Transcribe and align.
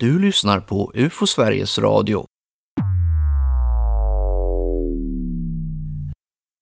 Du 0.00 0.18
lyssnar 0.18 0.60
på 0.60 0.92
UFO 0.94 1.26
Sveriges 1.26 1.78
Radio. 1.78 2.26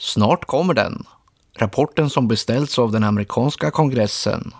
Snart 0.02 0.44
kommer 0.44 0.74
den. 0.74 1.04
Rapporten 1.58 2.10
som 2.10 2.28
beställts 2.28 2.78
av 2.78 2.92
den 2.92 3.04
amerikanska 3.04 3.70
kongressen. 3.70 4.54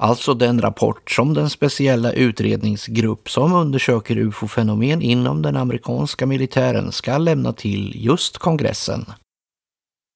Alltså 0.00 0.34
den 0.34 0.60
rapport 0.60 1.10
som 1.10 1.34
den 1.34 1.50
speciella 1.50 2.12
utredningsgrupp 2.12 3.30
som 3.30 3.52
undersöker 3.52 4.16
ufo-fenomen 4.16 5.02
inom 5.02 5.42
den 5.42 5.56
amerikanska 5.56 6.26
militären 6.26 6.92
ska 6.92 7.18
lämna 7.18 7.52
till 7.52 8.04
just 8.04 8.38
kongressen. 8.38 9.04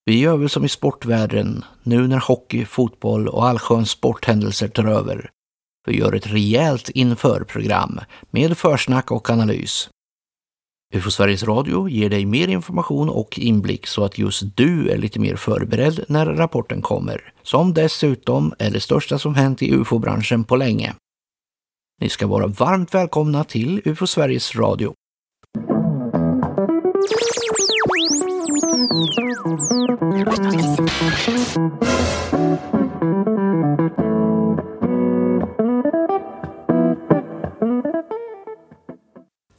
Vi 0.05 0.21
gör 0.21 0.37
väl 0.37 0.49
som 0.49 0.65
i 0.65 0.69
sportvärlden, 0.69 1.65
nu 1.83 2.09
när 2.09 2.21
hockey, 2.21 2.65
fotboll 2.65 3.29
och 3.29 3.47
allsköns 3.47 3.91
sporthändelser 3.91 4.69
tar 4.69 4.85
över. 4.85 5.31
Vi 5.89 5.99
gör 5.99 6.13
ett 6.13 6.27
rejält 6.27 6.89
införprogram 6.89 8.01
med 8.31 8.59
försnack 8.59 9.11
och 9.11 9.31
analys. 9.31 9.91
UFO 10.95 11.11
Sveriges 11.11 11.43
Radio 11.43 11.89
ger 11.89 12.11
dig 12.11 12.27
mer 12.27 12.49
information 12.49 13.09
och 13.09 13.39
inblick 13.39 13.87
så 13.87 14.05
att 14.05 14.19
just 14.19 14.57
du 14.57 14.91
är 14.91 14.99
lite 14.99 15.21
mer 15.21 15.37
förberedd 15.37 16.05
när 16.09 16.27
rapporten 16.27 16.83
kommer, 16.83 17.33
som 17.43 17.75
dessutom 17.75 18.55
är 18.59 18.71
det 18.71 18.81
största 18.81 19.19
som 19.19 19.35
hänt 19.35 19.63
i 19.63 19.75
UFO-branschen 19.75 20.45
på 20.45 20.57
länge. 20.57 20.95
Ni 22.01 22.09
ska 22.09 22.27
vara 22.27 22.47
varmt 22.47 22.95
välkomna 22.95 23.45
till 23.45 23.83
UFO 23.85 24.07
Sveriges 24.07 24.57
Radio. 24.57 24.95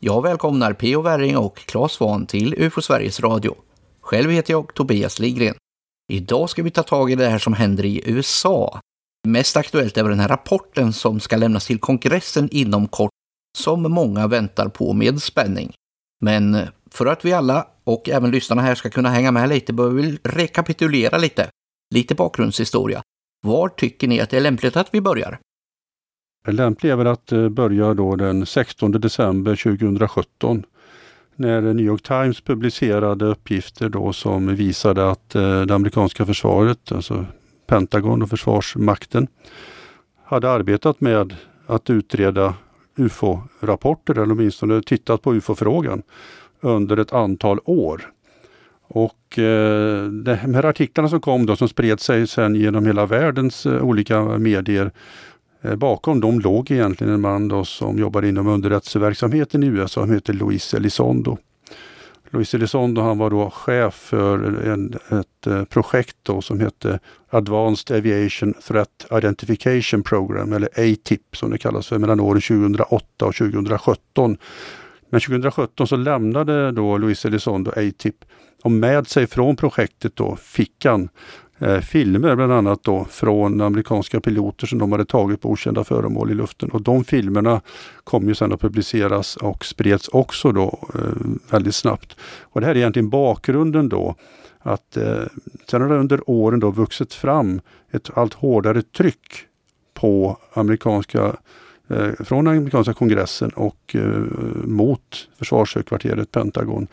Jag 0.01 0.21
välkomnar 0.21 0.73
P.O. 0.73 1.01
Werring 1.01 1.37
och 1.37 1.57
Claes 1.57 1.91
Svahn 1.91 2.25
till 2.25 2.53
UFO 2.57 2.81
Sveriges 2.81 3.19
Radio. 3.19 3.55
Själv 4.01 4.31
heter 4.31 4.53
jag 4.53 4.73
Tobias 4.73 5.19
Ligren. 5.19 5.55
Idag 6.11 6.49
ska 6.49 6.63
vi 6.63 6.71
ta 6.71 6.83
tag 6.83 7.11
i 7.11 7.15
det 7.15 7.27
här 7.27 7.39
som 7.39 7.53
händer 7.53 7.85
i 7.85 8.01
USA. 8.05 8.79
Mest 9.27 9.57
aktuellt 9.57 9.97
är 9.97 10.03
den 10.03 10.19
här 10.19 10.27
rapporten 10.27 10.93
som 10.93 11.19
ska 11.19 11.35
lämnas 11.37 11.65
till 11.67 11.79
kongressen 11.79 12.49
inom 12.51 12.87
kort, 12.87 13.11
som 13.57 13.81
många 13.81 14.27
väntar 14.27 14.67
på 14.67 14.93
med 14.93 15.21
spänning. 15.21 15.73
Men 16.21 16.67
för 16.91 17.05
att 17.05 17.25
vi 17.25 17.33
alla 17.33 17.67
och 17.83 18.09
även 18.09 18.31
lyssnarna 18.31 18.61
här 18.61 18.75
ska 18.75 18.89
kunna 18.89 19.09
hänga 19.09 19.31
med 19.31 19.49
lite 19.49 19.73
behöver 19.73 20.01
vi 20.01 20.19
rekapitulera 20.23 21.17
lite. 21.17 21.49
Lite 21.95 22.15
bakgrundshistoria. 22.15 23.01
Var 23.47 23.69
tycker 23.69 24.07
ni 24.07 24.19
att 24.19 24.29
det 24.29 24.37
är 24.37 24.41
lämpligt 24.41 24.77
att 24.77 24.93
vi 24.93 25.01
börjar? 25.01 25.39
Lämpligt 26.47 26.91
är 26.91 26.95
väl 26.95 27.07
att 27.07 27.31
eh, 27.31 27.49
börja 27.49 27.93
då 27.93 28.15
den 28.15 28.45
16 28.45 28.91
december 28.91 29.55
2017 29.55 30.63
när 31.35 31.61
New 31.61 31.85
York 31.85 32.01
Times 32.01 32.41
publicerade 32.41 33.25
uppgifter 33.25 33.89
då 33.89 34.13
som 34.13 34.55
visade 34.55 35.11
att 35.11 35.35
eh, 35.35 35.61
det 35.61 35.75
amerikanska 35.75 36.25
försvaret, 36.25 36.91
alltså 36.91 37.25
Pentagon 37.67 38.21
och 38.21 38.29
Försvarsmakten, 38.29 39.27
hade 40.25 40.51
arbetat 40.51 41.01
med 41.01 41.35
att 41.65 41.89
utreda 41.89 42.53
UFO-rapporter 42.95 44.13
eller 44.13 44.31
åtminstone 44.31 44.81
tittat 44.81 45.21
på 45.21 45.35
UFO-frågan 45.35 46.01
under 46.61 46.97
ett 46.97 47.13
antal 47.13 47.59
år. 47.65 48.11
Och 48.87 49.39
eh, 49.39 50.03
de 50.07 50.35
här 50.35 50.65
artiklarna 50.65 51.09
som 51.09 51.21
kom 51.21 51.45
då 51.45 51.55
som 51.55 51.67
spred 51.67 51.99
sig 51.99 52.27
sen 52.27 52.55
genom 52.55 52.85
hela 52.85 53.05
världens 53.05 53.65
eh, 53.65 53.81
olika 53.81 54.21
medier 54.23 54.91
Eh, 55.61 55.75
bakom 55.75 56.19
dem 56.19 56.39
låg 56.39 56.71
egentligen 56.71 57.13
en 57.13 57.21
man 57.21 57.47
då 57.47 57.65
som 57.65 57.97
jobbade 57.97 58.29
inom 58.29 58.47
underrättelseverksamheten 58.47 59.63
i 59.63 59.67
USA 59.67 60.01
som 60.01 60.13
heter 60.13 60.33
Luis 60.33 60.73
Elizondo. 60.73 61.37
Luis 62.29 62.53
Elizondo 62.53 63.01
han 63.01 63.17
var 63.17 63.29
då 63.29 63.49
chef 63.49 63.93
för 63.93 64.39
en, 64.67 64.93
ett 65.19 65.47
eh, 65.47 65.63
projekt 65.63 66.17
då 66.23 66.41
som 66.41 66.59
hette 66.59 66.99
Advanced 67.29 67.97
Aviation 67.97 68.53
Threat 68.53 69.07
Identification 69.11 70.03
Program 70.03 70.53
eller 70.53 70.69
ATIP 70.69 71.21
som 71.35 71.51
det 71.51 71.57
kallas 71.57 71.87
för 71.87 71.97
mellan 71.97 72.19
åren 72.19 72.41
2008 72.41 73.25
och 73.25 73.35
2017. 73.35 74.37
Men 75.09 75.21
2017 75.21 75.87
så 75.87 75.95
lämnade 75.95 76.71
då 76.71 76.97
Luis 76.97 77.25
Elizondo 77.25 77.71
ATIP 77.71 78.15
och 78.63 78.71
med 78.71 79.07
sig 79.07 79.27
från 79.27 79.55
projektet 79.55 80.15
då 80.15 80.35
fick 80.35 80.85
han 80.85 81.09
eh, 81.59 81.79
filmer 81.79 82.35
bland 82.35 82.51
annat 82.51 82.83
då 82.83 83.05
från 83.05 83.61
amerikanska 83.61 84.19
piloter 84.19 84.67
som 84.67 84.79
de 84.79 84.91
hade 84.91 85.05
tagit 85.05 85.41
på 85.41 85.49
okända 85.49 85.83
föremål 85.83 86.31
i 86.31 86.33
luften. 86.33 86.69
Och 86.69 86.81
de 86.81 87.03
filmerna 87.03 87.61
kom 88.03 88.27
ju 88.27 88.35
sedan 88.35 88.53
att 88.53 88.61
publiceras 88.61 89.35
och 89.35 89.65
spreds 89.65 90.07
också 90.07 90.51
då 90.51 90.79
eh, 90.95 91.01
väldigt 91.51 91.75
snabbt. 91.75 92.15
Och 92.41 92.61
det 92.61 92.67
här 92.67 92.75
är 92.75 92.79
egentligen 92.79 93.09
bakgrunden 93.09 93.89
då 93.89 94.15
att 94.59 94.97
eh, 94.97 95.23
sen 95.69 95.81
har 95.81 95.89
det 95.89 95.95
under 95.95 96.29
åren 96.29 96.59
då 96.59 96.71
vuxit 96.71 97.13
fram 97.13 97.61
ett 97.91 98.09
allt 98.13 98.33
hårdare 98.33 98.81
tryck 98.81 99.45
på 99.93 100.37
amerikanska 100.53 101.35
eh, 101.89 102.11
från 102.19 102.47
amerikanska 102.47 102.93
kongressen 102.93 103.49
och 103.49 103.95
eh, 103.95 104.23
mot 104.63 105.29
försvarshögkvarteret 105.37 106.31
Pentagon 106.31 106.87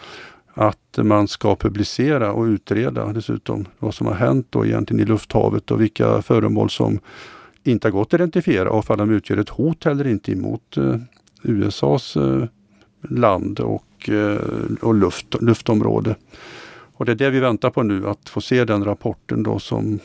att 0.58 0.98
man 0.98 1.28
ska 1.28 1.56
publicera 1.56 2.32
och 2.32 2.44
utreda 2.44 3.12
dessutom 3.12 3.64
vad 3.78 3.94
som 3.94 4.06
har 4.06 4.14
hänt 4.14 4.46
då 4.50 4.66
egentligen 4.66 5.02
i 5.02 5.04
lufthavet 5.04 5.70
och 5.70 5.80
vilka 5.80 6.22
föremål 6.22 6.70
som 6.70 7.00
inte 7.64 7.88
har 7.88 7.92
gått 7.92 8.08
att 8.08 8.20
identifiera 8.20 8.70
och 8.70 8.90
om 8.90 8.98
de 8.98 9.10
utgör 9.10 9.36
ett 9.36 9.48
hot 9.48 9.86
eller 9.86 10.06
inte 10.06 10.32
emot 10.32 10.76
eh, 10.76 10.96
USAs 11.42 12.16
eh, 12.16 12.44
land 13.08 13.60
och, 13.60 14.08
eh, 14.08 14.38
och 14.80 14.94
luft, 14.94 15.34
luftområde. 15.40 16.16
Och 16.94 17.04
det 17.04 17.12
är 17.12 17.16
det 17.16 17.30
vi 17.30 17.40
väntar 17.40 17.70
på 17.70 17.82
nu, 17.82 18.08
att 18.08 18.28
få 18.28 18.40
se 18.40 18.64
den 18.64 18.84
rapporten 18.84 19.42
då 19.42 19.58
som 19.58 19.98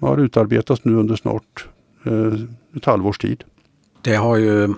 har 0.00 0.18
utarbetats 0.18 0.84
nu 0.84 0.94
under 0.94 1.16
snart 1.16 1.68
eh, 2.04 2.32
ett 2.76 2.84
halvårs 2.84 3.18
tid. 3.18 3.44
Det 4.02 4.14
har 4.14 4.36
ju 4.36 4.74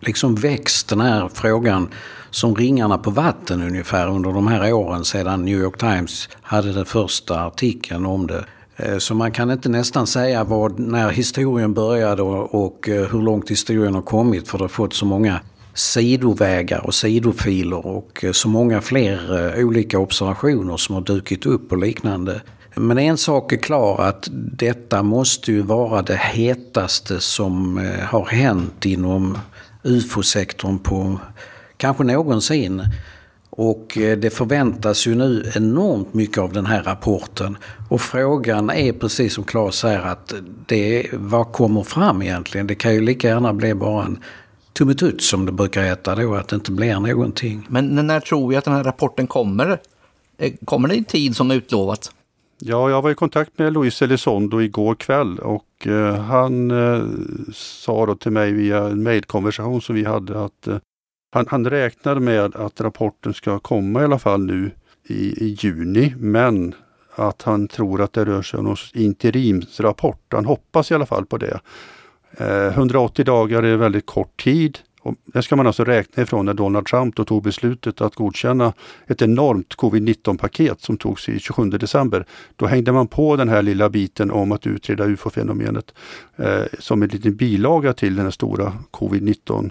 liksom 0.00 0.34
växt 0.34 0.88
den 0.88 1.00
här 1.00 1.28
frågan 1.34 1.88
som 2.34 2.54
ringarna 2.54 2.98
på 2.98 3.10
vatten 3.10 3.62
ungefär 3.62 4.08
under 4.08 4.32
de 4.32 4.46
här 4.46 4.72
åren 4.72 5.04
sedan 5.04 5.44
New 5.44 5.58
York 5.58 5.78
Times 5.78 6.28
hade 6.42 6.72
den 6.72 6.84
första 6.84 7.40
artikeln 7.40 8.06
om 8.06 8.26
det. 8.26 8.44
Eh, 8.76 8.98
så 8.98 9.14
man 9.14 9.32
kan 9.32 9.50
inte 9.50 9.68
nästan 9.68 10.06
säga 10.06 10.44
vad, 10.44 10.78
när 10.78 11.10
historien 11.10 11.74
började 11.74 12.22
och, 12.22 12.88
eh, 12.88 13.08
hur 13.08 13.22
långt 13.22 13.50
historien 13.50 13.94
har 13.94 14.02
kommit 14.02 14.48
för 14.48 14.58
det 14.58 14.64
har 14.64 14.68
fått 14.68 14.94
så 14.94 15.06
många 15.06 15.40
sidovägar 15.74 16.86
och 16.86 16.94
sidofiler 16.94 17.86
och 17.86 18.24
eh, 18.24 18.32
så 18.32 18.48
många 18.48 18.80
fler 18.80 19.54
olika 19.64 19.98
observationer 19.98 20.76
som 20.76 20.94
har 20.94 21.02
dukit 21.02 21.46
upp 21.46 21.72
och 21.72 21.78
liknande. 21.78 22.40
Men 22.74 22.98
en 22.98 23.16
sak 23.16 23.52
är 23.52 23.56
klar 23.56 24.00
att 24.00 24.28
detta 24.32 25.02
måste 25.02 25.52
ju 25.52 25.62
vara 25.62 26.02
det 26.02 26.16
hetaste 26.16 27.20
som 27.20 27.80
har 28.02 28.24
hänt 28.26 28.86
inom 28.86 29.38
ufo-sektorn 29.82 30.78
på 30.78 31.18
kanske 31.76 32.04
någonsin. 32.04 32.82
Och 33.50 33.98
eh, 33.98 34.18
det 34.18 34.30
förväntas 34.30 35.06
ju 35.06 35.14
nu 35.14 35.52
enormt 35.56 36.14
mycket 36.14 36.38
av 36.38 36.52
den 36.52 36.66
här 36.66 36.82
rapporten. 36.82 37.56
Och 37.88 38.00
frågan 38.00 38.70
är 38.70 38.92
precis 38.92 39.34
som 39.34 39.44
Claes 39.44 39.74
säger 39.74 40.00
att 40.00 40.34
det, 40.66 41.06
vad 41.12 41.52
kommer 41.52 41.82
fram 41.82 42.22
egentligen? 42.22 42.66
Det 42.66 42.74
kan 42.74 42.94
ju 42.94 43.00
lika 43.00 43.28
gärna 43.28 43.52
bli 43.52 43.74
bara 43.74 44.04
en 44.04 44.18
tummetutt 44.72 45.22
som 45.22 45.46
det 45.46 45.52
brukar 45.52 45.82
heta 45.82 46.14
då, 46.14 46.34
att 46.34 46.48
det 46.48 46.56
inte 46.56 46.72
blir 46.72 47.00
någonting. 47.00 47.66
Men 47.68 48.06
när 48.06 48.20
tror 48.20 48.48
vi 48.48 48.56
att 48.56 48.64
den 48.64 48.74
här 48.74 48.84
rapporten 48.84 49.26
kommer? 49.26 49.80
Eh, 50.38 50.52
kommer 50.64 50.88
det 50.88 50.94
i 50.94 51.04
tid 51.04 51.36
som 51.36 51.50
utlovat? 51.50 52.10
Ja, 52.58 52.90
jag 52.90 53.02
var 53.02 53.10
i 53.10 53.14
kontakt 53.14 53.58
med 53.58 53.72
Luis 53.72 54.02
Elizondo 54.02 54.62
igår 54.62 54.94
kväll 54.94 55.38
och 55.38 55.86
eh, 55.86 56.14
han 56.14 56.70
eh, 56.70 57.02
sa 57.52 58.06
då 58.06 58.14
till 58.14 58.32
mig 58.32 58.52
via 58.52 58.78
en 58.78 59.02
mejlkonversation 59.02 59.82
som 59.82 59.94
vi 59.94 60.04
hade 60.04 60.44
att 60.44 60.66
eh, 60.66 60.76
han, 61.34 61.46
han 61.48 61.70
räknar 61.70 62.14
med 62.18 62.56
att 62.56 62.80
rapporten 62.80 63.34
ska 63.34 63.58
komma 63.58 64.00
i 64.00 64.04
alla 64.04 64.18
fall 64.18 64.44
nu 64.44 64.70
i, 65.06 65.44
i 65.44 65.56
juni, 65.60 66.14
men 66.18 66.74
att 67.14 67.42
han 67.42 67.68
tror 67.68 68.02
att 68.02 68.12
det 68.12 68.24
rör 68.24 68.42
sig 68.42 68.58
om 68.58 68.64
någon 68.64 68.76
interimsrapport. 68.94 70.32
Han 70.32 70.44
hoppas 70.44 70.90
i 70.90 70.94
alla 70.94 71.06
fall 71.06 71.26
på 71.26 71.38
det. 71.38 71.60
Eh, 72.30 72.66
180 72.66 73.24
dagar 73.24 73.62
är 73.62 73.76
väldigt 73.76 74.06
kort 74.06 74.42
tid. 74.42 74.78
Och 75.00 75.14
det 75.24 75.42
ska 75.42 75.56
man 75.56 75.66
alltså 75.66 75.84
räkna 75.84 76.22
ifrån 76.22 76.46
när 76.46 76.54
Donald 76.54 76.86
Trump 76.86 77.16
då 77.16 77.24
tog 77.24 77.42
beslutet 77.42 78.00
att 78.00 78.14
godkänna 78.14 78.72
ett 79.06 79.22
enormt 79.22 79.76
covid-19 79.76 80.38
paket 80.38 80.80
som 80.80 80.96
togs 80.96 81.28
i 81.28 81.38
27 81.38 81.70
december. 81.70 82.26
Då 82.56 82.66
hängde 82.66 82.92
man 82.92 83.06
på 83.06 83.36
den 83.36 83.48
här 83.48 83.62
lilla 83.62 83.88
biten 83.88 84.30
om 84.30 84.52
att 84.52 84.66
utreda 84.66 85.04
ufo-fenomenet 85.04 85.94
eh, 86.36 86.62
som 86.78 87.02
en 87.02 87.08
liten 87.08 87.36
bilaga 87.36 87.92
till 87.92 88.16
den 88.16 88.24
här 88.24 88.30
stora 88.30 88.72
covid-19 88.90 89.70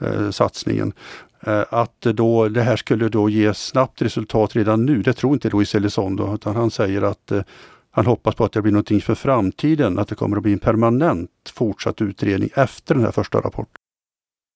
eh, 0.00 0.30
satsningen. 0.30 0.92
Eh, 1.40 1.64
att 1.70 2.00
då 2.00 2.48
det 2.48 2.62
här 2.62 2.76
skulle 2.76 3.08
då 3.08 3.28
ge 3.28 3.54
snabbt 3.54 4.02
resultat 4.02 4.56
redan 4.56 4.86
nu, 4.86 5.02
det 5.02 5.12
tror 5.12 5.32
inte 5.32 5.50
Luis 5.50 5.74
Elizondo 5.74 6.34
utan 6.34 6.56
han 6.56 6.70
säger 6.70 7.02
att 7.02 7.30
eh, 7.30 7.42
han 7.90 8.06
hoppas 8.06 8.34
på 8.34 8.44
att 8.44 8.52
det 8.52 8.62
blir 8.62 8.72
någonting 8.72 9.00
för 9.00 9.14
framtiden, 9.14 9.98
att 9.98 10.08
det 10.08 10.14
kommer 10.14 10.36
att 10.36 10.42
bli 10.42 10.52
en 10.52 10.58
permanent 10.58 11.30
fortsatt 11.54 12.00
utredning 12.00 12.50
efter 12.54 12.94
den 12.94 13.04
här 13.04 13.12
första 13.12 13.38
rapporten. 13.38 13.80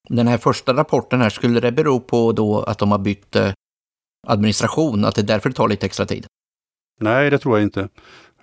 Den 0.09 0.29
här 0.29 0.39
första 0.39 0.75
rapporten 0.75 1.21
här, 1.21 1.31
skulle 1.31 1.61
det 1.61 1.73
bero 1.73 2.01
på 2.01 2.33
då 2.33 2.63
att 2.63 2.79
de 2.79 2.91
har 2.91 2.99
bytt 2.99 3.37
administration, 4.27 5.05
att 5.05 5.15
det 5.15 5.23
därför 5.23 5.49
det 5.49 5.55
tar 5.55 5.69
lite 5.69 5.87
extra 5.87 6.07
tid? 6.07 6.27
Nej, 7.01 7.31
det 7.31 7.39
tror 7.39 7.59
jag 7.59 7.67
inte. 7.67 7.89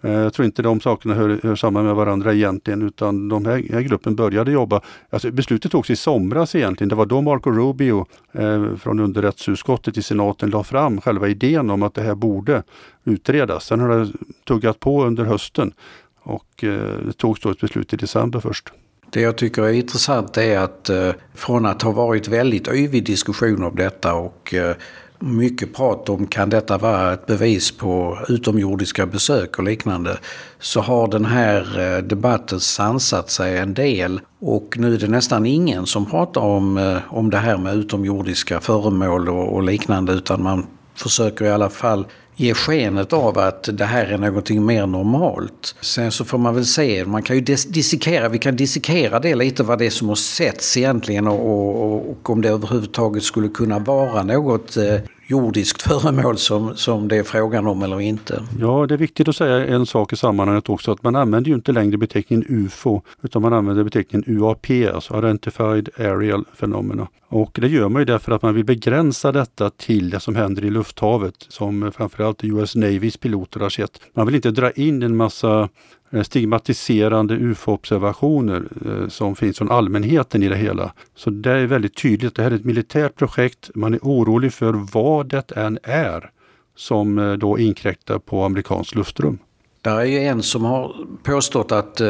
Eh, 0.02 0.12
jag 0.12 0.34
tror 0.34 0.46
inte 0.46 0.62
de 0.62 0.80
sakerna 0.80 1.14
hör, 1.14 1.40
hör 1.44 1.56
samman 1.56 1.86
med 1.86 1.96
varandra 1.96 2.34
egentligen 2.34 2.82
utan 2.82 3.30
de 3.30 3.46
här, 3.46 3.64
här 3.72 3.82
gruppen 3.82 4.16
började 4.16 4.52
jobba. 4.52 4.82
Alltså, 5.10 5.32
beslutet 5.32 5.72
togs 5.72 5.90
i 5.90 5.96
somras 5.96 6.56
egentligen. 6.56 6.90
Det 6.90 6.96
var 6.96 7.06
då 7.06 7.22
Marco 7.22 7.52
Rubio 7.52 8.06
eh, 8.32 8.76
från 8.76 9.00
underrättelseutskottet 9.00 9.98
i 9.98 10.02
senaten 10.02 10.50
la 10.50 10.64
fram 10.64 11.02
själva 11.02 11.28
idén 11.28 11.70
om 11.70 11.84
att 11.84 11.94
det 11.94 12.02
här 12.02 12.16
borde 12.16 12.64
utredas. 13.04 13.66
Sen 13.66 13.80
har 13.80 13.90
det 13.90 14.08
tuggat 14.48 14.80
på 14.80 15.06
under 15.06 15.24
hösten 15.24 15.74
och 16.20 16.64
eh, 16.64 17.06
det 17.06 17.18
togs 17.18 17.42
då 17.42 17.50
ett 17.50 17.60
beslut 17.60 17.94
i 17.94 17.98
december 17.98 18.40
först. 18.40 18.70
Det 19.10 19.22
jag 19.22 19.38
tycker 19.38 19.64
är 19.64 19.74
intressant 19.74 20.38
är 20.38 20.60
att 20.60 20.90
eh, 20.90 21.12
från 21.36 21.66
att 21.66 21.82
ha 21.82 21.92
varit 21.92 22.28
väldigt 22.28 22.68
yvig 22.68 23.06
diskussion 23.06 23.64
om 23.64 23.76
detta 23.76 24.14
och 24.14 24.54
eh, 24.54 24.76
mycket 25.19 25.75
prat 25.75 26.10
om 26.10 26.28
kan 26.28 26.50
detta 26.50 26.78
vara 26.78 27.14
ett 27.14 27.25
bevis 27.25 27.78
på 27.78 28.19
utomjordiska 28.30 29.06
besök 29.06 29.58
och 29.58 29.64
liknande. 29.64 30.18
Så 30.60 30.81
har 30.81 31.08
den 31.08 31.25
här 31.25 31.80
eh, 31.80 32.04
debatten 32.04 32.60
sansat 32.60 33.30
sig 33.30 33.58
en 33.58 33.74
del 33.74 34.22
och 34.40 34.75
nu 34.78 34.94
är 34.94 35.00
det 35.00 35.08
nästan 35.08 35.46
ingen 35.46 35.86
som 35.86 36.06
pratar 36.06 36.42
om, 36.42 36.78
eh, 36.78 36.98
om 37.10 37.30
det 37.30 37.38
här 37.38 37.58
med 37.58 37.75
utomjordiska 37.75 38.60
föremål 38.60 39.30
och, 39.30 39.54
och 39.54 39.64
liknande 39.64 40.14
utan 40.14 40.44
man 40.44 40.66
försöker 40.96 41.46
i 41.46 41.50
alla 41.50 41.69
fall 41.69 42.06
ge 42.39 42.54
skenet 42.54 43.13
av 43.13 43.38
att 43.38 43.69
det 43.74 43.86
här 43.86 44.06
är 44.06 44.18
någonting 44.18 44.66
mer 44.66 44.88
normalt. 44.88 45.75
Sen 45.81 46.12
så 46.12 46.25
får 46.25 46.38
man 46.38 46.56
väl 46.56 46.66
se, 46.66 47.06
man 47.06 47.24
kan 47.24 47.36
ju 47.36 47.42
dissekera, 47.42 48.30
vi 48.30 48.39
kan 48.39 48.56
dissekera 48.56 49.19
det 49.19 49.36
lite 49.36 49.63
vad 49.63 49.80
det 49.80 49.86
är 49.86 49.89
som 49.89 50.10
har 50.10 50.16
setts 50.16 50.78
egentligen 50.78 51.28
och, 51.28 51.39
och, 51.39 52.10
och 52.10 52.30
om 52.30 52.42
det 52.42 52.50
överhuvudtaget 52.50 53.24
skulle 53.24 53.48
kunna 53.48 53.80
vara 53.80 54.24
något 54.24 54.78
eh, 54.78 54.95
jordiskt 55.28 55.82
föremål 55.88 56.38
som, 56.38 56.76
som 56.76 57.08
det 57.08 57.18
är 57.18 57.24
frågan 57.24 57.68
om 57.68 57.84
eller 57.84 58.02
inte. 58.02 58.44
Ja, 58.60 58.86
det 58.86 58.94
är 58.94 58.98
viktigt 58.98 59.28
att 59.28 59.36
säga 59.36 59.66
en 59.66 59.86
sak 59.86 60.14
i 60.14 60.16
sammanhanget 60.16 60.70
också 60.70 60.92
att 60.92 61.04
man 61.04 61.16
använder 61.16 61.50
ju 61.50 61.56
inte 61.56 61.72
längre 61.72 61.98
beteckningen 61.98 62.46
UFO 62.50 63.02
utan 63.22 63.42
man 63.42 63.54
använder 63.54 63.84
beteckningen 63.84 64.42
UAP, 64.42 64.66
alltså 64.94 65.18
Identified 65.18 65.90
Aerial 65.98 66.46
Phenomena. 66.60 67.08
Och 67.30 67.58
det 67.62 67.68
gör 67.68 67.90
man 67.90 68.02
ju 68.02 68.06
därför 68.06 68.32
att 68.32 68.42
man 68.42 68.54
vill 68.54 68.66
begränsa 68.66 69.32
detta 69.32 69.70
till 69.70 70.10
det 70.10 70.20
som 70.20 70.36
händer 70.36 70.66
i 70.66 70.70
lufthavet 70.70 71.36
som 71.50 71.92
framförallt 71.92 72.44
US 72.44 72.76
Navys 72.76 73.18
piloter 73.18 73.60
har 73.60 73.70
sett. 73.70 74.00
Man 74.14 74.26
vill 74.26 74.36
inte 74.36 74.52
dra 74.52 74.72
in 74.72 75.04
en 75.04 75.16
massa 75.16 75.70
Eh, 76.12 76.24
stigmatiserande 76.24 77.33
ufo-observationer 77.33 78.68
eh, 78.86 79.07
som 79.07 79.36
finns 79.36 79.57
från 79.57 79.71
allmänheten 79.71 80.44
i 80.44 80.48
det 80.48 80.56
hela. 80.56 80.94
Så 81.15 81.30
det 81.30 81.51
är 81.51 81.65
väldigt 81.65 81.98
tydligt, 81.98 82.36
det 82.36 82.44
här 82.44 82.51
är 82.51 82.56
ett 82.56 82.65
militärt 82.65 83.15
projekt. 83.15 83.69
Man 83.75 83.94
är 83.94 84.00
orolig 84.00 84.54
för 84.54 84.74
vad 84.94 85.30
det 85.30 85.51
än 85.51 85.80
är 85.83 86.30
som 86.75 87.19
eh, 87.19 87.33
då 87.33 87.59
inkräktar 87.59 88.19
på 88.19 88.44
amerikanskt 88.44 88.95
luftrum. 88.95 89.39
Det 89.81 89.89
är 89.89 90.04
ju 90.04 90.19
en 90.19 90.44
som 90.44 90.65
har 90.65 90.95
påstått 91.24 91.71
att 91.71 92.01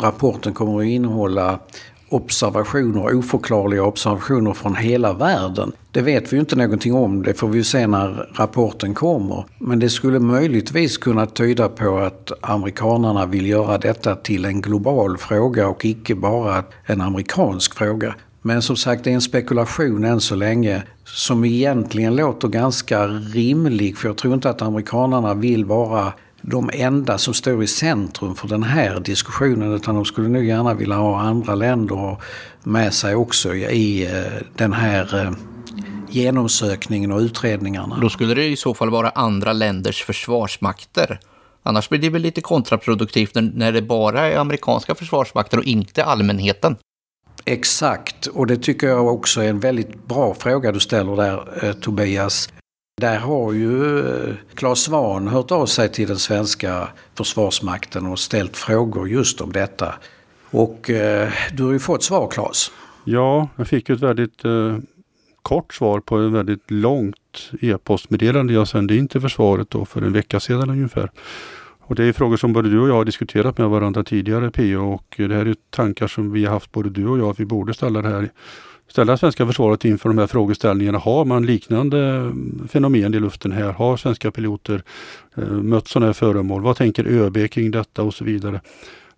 rapporten 0.00 0.54
kommer 0.54 0.78
att 0.80 0.86
innehålla 0.86 1.58
observationer, 2.08 3.14
oförklarliga 3.16 3.84
observationer 3.84 4.52
från 4.52 4.76
hela 4.76 5.12
världen. 5.12 5.72
Det 5.92 6.02
vet 6.02 6.32
vi 6.32 6.36
ju 6.36 6.40
inte 6.40 6.56
någonting 6.56 6.94
om, 6.94 7.22
det 7.22 7.34
får 7.34 7.48
vi 7.48 7.58
ju 7.58 7.64
se 7.64 7.86
när 7.86 8.28
rapporten 8.34 8.94
kommer. 8.94 9.44
Men 9.58 9.78
det 9.78 9.90
skulle 9.90 10.18
möjligtvis 10.18 10.98
kunna 10.98 11.26
tyda 11.26 11.68
på 11.68 11.98
att 11.98 12.32
amerikanerna 12.40 13.26
vill 13.26 13.46
göra 13.46 13.78
detta 13.78 14.14
till 14.16 14.44
en 14.44 14.60
global 14.60 15.16
fråga 15.16 15.68
och 15.68 15.84
icke 15.84 16.14
bara 16.14 16.64
en 16.84 17.00
amerikansk 17.00 17.74
fråga. 17.74 18.14
Men 18.42 18.62
som 18.62 18.76
sagt, 18.76 19.04
det 19.04 19.10
är 19.10 19.14
en 19.14 19.20
spekulation 19.20 20.04
än 20.04 20.20
så 20.20 20.34
länge 20.34 20.82
som 21.04 21.44
egentligen 21.44 22.16
låter 22.16 22.48
ganska 22.48 23.06
rimlig 23.06 23.98
för 23.98 24.08
jag 24.08 24.16
tror 24.16 24.34
inte 24.34 24.50
att 24.50 24.62
amerikanerna 24.62 25.34
vill 25.34 25.64
vara 25.64 26.12
de 26.40 26.70
enda 26.72 27.18
som 27.18 27.34
står 27.34 27.62
i 27.62 27.66
centrum 27.66 28.34
för 28.34 28.48
den 28.48 28.62
här 28.62 29.00
diskussionen 29.00 29.74
utan 29.74 29.94
de 29.94 30.04
skulle 30.04 30.28
nog 30.28 30.44
gärna 30.44 30.74
vilja 30.74 30.96
ha 30.96 31.20
andra 31.20 31.54
länder 31.54 32.16
med 32.62 32.94
sig 32.94 33.14
också 33.14 33.54
i 33.54 34.04
eh, 34.04 34.42
den 34.56 34.72
här 34.72 35.24
eh, 35.24 35.32
genomsökningen 36.14 37.12
och 37.12 37.18
utredningarna. 37.18 37.98
Då 38.00 38.08
skulle 38.08 38.34
det 38.34 38.46
i 38.46 38.56
så 38.56 38.74
fall 38.74 38.90
vara 38.90 39.10
andra 39.10 39.52
länders 39.52 40.04
försvarsmakter. 40.04 41.20
Annars 41.62 41.88
blir 41.88 41.98
det 41.98 42.10
väl 42.10 42.22
lite 42.22 42.40
kontraproduktivt 42.40 43.34
när 43.34 43.72
det 43.72 43.82
bara 43.82 44.20
är 44.20 44.36
amerikanska 44.36 44.94
försvarsmakter 44.94 45.58
och 45.58 45.64
inte 45.64 46.04
allmänheten. 46.04 46.76
Exakt, 47.44 48.26
och 48.26 48.46
det 48.46 48.56
tycker 48.56 48.86
jag 48.86 49.06
också 49.06 49.40
är 49.40 49.48
en 49.48 49.60
väldigt 49.60 50.06
bra 50.08 50.34
fråga 50.34 50.72
du 50.72 50.80
ställer 50.80 51.16
där 51.16 51.64
eh, 51.64 51.72
Tobias. 51.72 52.52
Där 53.00 53.18
har 53.18 53.52
ju 53.52 53.98
eh, 53.98 54.34
Claes 54.54 54.78
Svahn 54.78 55.28
hört 55.28 55.50
av 55.50 55.66
sig 55.66 55.88
till 55.92 56.08
den 56.08 56.18
svenska 56.18 56.88
försvarsmakten 57.14 58.06
och 58.06 58.18
ställt 58.18 58.56
frågor 58.56 59.08
just 59.08 59.40
om 59.40 59.52
detta. 59.52 59.94
Och 60.50 60.90
eh, 60.90 61.32
du 61.52 61.64
har 61.64 61.72
ju 61.72 61.78
fått 61.78 62.02
svar 62.02 62.28
Claes. 62.30 62.70
Ja, 63.04 63.48
jag 63.56 63.68
fick 63.68 63.90
ett 63.90 64.00
väldigt 64.00 64.44
eh, 64.44 64.76
kort 65.42 65.74
svar 65.74 66.00
på 66.00 66.18
ett 66.18 66.32
väldigt 66.32 66.70
långt 66.70 67.50
e-postmeddelande 67.60 68.52
jag 68.52 68.68
sände 68.68 68.96
in 68.96 69.08
till 69.08 69.20
försvaret 69.20 69.70
då 69.70 69.84
för 69.84 70.02
en 70.02 70.12
vecka 70.12 70.40
sedan 70.40 70.70
ungefär. 70.70 71.10
Och 71.80 71.94
det 71.94 72.04
är 72.04 72.12
frågor 72.12 72.36
som 72.36 72.52
både 72.52 72.70
du 72.70 72.80
och 72.80 72.88
jag 72.88 72.94
har 72.94 73.04
diskuterat 73.04 73.58
med 73.58 73.68
varandra 73.68 74.04
tidigare 74.04 74.50
Pio 74.50 74.76
och 74.76 75.14
det 75.16 75.34
här 75.34 75.46
är 75.46 75.56
tankar 75.70 76.06
som 76.06 76.32
vi 76.32 76.44
har 76.44 76.52
haft 76.52 76.72
både 76.72 76.90
du 76.90 77.06
och 77.06 77.18
jag 77.18 77.30
att 77.30 77.40
vi 77.40 77.44
borde 77.44 77.74
ställa 77.74 78.02
det 78.02 78.08
här 78.08 78.30
ställa 78.92 79.16
svenska 79.16 79.46
försvaret 79.46 79.84
inför 79.84 80.08
de 80.08 80.18
här 80.18 80.26
frågeställningarna. 80.26 80.98
Har 80.98 81.24
man 81.24 81.46
liknande 81.46 82.32
fenomen 82.68 83.14
i 83.14 83.20
luften 83.20 83.52
här? 83.52 83.72
Har 83.72 83.96
svenska 83.96 84.30
piloter 84.30 84.82
eh, 85.36 85.44
mött 85.44 85.88
sådana 85.88 86.06
här 86.06 86.12
föremål? 86.12 86.62
Vad 86.62 86.76
tänker 86.76 87.04
ÖB 87.04 87.50
kring 87.50 87.70
detta 87.70 88.02
och 88.02 88.14
så 88.14 88.24
vidare? 88.24 88.60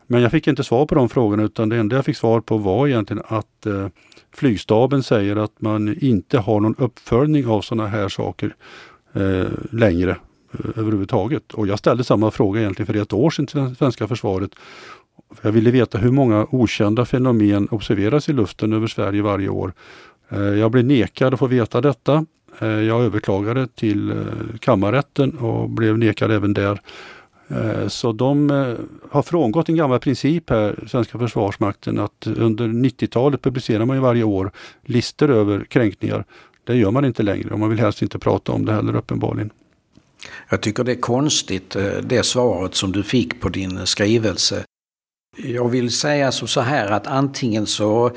Men 0.07 0.23
jag 0.23 0.31
fick 0.31 0.47
inte 0.47 0.65
svar 0.65 0.87
på 0.87 0.95
de 0.95 1.09
frågorna 1.09 1.43
utan 1.43 1.69
det 1.69 1.77
enda 1.77 1.97
jag 1.97 2.05
fick 2.05 2.17
svar 2.17 2.41
på 2.41 2.59
var 2.59 2.89
egentligen 2.89 3.23
att 3.27 3.67
eh, 3.67 3.89
flygstaben 4.35 5.03
säger 5.03 5.37
att 5.37 5.61
man 5.61 5.97
inte 6.01 6.39
har 6.39 6.61
någon 6.61 6.75
uppföljning 6.79 7.47
av 7.47 7.61
sådana 7.61 7.89
här 7.89 8.09
saker 8.09 8.55
eh, 9.13 9.47
längre 9.71 10.11
eh, 10.11 10.71
överhuvudtaget. 10.77 11.53
Och 11.53 11.67
jag 11.67 11.79
ställde 11.79 12.05
samma 12.05 12.31
fråga 12.31 12.61
egentligen 12.61 12.87
för 12.87 13.03
ett 13.03 13.13
år 13.13 13.31
sedan 13.31 13.47
till 13.47 13.61
det 13.61 13.75
svenska 13.75 14.09
försvaret 14.09 14.51
jag 15.43 15.53
ville 15.53 15.71
veta 15.71 15.99
hur 15.99 16.11
många 16.11 16.47
okända 16.51 17.05
fenomen 17.05 17.69
observeras 17.71 18.29
i 18.29 18.33
luften 18.33 18.73
över 18.73 18.87
Sverige 18.87 19.23
varje 19.23 19.49
år. 19.49 19.73
Eh, 20.29 20.41
jag 20.41 20.71
blev 20.71 20.85
nekad 20.85 21.35
att 21.35 21.41
få 21.41 21.47
veta 21.47 21.81
detta. 21.81 22.27
Eh, 22.59 22.69
jag 22.69 23.03
överklagade 23.03 23.67
till 23.67 24.11
eh, 24.11 24.17
kammarrätten 24.61 25.39
och 25.39 25.71
blev 25.71 25.99
nekad 25.99 26.31
även 26.31 26.55
där. 26.55 26.81
Eh, 27.49 27.89
så 27.89 28.13
de 28.13 28.51
eh, 28.51 28.75
har 29.11 29.23
frångått 29.23 29.69
en 29.69 29.77
gammal 29.77 29.99
princip 29.99 30.51
här, 30.51 30.85
svenska 30.87 31.19
försvarsmakten, 31.19 31.99
att 31.99 32.27
under 32.27 32.69
90-talet 32.69 33.43
publicerar 33.43 33.85
man 33.85 33.97
ju 33.97 34.03
varje 34.03 34.25
år 34.25 34.51
listor 34.83 35.31
över 35.31 35.65
kränkningar. 35.65 36.25
Det 36.65 36.77
gör 36.77 36.91
man 36.91 37.05
inte 37.05 37.23
längre 37.23 37.51
och 37.51 37.59
man 37.59 37.71
vill 37.71 37.79
helst 37.79 38.03
inte 38.03 38.19
prata 38.19 38.53
om 38.53 38.65
det 38.65 38.73
heller 38.73 38.97
uppenbarligen. 38.97 39.51
Jag 40.49 40.61
tycker 40.61 40.85
det 40.85 40.93
är 40.93 41.01
konstigt 41.01 41.77
eh, 41.77 41.93
det 42.03 42.23
svaret 42.23 42.75
som 42.75 42.93
du 42.93 43.03
fick 43.03 43.41
på 43.41 43.49
din 43.49 43.87
skrivelse. 43.87 44.65
Jag 45.37 45.69
vill 45.69 45.91
säga 45.91 46.33
så 46.33 46.61
här 46.61 46.91
att 46.91 47.07
antingen 47.07 47.67
så 47.67 48.11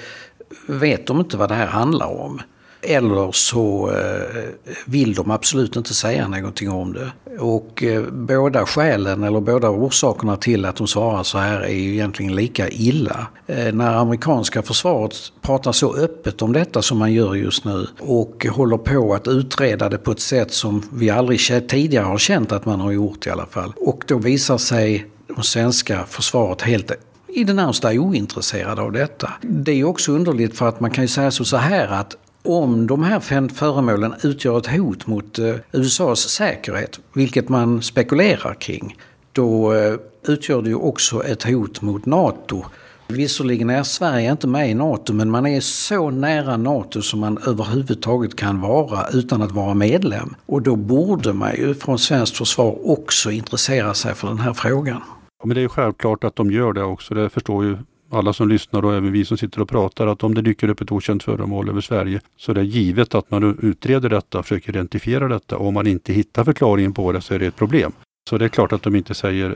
vet 0.68 1.08
de 1.08 1.20
inte 1.20 1.38
vad 1.38 1.50
det 1.50 1.56
här 1.56 1.68
handlar 1.68 2.08
om. 2.08 2.42
Eller 2.90 3.32
så 3.32 3.92
eh, 3.92 4.44
vill 4.86 5.14
de 5.14 5.32
absolut 5.32 5.76
inte 5.76 5.94
säga 5.94 6.28
någonting 6.28 6.70
om 6.70 6.94
det. 6.94 7.12
Och 7.40 7.84
eh, 7.84 8.04
båda 8.12 8.66
skälen 8.66 9.24
eller 9.24 9.40
båda 9.40 9.70
orsakerna 9.70 10.38
till 10.38 10.66
att 10.66 10.76
de 10.76 10.88
svarar 10.88 11.24
så 11.24 11.38
här 11.38 11.62
är 11.62 11.74
ju 11.74 11.94
egentligen 11.94 12.36
lika 12.36 12.70
illa. 12.70 13.28
Eh, 13.48 13.74
när 13.74 13.96
amerikanska 13.96 14.62
försvaret 14.62 15.16
pratar 15.42 15.72
så 15.72 15.96
öppet 15.96 16.42
om 16.42 16.54
detta 16.54 16.82
som 16.82 16.98
man 16.98 17.14
gör 17.14 17.36
just 17.36 17.66
nu 17.66 17.88
och 18.00 18.46
håller 18.52 18.78
på 18.78 19.14
att 19.14 19.28
utreda 19.28 19.90
det 19.90 19.98
på 19.98 20.12
ett 20.12 20.20
sätt 20.20 20.54
som 20.54 20.84
vi 20.94 21.10
aldrig 21.10 21.68
tidigare 21.70 22.06
har 22.06 22.18
känt 22.18 22.52
att 22.52 22.66
man 22.66 22.80
har 22.80 22.92
gjort 22.92 23.28
i 23.28 23.30
alla 23.30 23.46
fall. 23.46 23.74
Och 23.78 24.04
då 24.08 24.18
visar 24.18 24.58
sig 24.58 25.06
det 25.36 25.44
svenska 25.44 26.06
försvaret 26.10 26.62
helt 26.62 26.92
i 27.28 27.44
det 27.44 27.54
närmsta 27.54 27.92
ointresserade 27.92 28.82
av 28.82 28.92
detta. 28.92 29.34
Det 29.42 29.72
är 29.72 29.84
också 29.84 30.12
underligt 30.12 30.58
för 30.58 30.70
att 30.70 30.80
man 30.80 30.92
kan 30.92 31.04
ju 31.04 31.08
säga 31.08 31.32
så 31.32 31.58
här 31.58 31.88
att 31.88 32.16
om 32.48 32.88
de 32.88 33.04
här 33.04 33.50
föremålen 33.50 34.14
utgör 34.24 34.58
ett 34.58 34.68
hot 34.68 35.08
mot 35.08 35.40
eh, 35.40 35.56
USAs 35.72 36.20
säkerhet, 36.20 37.00
vilket 37.14 37.50
man 37.50 37.82
spekulerar 37.82 38.54
kring, 38.54 38.96
då 39.32 39.74
eh, 39.74 39.96
utgör 40.28 40.62
det 40.62 40.70
ju 40.70 40.76
också 40.76 41.24
ett 41.24 41.44
hot 41.44 41.82
mot 41.82 42.06
NATO. 42.06 42.64
Visserligen 43.08 43.70
är 43.70 43.84
Sverige 43.84 44.32
inte 44.32 44.48
med 44.48 44.72
i 44.72 44.74
NATO, 44.74 45.14
men 45.14 45.30
man 45.30 45.46
är 45.46 45.60
så 45.60 46.10
nära 46.10 46.58
NATO 46.58 47.02
som 47.02 47.20
man 47.20 47.38
överhuvudtaget 47.48 48.36
kan 48.36 48.62
vara 48.62 49.08
utan 49.14 49.42
att 49.42 49.52
vara 49.52 49.74
medlem. 49.74 50.36
Och 50.46 50.62
då 50.62 50.76
borde 50.76 51.34
man 51.34 51.56
ju 51.56 51.74
från 51.74 52.00
svenskt 52.00 52.38
försvar 52.38 52.90
också 52.90 53.32
intressera 53.32 53.94
sig 53.94 54.16
för 54.16 54.28
den 54.28 54.40
här 54.40 54.54
frågan. 54.54 55.02
men 55.44 55.56
det 55.56 55.62
är 55.62 55.68
självklart 55.68 56.24
att 56.24 56.36
de 56.36 56.52
gör 56.52 56.74
det 56.74 56.84
också. 56.84 57.14
Det 57.14 57.30
förstår 57.30 57.66
ju 57.66 57.78
alla 58.12 58.34
som 58.34 58.50
lyssnar 58.50 58.86
och 58.86 58.94
även 58.94 59.12
vi 59.12 59.26
som 59.26 59.38
sitter 59.38 59.62
och 59.62 59.70
pratar 59.70 60.08
att 60.08 60.24
om 60.24 60.36
det 60.36 60.42
dyker 60.42 60.70
upp 60.70 60.82
ett 60.82 60.92
okänt 60.92 61.24
föremål 61.24 61.70
över 61.70 61.82
Sverige 61.82 62.22
så 62.38 62.52
är 62.52 62.56
det 62.56 62.64
givet 62.64 63.16
att 63.16 63.32
man 63.32 63.60
utreder 63.62 64.10
detta, 64.10 64.44
försöker 64.44 64.70
identifiera 64.70 65.28
detta 65.28 65.58
och 65.58 65.68
om 65.68 65.74
man 65.74 65.88
inte 65.88 66.14
hittar 66.14 66.44
förklaringen 66.44 66.94
på 66.94 67.12
det 67.12 67.22
så 67.22 67.34
är 67.34 67.40
det 67.40 67.46
ett 67.46 67.56
problem. 67.56 67.92
Så 68.30 68.38
det 68.38 68.46
är 68.46 68.50
klart 68.50 68.72
att 68.72 68.84
de 68.84 68.96
inte 68.96 69.14
säger 69.14 69.56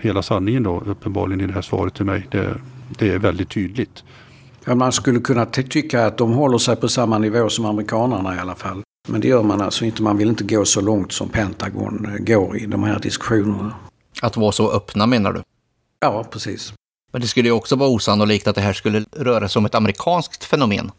hela 0.00 0.22
sanningen 0.22 0.62
då 0.62 0.82
uppenbarligen 0.86 1.40
i 1.40 1.46
det 1.46 1.52
här 1.52 1.62
svaret 1.62 1.94
till 1.94 2.04
mig. 2.04 2.26
Det, 2.30 2.54
det 2.98 3.10
är 3.10 3.18
väldigt 3.18 3.50
tydligt. 3.50 4.04
Ja, 4.64 4.74
man 4.74 4.92
skulle 4.92 5.20
kunna 5.20 5.46
tycka 5.46 6.06
att 6.06 6.18
de 6.18 6.32
håller 6.32 6.58
sig 6.58 6.76
på 6.76 6.88
samma 6.88 7.18
nivå 7.18 7.48
som 7.48 7.64
amerikanerna 7.64 8.36
i 8.36 8.38
alla 8.38 8.54
fall. 8.54 8.82
Men 9.08 9.20
det 9.20 9.28
gör 9.28 9.42
man 9.42 9.60
alltså 9.60 9.84
inte. 9.84 10.02
Man 10.02 10.16
vill 10.16 10.28
inte 10.28 10.44
gå 10.44 10.64
så 10.64 10.80
långt 10.80 11.12
som 11.12 11.28
Pentagon 11.28 12.06
går 12.20 12.56
i 12.56 12.66
de 12.66 12.82
här 12.82 12.98
diskussionerna. 12.98 13.74
Att 14.22 14.36
vara 14.36 14.52
så 14.52 14.72
öppna 14.72 15.06
menar 15.06 15.32
du? 15.32 15.42
Ja, 16.00 16.24
precis. 16.30 16.72
Men 17.12 17.20
det 17.20 17.26
skulle 17.26 17.48
ju 17.48 17.52
också 17.52 17.76
vara 17.76 17.88
osannolikt 17.88 18.46
att 18.46 18.54
det 18.54 18.60
här 18.60 18.72
skulle 18.72 19.04
röra 19.12 19.48
sig 19.48 19.60
om 19.60 19.66
ett 19.66 19.74
amerikanskt 19.74 20.44
fenomen 20.44 20.90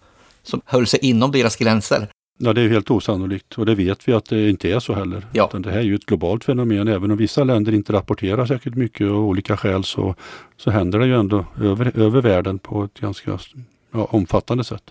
som 0.43 0.61
höll 0.65 0.87
sig 0.87 0.99
inom 0.99 1.31
deras 1.31 1.55
gränser. 1.55 2.07
Ja, 2.39 2.53
det 2.53 2.61
är 2.61 2.69
helt 2.69 2.91
osannolikt 2.91 3.57
och 3.57 3.65
det 3.65 3.75
vet 3.75 4.07
vi 4.07 4.13
att 4.13 4.25
det 4.25 4.49
inte 4.49 4.71
är 4.71 4.79
så 4.79 4.93
heller. 4.93 5.27
Ja. 5.33 5.45
Utan 5.49 5.61
det 5.61 5.71
här 5.71 5.77
är 5.77 5.83
ju 5.83 5.95
ett 5.95 6.05
globalt 6.05 6.43
fenomen. 6.43 6.87
Även 6.87 7.11
om 7.11 7.17
vissa 7.17 7.43
länder 7.43 7.73
inte 7.73 7.93
rapporterar 7.93 8.45
särskilt 8.45 8.75
mycket 8.75 9.07
av 9.07 9.25
olika 9.25 9.57
skäl 9.57 9.83
så, 9.83 10.15
så 10.57 10.71
händer 10.71 10.99
det 10.99 11.05
ju 11.05 11.19
ändå 11.19 11.45
över, 11.61 11.99
över 11.99 12.21
världen 12.21 12.59
på 12.59 12.83
ett 12.83 12.99
ganska 12.99 13.39
ja, 13.91 14.07
omfattande 14.11 14.63
sätt. 14.63 14.83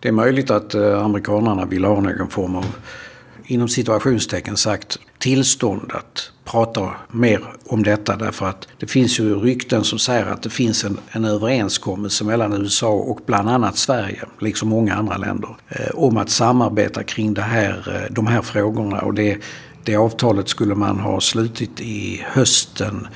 Det 0.00 0.08
är 0.08 0.12
möjligt 0.12 0.50
att 0.50 0.74
eh, 0.74 1.04
amerikanerna 1.04 1.64
vill 1.64 1.84
ha 1.84 2.00
någon 2.00 2.28
form 2.28 2.56
av, 2.56 2.66
inom 3.46 3.68
situationstecken 3.68 4.56
sagt, 4.56 4.98
tillstånd 5.18 5.92
att 5.94 6.30
prata 6.44 6.90
mer 7.12 7.40
om 7.66 7.82
detta 7.82 8.16
därför 8.16 8.46
att 8.46 8.68
det 8.78 8.86
finns 8.86 9.20
ju 9.20 9.34
rykten 9.34 9.84
som 9.84 9.98
säger 9.98 10.26
att 10.26 10.42
det 10.42 10.50
finns 10.50 10.84
en, 10.84 10.98
en 11.10 11.24
överenskommelse 11.24 12.24
mellan 12.24 12.52
USA 12.52 12.88
och 12.88 13.20
bland 13.26 13.48
annat 13.48 13.76
Sverige, 13.76 14.24
liksom 14.40 14.68
många 14.68 14.94
andra 14.94 15.16
länder, 15.16 15.56
eh, 15.68 15.94
om 15.94 16.16
att 16.16 16.30
samarbeta 16.30 17.02
kring 17.02 17.34
det 17.34 17.42
här, 17.42 17.94
eh, 17.94 18.14
de 18.14 18.26
här 18.26 18.42
frågorna. 18.42 19.00
Och 19.00 19.14
det, 19.14 19.38
det 19.84 19.96
avtalet 19.96 20.48
skulle 20.48 20.74
man 20.74 21.00
ha 21.00 21.20
slutit 21.20 21.80
i 21.80 22.24
hösten 22.26 23.08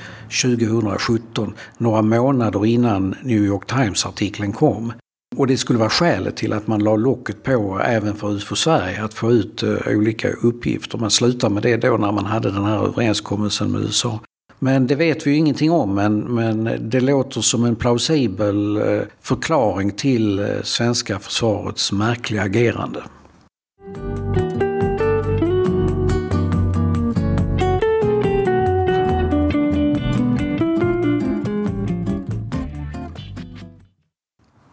2017, 0.43 1.53
några 1.77 2.01
månader 2.01 2.65
innan 2.65 3.15
New 3.23 3.43
York 3.45 3.67
Times-artikeln 3.67 4.53
kom. 4.53 4.93
Och 5.35 5.47
det 5.47 5.57
skulle 5.57 5.79
vara 5.79 5.89
skälet 5.89 6.35
till 6.35 6.53
att 6.53 6.67
man 6.67 6.83
la 6.83 6.95
locket 6.95 7.43
på 7.43 7.81
även 7.85 8.15
för 8.15 8.31
UFO 8.31 8.55
Sverige 8.55 9.03
att 9.03 9.13
få 9.13 9.31
ut 9.31 9.63
eh, 9.63 9.75
olika 9.87 10.29
uppgifter. 10.29 10.97
Man 10.97 11.11
slutade 11.11 11.53
med 11.53 11.63
det 11.63 11.77
då 11.77 11.97
när 11.97 12.11
man 12.11 12.25
hade 12.25 12.51
den 12.51 12.65
här 12.65 12.85
överenskommelsen 12.85 13.71
med 13.71 13.81
USA. 13.81 14.19
Men 14.59 14.87
det 14.87 14.95
vet 14.95 15.27
vi 15.27 15.31
ju 15.31 15.37
ingenting 15.37 15.71
om 15.71 15.95
men, 15.95 16.19
men 16.19 16.89
det 16.89 16.99
låter 16.99 17.41
som 17.41 17.65
en 17.65 17.75
plausibel 17.75 18.77
eh, 18.77 19.01
förklaring 19.21 19.91
till 19.91 20.39
eh, 20.39 20.45
svenska 20.63 21.19
försvarets 21.19 21.91
märkliga 21.91 22.41
agerande. 22.41 23.03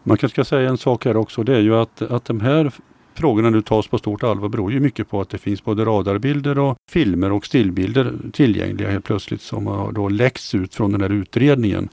Man 0.09 0.17
kanske 0.17 0.35
ska 0.35 0.55
säga 0.55 0.69
en 0.69 0.77
sak 0.77 1.05
här 1.05 1.17
också. 1.17 1.43
Det 1.43 1.55
är 1.55 1.59
ju 1.59 1.75
att, 1.75 2.01
att 2.01 2.25
de 2.25 2.41
här 2.41 2.71
frågorna 3.13 3.49
nu 3.49 3.61
tas 3.61 3.87
på 3.87 3.97
stort 3.97 4.23
allvar 4.23 4.49
beror 4.49 4.71
ju 4.71 4.79
mycket 4.79 5.09
på 5.09 5.21
att 5.21 5.29
det 5.29 5.37
finns 5.37 5.63
både 5.63 5.85
radarbilder 5.85 6.59
och 6.59 6.77
filmer 6.89 7.31
och 7.31 7.45
stillbilder 7.45 8.13
tillgängliga 8.33 8.89
helt 8.89 9.05
plötsligt 9.05 9.41
som 9.41 9.67
har 9.67 9.91
då 9.91 10.09
läckts 10.09 10.55
ut 10.55 10.75
från 10.75 10.91
den 10.91 11.01
här 11.01 11.09
utredningen. 11.09 11.89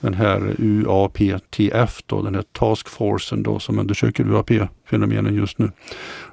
Den 0.00 0.14
här 0.14 0.54
UAPTF 0.58 2.02
då, 2.06 2.22
den 2.22 2.34
här 2.34 2.44
taskforcen 2.52 3.42
då 3.42 3.58
som 3.58 3.78
undersöker 3.78 4.24
UAP-fenomenen 4.24 5.34
just 5.34 5.58
nu. 5.58 5.70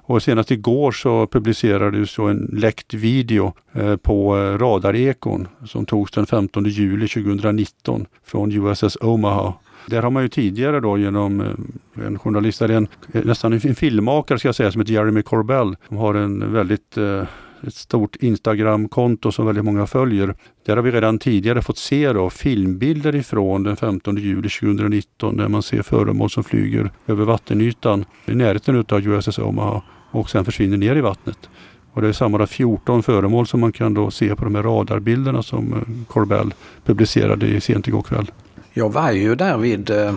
Och 0.03 0.23
senast 0.23 0.51
igår 0.51 0.91
så 0.91 1.27
publicerades 1.27 2.11
så 2.11 2.27
en 2.27 2.49
läckt 2.53 2.93
video 2.93 3.53
eh, 3.73 3.95
på 3.95 4.37
eh, 4.37 4.57
radarekon 4.57 5.47
som 5.65 5.85
togs 5.85 6.11
den 6.11 6.25
15 6.25 6.65
juli 6.65 7.07
2019 7.07 8.05
från 8.25 8.51
USS 8.51 8.97
Omaha 9.01 9.53
där 9.87 10.01
har 10.01 10.09
man 10.09 10.23
ju 10.23 10.29
tidigare 10.29 10.79
då 10.79 10.97
genom 10.97 11.41
eh, 11.41 12.05
en 12.05 12.19
journalist, 12.19 12.61
eller 12.61 12.75
en, 12.75 12.87
eh, 13.13 13.25
nästan 13.25 13.53
en 13.53 13.75
filmmakare 13.75 14.39
ska 14.39 14.47
jag 14.47 14.55
säga, 14.55 14.71
som 14.71 14.81
heter 14.81 14.93
Jeremy 14.93 15.21
Corbell, 15.21 15.75
som 15.87 15.97
har 15.97 16.13
en 16.13 16.53
väldigt 16.53 16.97
eh, 16.97 17.23
ett 17.67 17.73
stort 17.73 18.15
Instagram-konto 18.15 19.31
som 19.31 19.45
väldigt 19.45 19.65
många 19.65 19.87
följer. 19.87 20.35
Där 20.65 20.75
har 20.75 20.83
vi 20.83 20.91
redan 20.91 21.19
tidigare 21.19 21.61
fått 21.61 21.77
se 21.77 22.13
då 22.13 22.29
filmbilder 22.29 23.15
ifrån 23.15 23.63
den 23.63 23.75
15 23.75 24.17
juli 24.17 24.49
2019 24.49 25.37
där 25.37 25.47
man 25.47 25.63
ser 25.63 25.81
föremål 25.81 26.29
som 26.29 26.43
flyger 26.43 26.91
över 27.07 27.25
vattenytan 27.25 28.05
i 28.25 28.35
närheten 28.35 28.85
av 28.89 29.07
USS 29.07 29.39
Omaha 29.39 29.81
och 30.11 30.29
sen 30.29 30.45
försvinner 30.45 30.77
ner 30.77 30.95
i 30.95 31.01
vattnet. 31.01 31.49
Och 31.93 32.01
det 32.01 32.07
är 32.07 32.13
sammanlagt 32.13 32.51
14 32.51 33.03
föremål 33.03 33.47
som 33.47 33.59
man 33.59 33.71
kan 33.71 33.93
då 33.93 34.11
se 34.11 34.35
på 34.35 34.43
de 34.43 34.55
här 34.55 34.63
radarbilderna 34.63 35.43
som 35.43 35.85
Corbell 36.07 36.53
publicerade 36.85 37.61
sent 37.61 37.87
igår 37.87 38.01
kväll. 38.01 38.31
Jag 38.77 38.93
var 38.93 39.11
ju 39.11 39.35
där 39.35 39.57
vid 39.57 39.89
eh, 39.89 40.13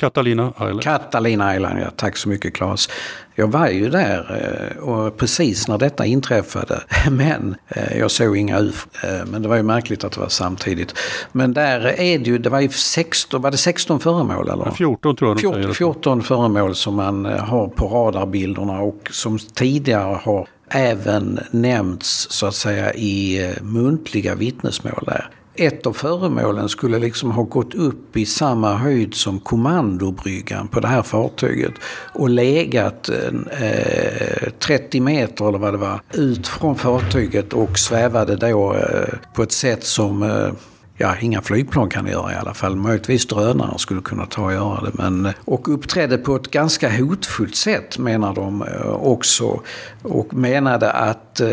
Catalina 0.00 0.52
Island. 0.56 0.82
Catalina 0.82 1.56
Island, 1.56 1.80
ja. 1.80 1.90
Tack 1.96 2.16
så 2.16 2.28
mycket 2.28 2.54
Claes. 2.54 2.88
Jag 3.34 3.46
var 3.46 3.68
ju 3.68 3.90
där 3.90 4.40
eh, 4.76 4.82
och 4.82 5.16
precis 5.16 5.68
när 5.68 5.78
detta 5.78 6.06
inträffade. 6.06 6.82
Men 7.10 7.56
eh, 7.68 7.98
jag 7.98 8.10
såg 8.10 8.36
inga 8.36 8.60
UFO. 8.60 8.88
Men 9.26 9.42
det 9.42 9.48
var 9.48 9.56
ju 9.56 9.62
märkligt 9.62 10.04
att 10.04 10.12
det 10.12 10.20
var 10.20 10.28
samtidigt. 10.28 10.94
Men 11.32 11.52
där 11.52 11.80
är 11.80 12.18
det 12.18 12.30
ju, 12.30 12.38
det 12.38 12.50
var 12.50 12.60
ju 12.60 12.68
16, 12.68 13.42
var 13.42 13.50
det 13.50 13.56
16 13.56 14.00
föremål 14.00 14.48
eller? 14.48 14.64
Ja, 14.64 14.74
14 14.74 15.16
tror 15.16 15.30
jag 15.30 15.36
de 15.36 15.40
14, 15.40 15.74
14 15.74 16.22
föremål 16.22 16.74
som 16.74 16.94
man 16.94 17.24
har 17.24 17.68
på 17.68 17.86
radarbilderna 17.88 18.80
och 18.80 19.08
som 19.10 19.38
tidigare 19.38 20.20
har 20.22 20.48
även 20.70 21.40
nämnts 21.50 22.26
så 22.30 22.46
att 22.46 22.54
säga 22.54 22.94
i 22.94 23.54
muntliga 23.62 24.34
vittnesmål 24.34 25.02
där 25.06 25.30
ett 25.54 25.86
av 25.86 25.92
föremålen 25.92 26.68
skulle 26.68 26.98
liksom 26.98 27.30
ha 27.30 27.42
gått 27.42 27.74
upp 27.74 28.16
i 28.16 28.26
samma 28.26 28.74
höjd 28.74 29.14
som 29.14 29.40
kommandobryggan 29.40 30.68
på 30.68 30.80
det 30.80 30.88
här 30.88 31.02
fartyget 31.02 31.72
och 32.12 32.30
legat 32.30 33.08
eh, 33.08 34.52
30 34.58 35.00
meter 35.00 35.48
eller 35.48 35.58
vad 35.58 35.74
det 35.74 35.78
var 35.78 36.00
ut 36.14 36.48
från 36.48 36.76
fartyget 36.76 37.52
och 37.52 37.78
svävade 37.78 38.36
då 38.36 38.74
eh, 38.74 39.14
på 39.34 39.42
ett 39.42 39.52
sätt 39.52 39.84
som 39.84 40.22
eh, 40.22 40.52
ja, 41.00 41.16
inga 41.20 41.42
flygplan 41.42 41.88
kan 41.88 42.06
göra 42.06 42.32
i 42.32 42.36
alla 42.36 42.54
fall. 42.54 42.76
Möjligtvis 42.76 43.26
drönare 43.26 43.78
skulle 43.78 44.00
kunna 44.00 44.26
ta 44.26 44.44
och 44.44 44.52
göra 44.52 44.80
det. 44.80 44.90
Men, 44.94 45.28
och 45.44 45.74
uppträdde 45.74 46.18
på 46.18 46.36
ett 46.36 46.50
ganska 46.50 46.90
hotfullt 46.98 47.56
sätt 47.56 47.98
menar 47.98 48.34
de 48.34 48.62
eh, 48.62 48.90
också. 48.90 49.60
Och 50.02 50.34
menade 50.34 50.90
att 50.90 51.40
eh, 51.40 51.48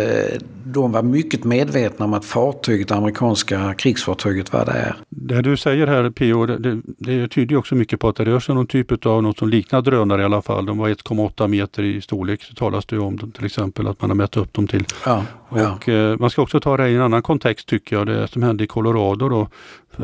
de 0.64 0.92
var 0.92 1.04
mycket 1.04 1.44
medvetna 1.44 2.06
om 2.06 2.14
att 2.14 2.26
fartyget, 2.26 2.88
det 2.88 2.96
amerikanska 2.96 3.74
krigsfartyget 3.74 4.54
var 4.54 4.66
där. 4.66 4.96
Det 5.10 5.42
du 5.42 5.58
säger 5.58 5.88
här 5.88 6.10
P.O. 6.10 6.46
Det, 6.46 6.82
det 6.86 7.28
tyder 7.28 7.56
också 7.56 7.76
mycket 7.76 8.00
på 8.00 8.10
att 8.10 8.16
det 8.16 8.26
rör 8.26 8.40
sig 8.40 8.54
om 8.54 8.58
någon 8.58 8.68
typ 8.68 9.06
av 9.06 9.24
något 9.24 9.38
som 9.38 9.50
liknar 9.50 9.82
drönare 9.82 10.22
i 10.22 10.26
alla 10.26 10.42
fall. 10.42 10.66
De 10.66 10.78
var 10.78 10.90
1,8 10.90 11.48
meter 11.48 11.84
i 11.84 12.02
storlek 12.02 12.44
så 12.44 12.54
talas 12.54 12.86
det 12.86 12.98
om 12.98 13.32
till 13.32 13.46
exempel 13.46 13.88
att 13.88 14.02
man 14.02 14.10
har 14.10 14.16
mätt 14.16 14.38
upp 14.38 14.54
dem 14.54 14.68
till. 14.68 14.86
Ja, 15.06 15.24
ja. 15.50 15.76
Och 15.76 15.90
eh, 15.90 16.18
man 16.20 16.30
ska 16.30 16.42
också 16.42 16.60
ta 16.60 16.78
det 16.78 16.90
i 16.90 16.96
en 16.96 17.02
annan 17.02 17.22
kontext 17.22 17.68
tycker 17.68 17.96
jag. 17.96 18.08
Det 18.08 18.28
som 18.28 18.44
hände 18.44 18.64
i 18.64 18.68
Colorado 18.68 19.30
då 19.30 19.48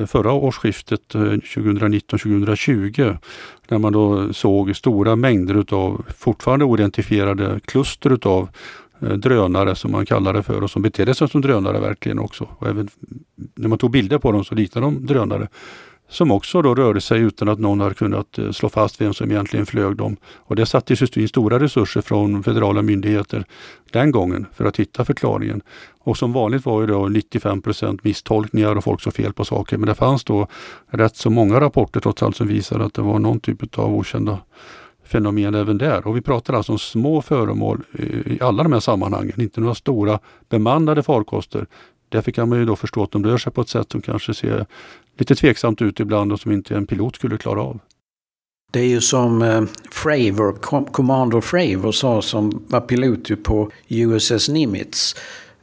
förra 0.08 0.32
årsskiftet 0.32 1.16
eh, 1.16 1.22
2019-2020 1.22 3.18
när 3.68 3.78
man 3.78 3.94
då 3.94 4.34
såg 4.34 4.76
stora 4.76 5.16
mängder 5.16 5.56
utav 5.56 6.06
fortfarande 6.18 6.66
oidentifierade 6.66 7.60
kluster 7.66 8.10
utav 8.10 8.50
eh, 9.02 9.10
drönare 9.10 9.76
som 9.76 9.92
man 9.92 10.06
kallar 10.06 10.34
det 10.34 10.44
för 10.44 10.64
och 10.64 10.72
som 10.72 10.82
betedde 10.82 11.14
sig 11.14 11.30
som 11.30 11.42
drönare 11.42 11.80
verkligen 11.80 12.20
också. 12.20 12.48
Och 12.58 12.68
även 12.68 12.90
när 13.56 13.70
man 13.70 13.78
tog 13.78 13.92
bilder 13.92 14.18
på 14.18 14.32
dem 14.32 14.44
så 14.44 14.56
liknade 14.56 14.88
de 14.88 15.06
drönare 15.06 15.48
som 16.14 16.32
också 16.32 16.62
då 16.62 16.76
rörde 16.76 17.02
sig 17.02 17.22
utan 17.22 17.50
att 17.50 17.60
någon 17.60 17.80
har 17.80 17.94
kunnat 17.94 18.38
eh, 18.38 18.52
slå 18.52 18.70
fast 18.70 19.02
vem 19.02 19.14
som 19.14 19.32
egentligen 19.32 19.66
flög 19.66 19.96
dem. 19.96 20.18
Och 20.36 20.56
det 20.56 20.66
sattes 20.66 21.18
in 21.18 21.28
stora 21.28 21.60
resurser 21.60 22.02
från 22.02 22.44
federala 22.44 22.82
myndigheter 22.82 23.46
den 23.92 24.12
gången 24.12 24.46
för 24.54 24.66
att 24.66 24.80
hitta 24.80 25.06
förklaringen. 25.06 25.62
Och 26.00 26.18
som 26.18 26.34
vanligt 26.34 26.66
var 26.66 26.82
ju 26.82 26.88
då 26.88 27.08
95 27.08 27.62
procent 27.62 28.04
misstolkningar 28.04 28.76
och 28.76 28.84
folk 28.84 29.02
såg 29.02 29.14
fel 29.14 29.34
på 29.34 29.46
saker. 29.46 29.78
Men 29.78 29.88
det 29.88 29.96
fanns 29.96 30.24
då 30.24 30.48
rätt 30.88 31.16
så 31.16 31.30
många 31.30 31.60
rapporter 31.60 32.00
trots 32.00 32.24
allt 32.24 32.36
som 32.36 32.48
visade 32.48 32.86
att 32.86 32.94
det 32.94 33.02
var 33.02 33.20
någon 33.20 33.40
typ 33.40 33.78
av 33.80 33.96
okända 33.96 34.40
fenomen 35.04 35.56
även 35.56 35.78
där. 35.78 36.08
Och 36.08 36.18
vi 36.18 36.22
pratar 36.22 36.54
alltså 36.54 36.72
om 36.72 36.80
små 36.80 37.22
föremål 37.22 37.84
i 38.26 38.38
alla 38.42 38.64
de 38.64 38.74
här 38.74 38.80
sammanhangen, 38.80 39.42
inte 39.42 39.62
några 39.62 39.76
stora 39.76 40.20
bemannade 40.50 41.04
farkoster. 41.04 41.68
Därför 42.14 42.32
kan 42.32 42.50
man 42.50 42.60
ju 42.60 42.66
då 42.66 42.76
förstå 42.76 43.04
att 43.04 43.12
de 43.12 43.26
rör 43.26 43.38
sig 43.38 43.52
på 43.52 43.62
ett 43.62 43.70
sätt 43.70 43.92
som 43.92 44.02
kanske 44.02 44.34
ser 44.34 44.66
lite 45.18 45.36
tveksamt 45.36 45.82
ut 45.82 46.00
ibland 46.00 46.34
och 46.34 46.40
som 46.40 46.52
inte 46.52 46.76
en 46.76 46.88
pilot 46.88 47.16
skulle 47.16 47.38
klara 47.38 47.62
av. 47.62 47.80
Det 48.72 48.80
är 48.80 48.88
ju 48.88 49.02
som 49.02 49.42
eh, 49.42 49.64
Fravor, 49.92 50.52
Commander 50.92 51.42
Fravor 51.42 51.92
sa 51.92 52.22
som 52.22 52.64
var 52.68 52.82
pilot 52.82 53.44
på 53.44 53.72
USS 53.88 54.50
Nimitz. 54.50 55.16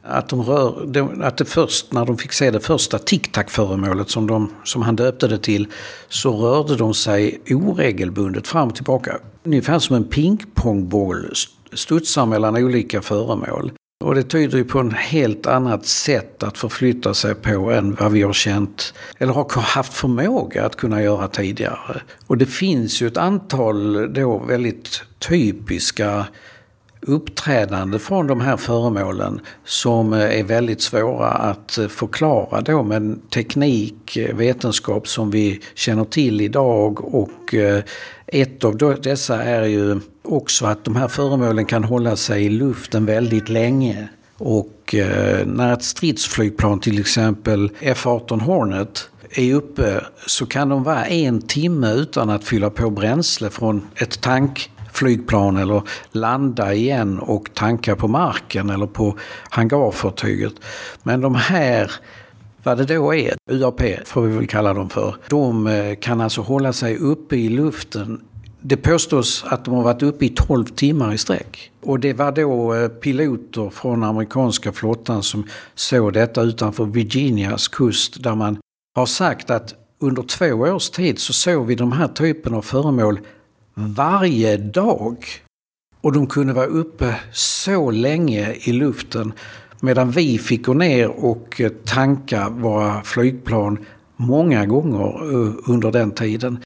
att, 0.03 0.29
de 0.29 0.41
rör, 0.41 1.23
att 1.23 1.37
det 1.37 1.45
först 1.45 1.93
när 1.93 2.05
de 2.05 2.17
fick 2.17 2.33
se 2.33 2.51
det 2.51 2.59
första 2.59 2.99
tic-tac-föremålet 2.99 4.09
som, 4.09 4.27
de, 4.27 4.51
som 4.63 4.81
han 4.81 4.95
döpte 4.95 5.27
det 5.27 5.37
till 5.37 5.67
så 6.09 6.31
rörde 6.31 6.75
de 6.75 6.93
sig 6.93 7.41
oregelbundet 7.49 8.47
fram 8.47 8.67
och 8.67 8.75
tillbaka. 8.75 9.17
Ungefär 9.43 9.79
som 9.79 9.95
en 9.95 10.03
pingpongboll 10.03 11.33
studsar 11.73 12.25
mellan 12.25 12.55
olika 12.55 13.01
föremål. 13.01 13.71
Och 14.01 14.15
det 14.15 14.23
tyder 14.23 14.57
ju 14.57 14.63
på 14.63 14.79
en 14.79 14.91
helt 14.91 15.47
annat 15.47 15.85
sätt 15.85 16.43
att 16.43 16.57
förflytta 16.57 17.13
sig 17.13 17.35
på 17.35 17.71
än 17.71 17.95
vad 17.95 18.11
vi 18.11 18.21
har 18.21 18.33
känt 18.33 18.93
eller 19.17 19.33
har 19.33 19.61
haft 19.61 19.93
förmåga 19.93 20.65
att 20.65 20.75
kunna 20.75 21.01
göra 21.01 21.27
tidigare. 21.27 22.01
Och 22.27 22.37
det 22.37 22.45
finns 22.45 23.01
ju 23.01 23.07
ett 23.07 23.17
antal 23.17 24.13
då 24.13 24.37
väldigt 24.37 25.03
typiska 25.19 26.25
uppträdande 27.01 27.99
från 27.99 28.27
de 28.27 28.41
här 28.41 28.57
föremålen 28.57 29.39
som 29.65 30.13
eh, 30.13 30.39
är 30.39 30.43
väldigt 30.43 30.81
svåra 30.81 31.27
att 31.27 31.77
eh, 31.77 31.87
förklara 31.87 32.61
då 32.61 32.83
med 32.83 33.19
teknik, 33.29 34.17
eh, 34.17 34.35
vetenskap 34.35 35.07
som 35.07 35.31
vi 35.31 35.61
känner 35.75 36.05
till 36.05 36.41
idag 36.41 37.15
och 37.15 37.55
ett 38.27 38.63
av 38.63 38.77
dessa 39.01 39.43
är 39.43 39.63
ju 39.63 39.99
också 40.23 40.65
att 40.65 40.85
de 40.85 40.95
här 40.95 41.07
föremålen 41.07 41.65
kan 41.65 41.83
hålla 41.83 42.15
sig 42.15 42.45
i 42.45 42.49
luften 42.49 43.05
väldigt 43.05 43.49
länge. 43.49 44.07
Och 44.37 44.95
eh, 44.95 45.45
när 45.47 45.73
ett 45.73 45.83
stridsflygplan, 45.83 46.79
till 46.79 46.99
exempel 46.99 47.71
F-18 47.79 48.41
Hornet, 48.41 49.09
är 49.29 49.53
uppe 49.53 50.05
så 50.27 50.45
kan 50.45 50.69
de 50.69 50.83
vara 50.83 51.05
en 51.05 51.41
timme 51.41 51.93
utan 51.93 52.29
att 52.29 52.43
fylla 52.43 52.69
på 52.69 52.89
bränsle 52.89 53.49
från 53.49 53.87
ett 53.95 54.21
tankflygplan 54.21 55.57
eller 55.57 55.81
landa 56.11 56.73
igen 56.73 57.19
och 57.19 57.49
tanka 57.53 57.95
på 57.95 58.07
marken 58.07 58.69
eller 58.69 58.87
på 58.87 59.17
hangarfartyget. 59.49 60.53
Men 61.03 61.21
de 61.21 61.35
här 61.35 61.91
vad 62.63 62.77
det 62.77 62.85
då 62.85 63.13
är, 63.13 63.35
UAP 63.51 63.81
får 64.05 64.21
vi 64.21 64.35
väl 64.35 64.47
kalla 64.47 64.73
dem 64.73 64.89
för, 64.89 65.15
de 65.29 65.67
eh, 65.67 65.95
kan 65.95 66.21
alltså 66.21 66.41
hålla 66.41 66.73
sig 66.73 66.97
uppe 66.97 67.35
i 67.35 67.49
luften 67.49 68.21
det 68.61 68.77
påstås 68.77 69.43
att 69.47 69.65
de 69.65 69.73
har 69.73 69.83
varit 69.83 70.03
uppe 70.03 70.25
i 70.25 70.29
12 70.29 70.65
timmar 70.65 71.13
i 71.13 71.17
sträck. 71.17 71.71
Och 71.81 71.99
det 71.99 72.13
var 72.13 72.31
då 72.31 72.73
eh, 72.73 72.87
piloter 72.87 73.69
från 73.69 74.03
amerikanska 74.03 74.71
flottan 74.71 75.23
som 75.23 75.47
såg 75.75 76.13
detta 76.13 76.41
utanför 76.41 76.85
Virginias 76.85 77.67
kust 77.67 78.23
där 78.23 78.35
man 78.35 78.57
har 78.95 79.05
sagt 79.05 79.49
att 79.49 79.75
under 79.99 80.23
två 80.23 80.45
års 80.45 80.89
tid 80.89 81.19
så 81.19 81.33
såg 81.33 81.67
vi 81.67 81.75
de 81.75 81.91
här 81.91 82.07
typen 82.07 82.53
av 82.53 82.61
föremål 82.61 83.19
varje 83.73 84.57
dag. 84.57 85.25
Och 86.01 86.13
de 86.13 86.27
kunde 86.27 86.53
vara 86.53 86.65
uppe 86.65 87.15
så 87.33 87.91
länge 87.91 88.53
i 88.53 88.71
luften 88.71 89.33
medan 89.79 90.11
vi 90.11 90.37
fick 90.37 90.65
gå 90.65 90.73
ner 90.73 91.07
och 91.25 91.61
eh, 91.61 91.71
tanka 91.85 92.49
våra 92.49 93.03
flygplan 93.03 93.77
många 94.17 94.65
gånger 94.65 95.33
eh, 95.33 95.53
under 95.67 95.91
den 95.91 96.11
tiden. 96.11 96.59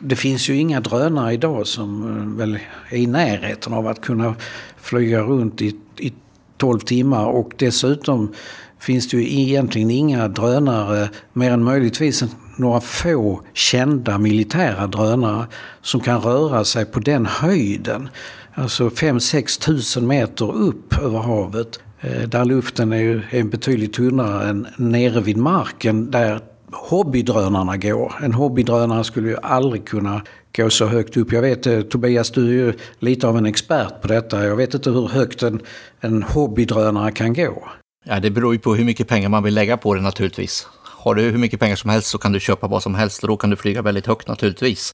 Det 0.00 0.16
finns 0.16 0.48
ju 0.48 0.56
inga 0.56 0.80
drönare 0.80 1.32
idag 1.32 1.66
som 1.66 2.02
eh, 2.02 2.38
väl 2.38 2.58
är 2.90 2.96
i 2.96 3.06
närheten 3.06 3.72
av 3.72 3.86
att 3.86 4.00
kunna 4.00 4.34
flyga 4.76 5.20
runt 5.20 5.62
i, 5.62 5.76
i 5.98 6.12
12 6.56 6.78
timmar 6.78 7.26
och 7.26 7.52
dessutom 7.56 8.34
finns 8.78 9.08
det 9.08 9.16
ju 9.16 9.40
egentligen 9.40 9.90
inga 9.90 10.28
drönare 10.28 11.08
mer 11.32 11.50
än 11.50 11.64
möjligtvis 11.64 12.24
några 12.56 12.80
få 12.80 13.40
kända 13.52 14.18
militära 14.18 14.86
drönare 14.86 15.46
som 15.82 16.00
kan 16.00 16.20
röra 16.20 16.64
sig 16.64 16.84
på 16.84 17.00
den 17.00 17.26
höjden. 17.26 18.08
Alltså 18.54 18.88
5-6 18.88 19.60
tusen 19.60 20.06
meter 20.06 20.56
upp 20.56 20.98
över 20.98 21.18
havet. 21.18 21.80
Eh, 22.00 22.28
där 22.28 22.44
luften 22.44 22.92
är, 22.92 23.28
är 23.30 23.44
betydligt 23.44 23.92
tunnare 23.92 24.48
än 24.48 24.66
nere 24.76 25.20
vid 25.20 25.36
marken 25.36 26.10
där 26.10 26.40
hobbydrönarna 26.72 27.76
går. 27.76 28.14
En 28.22 28.32
hobbydrönare 28.32 29.04
skulle 29.04 29.28
ju 29.28 29.36
aldrig 29.42 29.86
kunna 29.86 30.22
gå 30.56 30.70
så 30.70 30.86
högt 30.86 31.16
upp. 31.16 31.32
Jag 31.32 31.42
vet 31.42 31.66
eh, 31.66 31.80
Tobias, 31.80 32.30
du 32.30 32.48
är 32.48 32.52
ju 32.52 32.72
lite 32.98 33.28
av 33.28 33.38
en 33.38 33.46
expert 33.46 34.02
på 34.02 34.08
detta. 34.08 34.44
Jag 34.44 34.56
vet 34.56 34.74
inte 34.74 34.90
hur 34.90 35.08
högt 35.08 35.42
en, 35.42 35.60
en 36.00 36.22
hobbydrönare 36.22 37.12
kan 37.12 37.34
gå. 37.34 37.68
Ja, 38.04 38.20
det 38.20 38.30
beror 38.30 38.52
ju 38.54 38.58
på 38.58 38.74
hur 38.74 38.84
mycket 38.84 39.08
pengar 39.08 39.28
man 39.28 39.42
vill 39.42 39.54
lägga 39.54 39.76
på 39.76 39.94
det 39.94 40.00
naturligtvis. 40.00 40.68
Har 40.84 41.14
du 41.14 41.22
hur 41.22 41.38
mycket 41.38 41.60
pengar 41.60 41.76
som 41.76 41.90
helst 41.90 42.08
så 42.08 42.18
kan 42.18 42.32
du 42.32 42.40
köpa 42.40 42.66
vad 42.66 42.82
som 42.82 42.94
helst 42.94 43.22
och 43.22 43.28
då 43.28 43.36
kan 43.36 43.50
du 43.50 43.56
flyga 43.56 43.82
väldigt 43.82 44.06
högt 44.06 44.28
naturligtvis. 44.28 44.92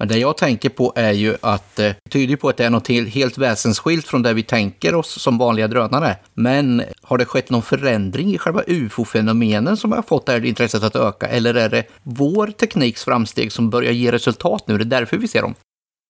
Men 0.00 0.08
det 0.08 0.18
jag 0.18 0.36
tänker 0.36 0.68
på 0.68 0.92
är 0.96 1.12
ju 1.12 1.36
att 1.40 1.78
eh, 1.78 1.84
det 1.84 2.10
tyder 2.10 2.36
på 2.36 2.48
att 2.48 2.56
det 2.56 2.64
är 2.64 2.70
något 2.70 2.88
helt 2.88 3.38
väsensskilt 3.38 4.06
från 4.06 4.22
det 4.22 4.32
vi 4.32 4.42
tänker 4.42 4.94
oss 4.94 5.22
som 5.22 5.38
vanliga 5.38 5.68
drönare. 5.68 6.16
Men 6.34 6.82
har 7.02 7.18
det 7.18 7.24
skett 7.24 7.50
någon 7.50 7.62
förändring 7.62 8.34
i 8.34 8.38
själva 8.38 8.62
ufo-fenomenen 8.66 9.76
som 9.76 9.92
har 9.92 10.02
fått 10.02 10.26
det 10.26 10.32
här 10.32 10.44
intresset 10.44 10.82
att 10.82 10.96
öka? 10.96 11.26
Eller 11.26 11.54
är 11.54 11.68
det 11.68 11.84
vår 12.02 12.46
tekniks 12.46 13.04
framsteg 13.04 13.52
som 13.52 13.70
börjar 13.70 13.92
ge 13.92 14.12
resultat 14.12 14.64
nu? 14.66 14.78
Det 14.78 14.84
är 14.84 15.00
därför 15.00 15.16
vi 15.16 15.28
ser 15.28 15.42
dem. 15.42 15.54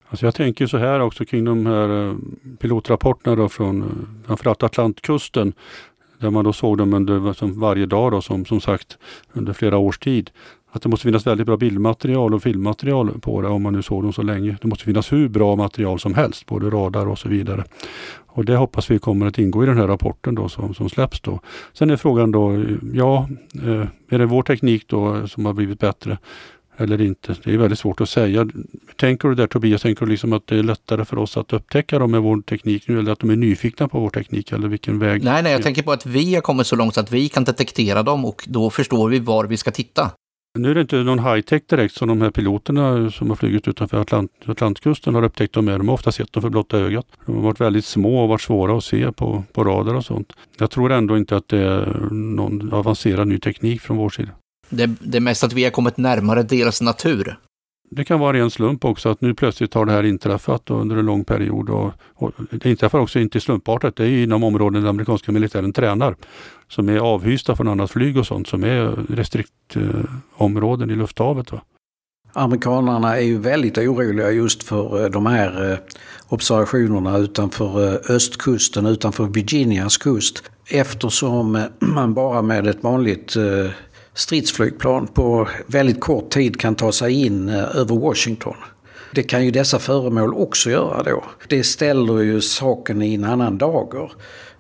Alltså 0.09 0.27
jag 0.27 0.35
tänker 0.35 0.67
så 0.67 0.79
här 0.79 1.01
också 1.01 1.25
kring 1.25 1.45
de 1.45 1.67
här 1.67 2.09
eh, 2.09 2.17
pilotrapporterna 2.59 3.37
då 3.37 3.49
från 3.49 3.83
eh, 3.83 4.27
framförallt 4.27 4.63
Atlantkusten. 4.63 5.53
Där 6.19 6.31
man 6.31 6.45
då 6.45 6.53
såg 6.53 6.79
dem 6.79 6.95
under 6.95 7.33
som 7.33 7.61
varje 7.61 7.87
dag 7.87 8.13
då, 8.13 8.23
som, 8.23 8.45
som 8.45 8.61
sagt 8.61 8.99
under 9.33 9.53
flera 9.53 9.79
års 9.79 9.99
tid 9.99 10.31
att 10.73 10.83
det 10.83 10.89
måste 10.89 11.05
finnas 11.05 11.27
väldigt 11.27 11.47
bra 11.47 11.57
bildmaterial 11.57 12.35
och 12.35 12.43
filmmaterial 12.43 13.21
på 13.21 13.43
det 13.43 13.49
om 13.49 13.63
man 13.63 13.73
nu 13.73 13.83
såg 13.83 14.03
dem 14.03 14.13
så 14.13 14.23
länge. 14.23 14.57
Det 14.63 14.69
måste 14.69 14.85
finnas 14.85 15.13
hur 15.13 15.29
bra 15.29 15.57
material 15.57 16.01
som 16.01 16.15
helst, 16.15 16.47
både 16.47 16.71
radar 16.71 17.07
och 17.07 17.19
så 17.19 17.29
vidare. 17.29 17.65
Och 18.27 18.45
det 18.45 18.57
hoppas 18.57 18.91
vi 18.91 18.99
kommer 18.99 19.27
att 19.27 19.39
ingå 19.39 19.63
i 19.65 19.67
den 19.67 19.79
här 19.79 19.87
rapporten 19.87 20.35
då 20.35 20.49
som, 20.49 20.75
som 20.75 20.89
släpps 20.89 21.21
då. 21.21 21.41
Sen 21.73 21.91
är 21.91 21.97
frågan 21.97 22.31
då, 22.31 22.65
ja, 22.93 23.29
eh, 23.55 23.87
är 24.09 24.19
det 24.19 24.27
vår 24.27 24.43
teknik 24.43 24.89
då 24.89 25.17
eh, 25.17 25.27
som 25.27 25.47
har 25.47 25.53
blivit 25.53 25.81
bättre? 25.81 26.19
eller 26.81 27.01
inte. 27.01 27.37
Det 27.45 27.55
är 27.55 27.59
väldigt 27.59 27.79
svårt 27.79 28.01
att 28.01 28.09
säga. 28.09 28.49
Tänker 28.97 29.29
du 29.29 29.35
där 29.35 29.47
Tobias, 29.47 29.83
tänker 29.83 30.07
du 30.07 30.11
liksom 30.11 30.33
att 30.33 30.47
det 30.47 30.59
är 30.59 30.63
lättare 30.63 31.05
för 31.05 31.19
oss 31.19 31.37
att 31.37 31.53
upptäcka 31.53 31.99
dem 31.99 32.11
med 32.11 32.23
vår 32.23 32.43
teknik 32.43 32.89
nu 32.89 32.99
eller 32.99 33.13
att 33.13 33.19
de 33.19 33.31
är 33.31 33.37
nyfikna 33.37 33.89
på 33.89 34.01
vår 34.01 34.11
teknik 34.11 34.53
eller 34.53 34.69
vilken 34.69 34.99
väg? 34.99 35.25
Nej, 35.25 35.43
nej, 35.43 35.53
jag 35.53 35.63
tänker 35.63 35.83
på 35.83 35.93
att 35.93 36.07
vi 36.07 36.35
har 36.35 36.43
kommit 36.43 36.67
så 36.67 36.77
långt 36.77 36.95
så 36.95 37.01
att 37.01 37.13
vi 37.13 37.29
kan 37.29 37.45
detektera 37.45 38.03
dem 38.03 38.25
och 38.25 38.45
då 38.49 38.71
förstår 38.71 39.09
vi 39.09 39.19
var 39.19 39.45
vi 39.45 39.57
ska 39.57 39.71
titta. 39.71 40.11
Nu 40.59 40.71
är 40.71 40.75
det 40.75 40.81
inte 40.81 40.97
någon 40.97 41.19
high-tech 41.19 41.63
direkt 41.69 41.95
som 41.95 42.09
de 42.09 42.21
här 42.21 42.31
piloterna 42.31 43.11
som 43.11 43.29
har 43.29 43.37
flugit 43.37 43.69
utanför 43.69 44.01
Atlant 44.01 44.31
Atlantkusten 44.47 45.15
har 45.15 45.23
upptäckt 45.23 45.55
dem 45.55 45.65
med. 45.65 45.81
De 45.81 45.89
har 45.89 45.95
ofta 45.95 46.13
sett 46.13 46.33
dem 46.33 46.43
för 46.43 46.51
blotta 46.51 46.79
ögat. 46.79 47.07
De 47.27 47.35
har 47.35 47.43
varit 47.43 47.61
väldigt 47.61 47.85
små 47.85 48.23
och 48.23 48.29
varit 48.29 48.41
svåra 48.41 48.77
att 48.77 48.85
se 48.85 49.13
på, 49.13 49.45
på 49.53 49.65
radar 49.65 49.95
och 49.95 50.05
sånt. 50.05 50.33
Jag 50.59 50.71
tror 50.71 50.93
ändå 50.93 51.17
inte 51.17 51.37
att 51.37 51.49
det 51.49 51.59
är 51.59 52.09
någon 52.11 52.73
avancerad 52.73 53.29
ny 53.29 53.39
teknik 53.39 53.81
från 53.81 53.97
vår 53.97 54.11
sida. 54.11 54.31
Det, 54.69 54.91
det 55.01 55.19
är 55.19 55.21
mest 55.21 55.45
att 55.45 55.53
vi 55.53 55.65
har 55.65 55.71
kommit 55.71 55.97
närmare 55.97 56.43
deras 56.43 56.81
natur. 56.81 57.37
Det 57.93 58.05
kan 58.05 58.21
vara 58.21 58.39
en 58.39 58.51
slump 58.51 58.85
också 58.85 59.09
att 59.09 59.21
nu 59.21 59.35
plötsligt 59.35 59.75
har 59.75 59.87
det 59.87 59.93
här 59.93 60.03
inträffat 60.05 60.71
under 60.71 60.97
en 60.97 61.07
lång 61.07 61.25
period. 61.25 61.71
Och, 61.71 61.93
och 62.15 62.33
det 62.51 62.71
inträffar 62.71 62.99
också 62.99 63.19
inte 63.19 63.41
slumpartat. 63.41 63.97
Det 63.97 64.05
är 64.05 64.23
inom 64.23 64.45
områden 64.45 64.83
där 64.83 64.89
amerikanska 64.91 65.33
militären 65.33 65.73
tränar. 65.73 66.17
Som 66.69 66.89
är 66.89 66.99
avhysta 66.99 67.57
från 67.57 67.69
annat 67.69 67.91
flyg 67.91 68.17
och 68.17 68.27
sånt 68.27 68.49
som 68.49 68.65
är 68.65 69.07
restriktområden 69.09 70.91
eh, 70.91 70.95
i 70.95 70.99
lufthavet. 70.99 71.53
Va? 71.53 71.61
Amerikanerna 72.33 73.17
är 73.17 73.23
ju 73.23 73.39
väldigt 73.39 73.79
oroliga 73.79 74.31
just 74.31 74.63
för 74.63 75.05
eh, 75.05 75.11
de 75.11 75.27
här 75.27 75.73
eh, 75.73 75.79
observationerna 76.29 77.19
utanför 77.19 77.89
eh, 77.89 78.15
östkusten, 78.17 78.87
utanför 78.87 79.25
Virginias 79.25 79.97
kust. 79.97 80.43
Eftersom 80.71 81.57
eh, 81.57 81.63
man 81.79 82.15
bara 82.15 82.43
med 82.43 82.67
ett 82.67 82.83
vanligt 82.83 83.37
eh, 83.37 83.71
stridsflygplan 84.21 85.07
på 85.07 85.49
väldigt 85.67 86.01
kort 86.01 86.31
tid 86.31 86.61
kan 86.61 86.75
ta 86.75 86.93
sig 86.93 87.27
in 87.27 87.49
eh, 87.49 87.77
över 87.77 87.97
Washington. 87.97 88.57
Det 89.15 89.23
kan 89.23 89.45
ju 89.45 89.51
dessa 89.51 89.79
föremål 89.79 90.35
också 90.35 90.71
göra 90.71 91.03
då. 91.03 91.25
Det 91.49 91.65
ställer 91.65 92.21
ju 92.21 92.41
saken 92.41 93.03
i 93.03 93.15
en 93.15 93.25
annan 93.25 93.59
dager. 93.59 94.13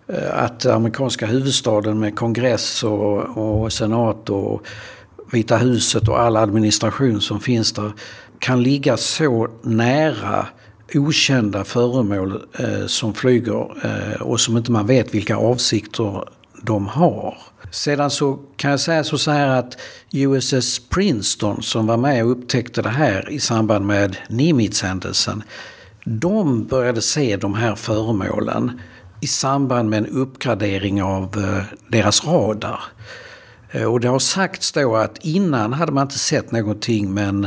Eh, 0.09 0.44
att 0.44 0.66
amerikanska 0.66 1.27
huvudstaden 1.27 2.01
med 2.01 2.16
kongress 2.16 2.85
och, 2.85 3.38
och 3.38 3.73
senat 3.73 4.31
och 4.31 4.66
Vita 5.33 5.57
huset 5.57 6.09
och 6.09 6.20
all 6.20 6.37
administration 6.37 7.20
som 7.20 7.40
finns 7.40 7.73
där 7.73 7.92
kan 8.38 8.62
ligga 8.62 8.96
så 8.96 9.49
nära 9.62 10.46
okända 10.94 11.64
föremål 11.64 12.42
eh, 12.59 12.87
som 12.87 13.14
flyger 13.14 13.70
eh, 13.85 14.23
och 14.23 14.40
som 14.40 14.57
inte 14.57 14.73
man 14.73 14.87
vet 14.87 15.14
vilka 15.14 15.37
avsikter 15.37 16.25
de 16.62 16.87
har. 16.87 17.37
Sedan 17.70 18.11
så 18.11 18.38
kan 18.56 18.70
jag 18.70 18.80
säga 18.80 19.04
så 19.04 19.30
här 19.30 19.48
att 19.48 19.78
USS 20.12 20.78
Princeton 20.88 21.62
som 21.62 21.87
var 21.87 21.96
med 21.96 22.24
och 22.24 22.30
upptäckte 22.30 22.83
det 22.83 22.88
här 22.88 23.30
i 23.30 23.40
samband 23.40 23.87
med 23.87 24.16
Nimitz-händelsen. 24.28 25.42
De 26.04 26.64
började 26.64 27.02
se 27.02 27.37
de 27.37 27.54
här 27.54 27.74
föremålen 27.74 28.80
i 29.20 29.26
samband 29.26 29.90
med 29.90 29.98
en 29.98 30.06
uppgradering 30.06 31.02
av 31.02 31.38
eh, 31.38 31.78
deras 31.88 32.26
radar. 32.26 32.80
Eh, 33.70 33.85
och 33.85 34.00
det 34.00 34.09
har 34.09 34.18
sagts 34.18 34.72
då 34.72 34.96
att 34.96 35.18
innan 35.24 35.72
hade 35.72 35.92
man 35.92 36.02
inte 36.02 36.18
sett 36.18 36.52
någonting 36.52 37.14
men 37.14 37.44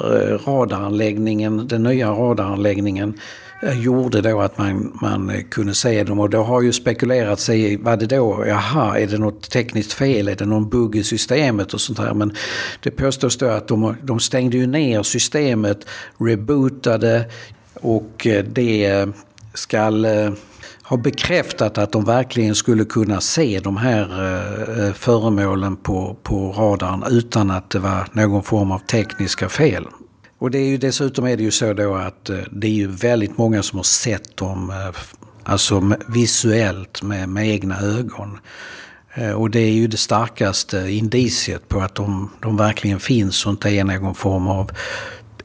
eh, 0.00 0.38
radaranläggningen, 0.46 1.68
den 1.68 1.82
nya 1.82 2.10
radaranläggningen 2.10 3.18
Eh, 3.62 3.80
gjorde 3.80 4.20
då 4.20 4.40
att 4.40 4.58
man, 4.58 4.98
man 5.02 5.30
eh, 5.30 5.42
kunde 5.42 5.74
se 5.74 6.04
dem 6.04 6.20
och 6.20 6.30
då 6.30 6.42
har 6.42 6.62
ju 6.62 6.72
spekulerat 6.72 7.40
sig, 7.40 7.76
vad 7.76 7.98
det 7.98 8.06
då, 8.06 8.44
jaha, 8.46 8.98
är 8.98 9.06
det 9.06 9.18
något 9.18 9.50
tekniskt 9.50 9.92
fel, 9.92 10.28
är 10.28 10.36
det 10.36 10.44
någon 10.44 10.68
bugg 10.68 10.96
i 10.96 11.04
systemet 11.04 11.74
och 11.74 11.80
sånt 11.80 11.98
här. 11.98 12.14
Men 12.14 12.34
det 12.80 12.90
påstås 12.90 13.38
då 13.38 13.48
att 13.48 13.68
de, 13.68 13.96
de 14.02 14.20
stängde 14.20 14.56
ju 14.56 14.66
ner 14.66 15.02
systemet, 15.02 15.86
rebootade 16.18 17.24
och 17.74 18.26
eh, 18.26 18.44
det 18.44 19.08
skall 19.54 20.06
har 20.82 20.96
bekräftat 20.96 21.78
att 21.78 21.92
de 21.92 22.04
verkligen 22.04 22.54
skulle 22.54 22.84
kunna 22.84 23.20
se 23.20 23.60
de 23.60 23.76
här 23.76 24.92
föremålen 24.92 25.76
på, 25.76 26.16
på 26.22 26.52
radarn 26.52 27.04
utan 27.10 27.50
att 27.50 27.70
det 27.70 27.78
var 27.78 28.06
någon 28.12 28.42
form 28.42 28.72
av 28.72 28.78
tekniska 28.78 29.48
fel. 29.48 29.86
Och 30.42 30.50
det 30.50 30.58
är 30.58 30.68
ju, 30.68 30.76
dessutom 30.76 31.26
är 31.26 31.36
det 31.36 31.42
ju 31.42 31.50
så 31.50 31.72
då 31.72 31.94
att 31.94 32.30
eh, 32.30 32.38
det 32.50 32.66
är 32.66 32.72
ju 32.72 32.86
väldigt 32.86 33.38
många 33.38 33.62
som 33.62 33.78
har 33.78 33.84
sett 33.84 34.36
dem 34.36 34.70
eh, 34.70 35.00
alltså 35.42 35.92
visuellt 36.08 37.02
med, 37.02 37.28
med 37.28 37.48
egna 37.48 37.80
ögon. 37.80 38.38
Eh, 39.14 39.32
och 39.32 39.50
det 39.50 39.60
är 39.60 39.72
ju 39.72 39.86
det 39.86 39.96
starkaste 39.96 40.90
indiciet 40.90 41.68
på 41.68 41.80
att 41.80 41.94
de, 41.94 42.30
de 42.40 42.56
verkligen 42.56 43.00
finns 43.00 43.46
och 43.46 43.50
inte 43.50 43.70
är 43.70 43.84
någon 43.84 44.14
form 44.14 44.48
av 44.48 44.70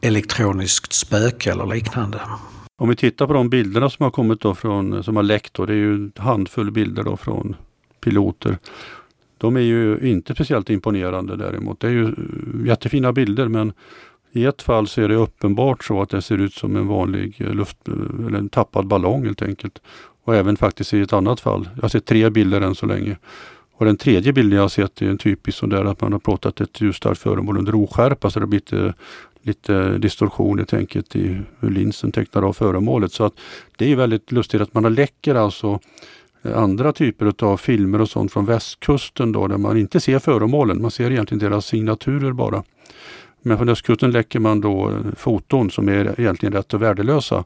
elektroniskt 0.01 0.93
spöke 0.93 1.51
eller 1.51 1.65
liknande. 1.65 2.21
Om 2.77 2.89
vi 2.89 2.95
tittar 2.95 3.27
på 3.27 3.33
de 3.33 3.49
bilderna 3.49 3.89
som 3.89 4.03
har 4.03 4.11
kommit 4.11 4.41
då 4.41 4.55
från, 4.55 5.03
som 5.03 5.15
har 5.15 5.23
läckt 5.23 5.53
då, 5.53 5.65
det 5.65 5.73
är 5.73 5.77
ju 5.77 5.93
en 5.93 6.11
handfull 6.15 6.71
bilder 6.71 7.03
då 7.03 7.17
från 7.17 7.55
piloter. 8.03 8.57
De 9.37 9.55
är 9.55 9.61
ju 9.61 9.99
inte 10.11 10.33
speciellt 10.33 10.69
imponerande 10.69 11.35
däremot. 11.35 11.79
Det 11.79 11.87
är 11.87 11.91
ju 11.91 12.13
jättefina 12.65 13.13
bilder 13.13 13.47
men 13.47 13.73
i 14.31 14.45
ett 14.45 14.61
fall 14.61 14.87
så 14.87 15.01
är 15.01 15.07
det 15.07 15.15
uppenbart 15.15 15.83
så 15.83 16.01
att 16.01 16.09
det 16.09 16.21
ser 16.21 16.37
ut 16.37 16.53
som 16.53 16.75
en 16.75 16.87
vanlig 16.87 17.35
eh, 17.41 17.53
luft, 17.53 17.77
eh, 17.87 18.27
eller 18.27 18.37
en 18.37 18.49
tappad 18.49 18.87
ballong 18.87 19.25
helt 19.25 19.41
enkelt. 19.41 19.81
Och 20.23 20.35
även 20.35 20.57
faktiskt 20.57 20.93
i 20.93 21.01
ett 21.01 21.13
annat 21.13 21.39
fall. 21.39 21.69
Jag 21.75 21.81
har 21.81 21.89
sett 21.89 22.05
tre 22.05 22.29
bilder 22.29 22.61
än 22.61 22.75
så 22.75 22.85
länge. 22.85 23.17
Och 23.73 23.85
den 23.85 23.97
tredje 23.97 24.33
bilden 24.33 24.55
jag 24.55 24.63
har 24.63 24.69
sett 24.69 25.01
är 25.01 25.09
en 25.09 25.17
typisk 25.17 25.57
sån 25.57 25.69
där 25.69 25.85
att 25.85 26.01
man 26.01 26.11
har 26.11 26.19
plåtat 26.19 26.61
ett 26.61 26.81
ljusstarkt 26.81 27.21
föremål 27.21 27.57
under 27.57 27.75
oskärpa 27.75 28.29
så 28.29 28.39
det 28.39 28.43
har 28.43 28.47
blivit 28.47 28.73
eh, 28.73 28.91
lite 29.41 29.97
distorsion 29.97 30.57
helt 30.57 30.73
enkelt 30.73 31.15
i 31.15 31.41
hur 31.59 31.69
linsen 31.69 32.11
tecknar 32.11 32.41
av 32.41 32.53
föremålet. 32.53 33.11
Så 33.11 33.23
att 33.23 33.33
det 33.77 33.91
är 33.91 33.95
väldigt 33.95 34.31
lustigt 34.31 34.61
att 34.61 34.73
man 34.73 34.83
har 34.83 34.91
läcker 34.91 35.35
alltså 35.35 35.79
andra 36.55 36.93
typer 36.93 37.33
av 37.45 37.57
filmer 37.57 38.01
och 38.01 38.09
sånt 38.09 38.33
från 38.33 38.45
västkusten 38.45 39.31
då 39.31 39.47
där 39.47 39.57
man 39.57 39.77
inte 39.77 39.99
ser 39.99 40.19
föremålen. 40.19 40.81
Man 40.81 40.91
ser 40.91 41.11
egentligen 41.11 41.39
deras 41.39 41.65
signaturer 41.65 42.31
bara. 42.31 42.63
Men 43.47 43.57
från 43.57 43.69
östkusten 43.69 44.11
läcker 44.11 44.39
man 44.39 44.61
då 44.61 44.93
foton 45.17 45.71
som 45.71 45.89
är 45.89 46.19
egentligen 46.19 46.53
rätt 46.53 46.73
och 46.73 46.81
värdelösa. 46.81 47.43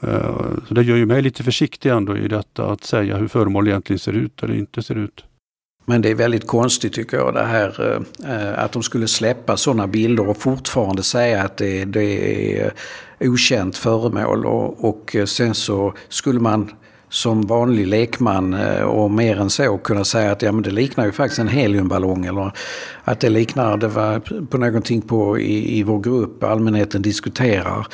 Eh, 0.00 0.36
så 0.68 0.74
det 0.74 0.82
gör 0.82 0.96
ju 0.96 1.06
mig 1.06 1.22
lite 1.22 1.42
försiktig 1.42 1.90
ändå 1.90 2.16
i 2.16 2.28
detta 2.28 2.66
att 2.66 2.84
säga 2.84 3.16
hur 3.16 3.28
föremål 3.28 3.68
egentligen 3.68 3.98
ser 3.98 4.12
ut 4.12 4.42
eller 4.42 4.54
inte 4.54 4.82
ser 4.82 4.94
ut. 4.94 5.24
Men 5.84 6.02
det 6.02 6.10
är 6.10 6.14
väldigt 6.14 6.46
konstigt 6.46 6.92
tycker 6.92 7.16
jag 7.16 7.34
det 7.34 7.44
här 7.44 8.02
eh, 8.24 8.64
att 8.64 8.72
de 8.72 8.82
skulle 8.82 9.08
släppa 9.08 9.56
sådana 9.56 9.86
bilder 9.86 10.28
och 10.28 10.36
fortfarande 10.36 11.02
säga 11.02 11.42
att 11.42 11.56
det, 11.56 11.84
det 11.84 12.60
är 12.60 12.72
okänt 13.20 13.76
föremål. 13.76 14.46
Och, 14.46 14.84
och 14.84 15.16
sen 15.26 15.54
så 15.54 15.94
skulle 16.08 16.40
man 16.40 16.70
som 17.12 17.46
vanlig 17.46 17.86
lekman 17.86 18.54
eh, 18.54 18.82
och 18.82 19.10
mer 19.10 19.40
än 19.40 19.50
så 19.50 19.78
kunna 19.78 20.04
säga 20.04 20.32
att 20.32 20.42
ja, 20.42 20.52
men 20.52 20.62
det 20.62 20.70
liknar 20.70 21.06
ju 21.06 21.12
faktiskt 21.12 21.38
en 21.38 21.48
heliumballong. 21.48 22.26
Eller 22.26 22.52
att 23.04 23.20
det 23.20 23.28
liknar, 23.28 23.76
det 23.76 23.88
var 23.88 24.20
på 24.46 24.58
någonting 24.58 25.02
på, 25.02 25.38
i, 25.38 25.78
i 25.78 25.82
vår 25.82 26.00
grupp, 26.00 26.44
allmänheten 26.44 27.02
diskuterar. 27.02 27.86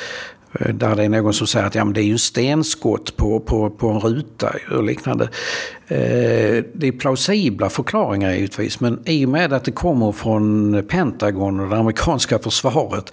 Eh, 0.59 0.73
där 0.73 0.95
det 0.95 1.03
är 1.03 1.09
någon 1.09 1.33
som 1.33 1.47
säger 1.47 1.65
att 1.65 1.75
ja, 1.75 1.85
men 1.85 1.93
det 1.93 2.01
är 2.01 2.05
ju 2.05 2.17
stenskott 2.17 3.17
på, 3.17 3.39
på, 3.39 3.69
på 3.69 3.89
en 3.89 3.99
ruta 3.99 4.55
och 4.71 4.83
liknande. 4.83 5.23
Eh, 5.87 6.63
det 6.73 6.87
är 6.87 6.99
plausibla 6.99 7.69
förklaringar 7.69 8.33
givetvis 8.33 8.79
men 8.79 8.99
i 9.05 9.25
och 9.25 9.29
med 9.29 9.53
att 9.53 9.63
det 9.63 9.71
kommer 9.71 10.11
från 10.11 10.83
Pentagon 10.87 11.59
och 11.59 11.69
det 11.69 11.77
amerikanska 11.77 12.39
försvaret 12.39 13.11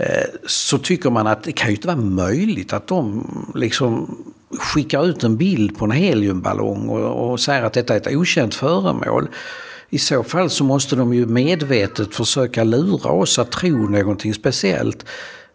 Eh, 0.00 0.24
så 0.46 0.78
tycker 0.78 1.10
man 1.10 1.26
att 1.26 1.42
det 1.42 1.52
kan 1.52 1.68
ju 1.68 1.74
inte 1.74 1.86
vara 1.86 1.96
möjligt 1.96 2.72
att 2.72 2.86
de 2.86 3.26
liksom 3.54 4.16
skickar 4.58 5.06
ut 5.06 5.24
en 5.24 5.36
bild 5.36 5.78
på 5.78 5.84
en 5.84 5.90
heliumballong 5.90 6.88
och, 6.88 7.30
och 7.30 7.40
säger 7.40 7.62
att 7.62 7.72
detta 7.72 7.94
är 7.94 7.96
ett 7.96 8.16
okänt 8.16 8.54
föremål. 8.54 9.28
I 9.90 9.98
så 9.98 10.22
fall 10.22 10.50
så 10.50 10.64
måste 10.64 10.96
de 10.96 11.14
ju 11.14 11.26
medvetet 11.26 12.14
försöka 12.14 12.64
lura 12.64 13.10
oss 13.10 13.38
att 13.38 13.52
tro 13.52 13.88
någonting 13.88 14.34
speciellt. 14.34 15.04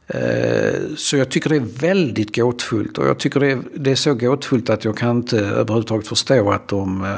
Eh, 0.08 0.80
så 0.98 1.18
jag 1.18 1.30
tycker 1.30 1.50
det 1.50 1.56
är 1.56 1.80
väldigt 1.80 2.36
gåtfullt 2.36 2.98
och 2.98 3.08
jag 3.08 3.20
tycker 3.20 3.40
det 3.40 3.52
är, 3.52 3.60
det 3.76 3.92
är 3.92 3.96
så 3.96 4.14
gåtfullt 4.14 4.70
att 4.70 4.86
jag 4.86 4.98
kan 4.98 5.18
inte 5.18 5.40
överhuvudtaget 5.40 6.08
förstå 6.08 6.52
att 6.52 6.68
de 6.68 7.04
eh, 7.04 7.18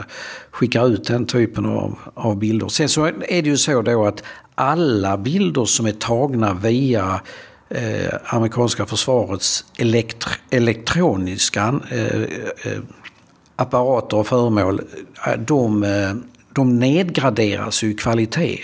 skickar 0.51 0.87
ut 0.87 1.07
den 1.07 1.25
typen 1.25 1.65
av, 1.65 1.99
av 2.13 2.37
bilder. 2.37 2.67
Sen 2.67 2.89
så 2.89 3.05
är 3.05 3.41
det 3.41 3.49
ju 3.49 3.57
så 3.57 3.81
då 3.81 4.05
att 4.05 4.23
alla 4.57 5.17
bilder 5.17 5.65
som 5.65 5.85
är 5.85 5.91
tagna 5.91 6.53
via 6.53 7.21
eh, 7.69 8.13
amerikanska 8.25 8.85
försvarets 8.85 9.65
elektr 9.77 10.29
elektroniska 10.49 11.79
eh, 11.91 12.21
eh, 12.21 12.79
apparater 13.55 14.17
och 14.17 14.27
föremål, 14.27 14.81
eh, 15.27 15.39
de, 15.39 15.83
eh, 15.83 16.13
de 16.53 16.79
nedgraderas 16.79 17.83
ju 17.83 17.91
i 17.91 17.93
kvalitet. 17.93 18.59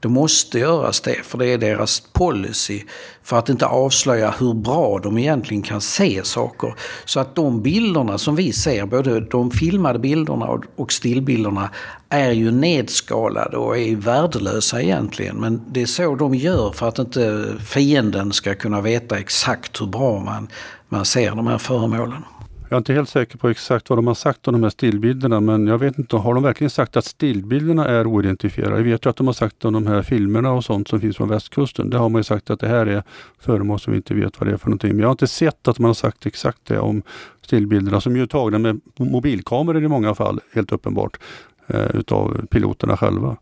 Det 0.00 0.08
måste 0.08 0.58
göras 0.58 1.00
det, 1.00 1.24
för 1.24 1.38
det 1.38 1.46
är 1.46 1.58
deras 1.58 2.00
policy. 2.00 2.82
För 3.22 3.38
att 3.38 3.48
inte 3.48 3.66
avslöja 3.66 4.34
hur 4.38 4.54
bra 4.54 4.98
de 4.98 5.18
egentligen 5.18 5.62
kan 5.62 5.80
se 5.80 6.24
saker. 6.24 6.74
Så 7.04 7.20
att 7.20 7.34
de 7.34 7.62
bilderna 7.62 8.18
som 8.18 8.36
vi 8.36 8.52
ser, 8.52 8.86
både 8.86 9.20
de 9.20 9.50
filmade 9.50 9.98
bilderna 9.98 10.60
och 10.76 10.92
stillbilderna, 10.92 11.70
är 12.08 12.30
ju 12.30 12.50
nedskalade 12.50 13.56
och 13.56 13.78
är 13.78 13.96
värdelösa 13.96 14.82
egentligen. 14.82 15.36
Men 15.36 15.62
det 15.70 15.82
är 15.82 15.86
så 15.86 16.14
de 16.14 16.34
gör 16.34 16.72
för 16.72 16.88
att 16.88 16.98
inte 16.98 17.54
fienden 17.66 18.32
ska 18.32 18.54
kunna 18.54 18.80
veta 18.80 19.18
exakt 19.18 19.80
hur 19.80 19.86
bra 19.86 20.20
man, 20.20 20.48
man 20.88 21.04
ser 21.04 21.30
de 21.30 21.46
här 21.46 21.58
föremålen. 21.58 22.24
Jag 22.70 22.76
är 22.76 22.78
inte 22.78 22.92
helt 22.92 23.08
säker 23.08 23.38
på 23.38 23.48
exakt 23.48 23.90
vad 23.90 23.98
de 23.98 24.06
har 24.06 24.14
sagt 24.14 24.48
om 24.48 24.52
de 24.52 24.62
här 24.62 24.70
stillbilderna 24.70 25.40
men 25.40 25.66
jag 25.66 25.78
vet 25.78 25.98
inte, 25.98 26.16
har 26.16 26.34
de 26.34 26.42
verkligen 26.42 26.70
sagt 26.70 26.96
att 26.96 27.04
stillbilderna 27.04 27.86
är 27.86 28.06
oidentifierade? 28.06 28.76
Jag 28.76 28.84
vet 28.84 29.06
ju 29.06 29.10
att 29.10 29.16
de 29.16 29.26
har 29.26 29.34
sagt 29.34 29.64
om 29.64 29.72
de 29.72 29.86
här 29.86 30.02
filmerna 30.02 30.52
och 30.52 30.64
sånt 30.64 30.88
som 30.88 31.00
finns 31.00 31.16
från 31.16 31.28
västkusten. 31.28 31.90
Det 31.90 31.98
har 31.98 32.08
man 32.08 32.18
ju 32.18 32.24
sagt 32.24 32.50
att 32.50 32.60
det 32.60 32.68
här 32.68 32.86
är 32.86 33.02
föremål 33.38 33.80
som 33.80 33.92
vi 33.92 33.96
inte 33.96 34.14
vet 34.14 34.40
vad 34.40 34.48
det 34.48 34.52
är 34.52 34.56
för 34.56 34.66
någonting. 34.66 34.90
Men 34.90 35.00
jag 35.00 35.06
har 35.06 35.12
inte 35.12 35.26
sett 35.26 35.68
att 35.68 35.78
man 35.78 35.88
har 35.88 35.94
sagt 35.94 36.26
exakt 36.26 36.58
det 36.64 36.78
om 36.78 37.02
stillbilderna 37.42 38.00
som 38.00 38.16
ju 38.16 38.22
är 38.22 38.26
tagna 38.26 38.58
med 38.58 38.80
mobilkameror 38.98 39.84
i 39.84 39.88
många 39.88 40.14
fall, 40.14 40.40
helt 40.54 40.72
uppenbart, 40.72 41.18
eh, 41.66 41.96
utav 41.96 42.46
piloterna 42.50 42.96
själva. 42.96 43.36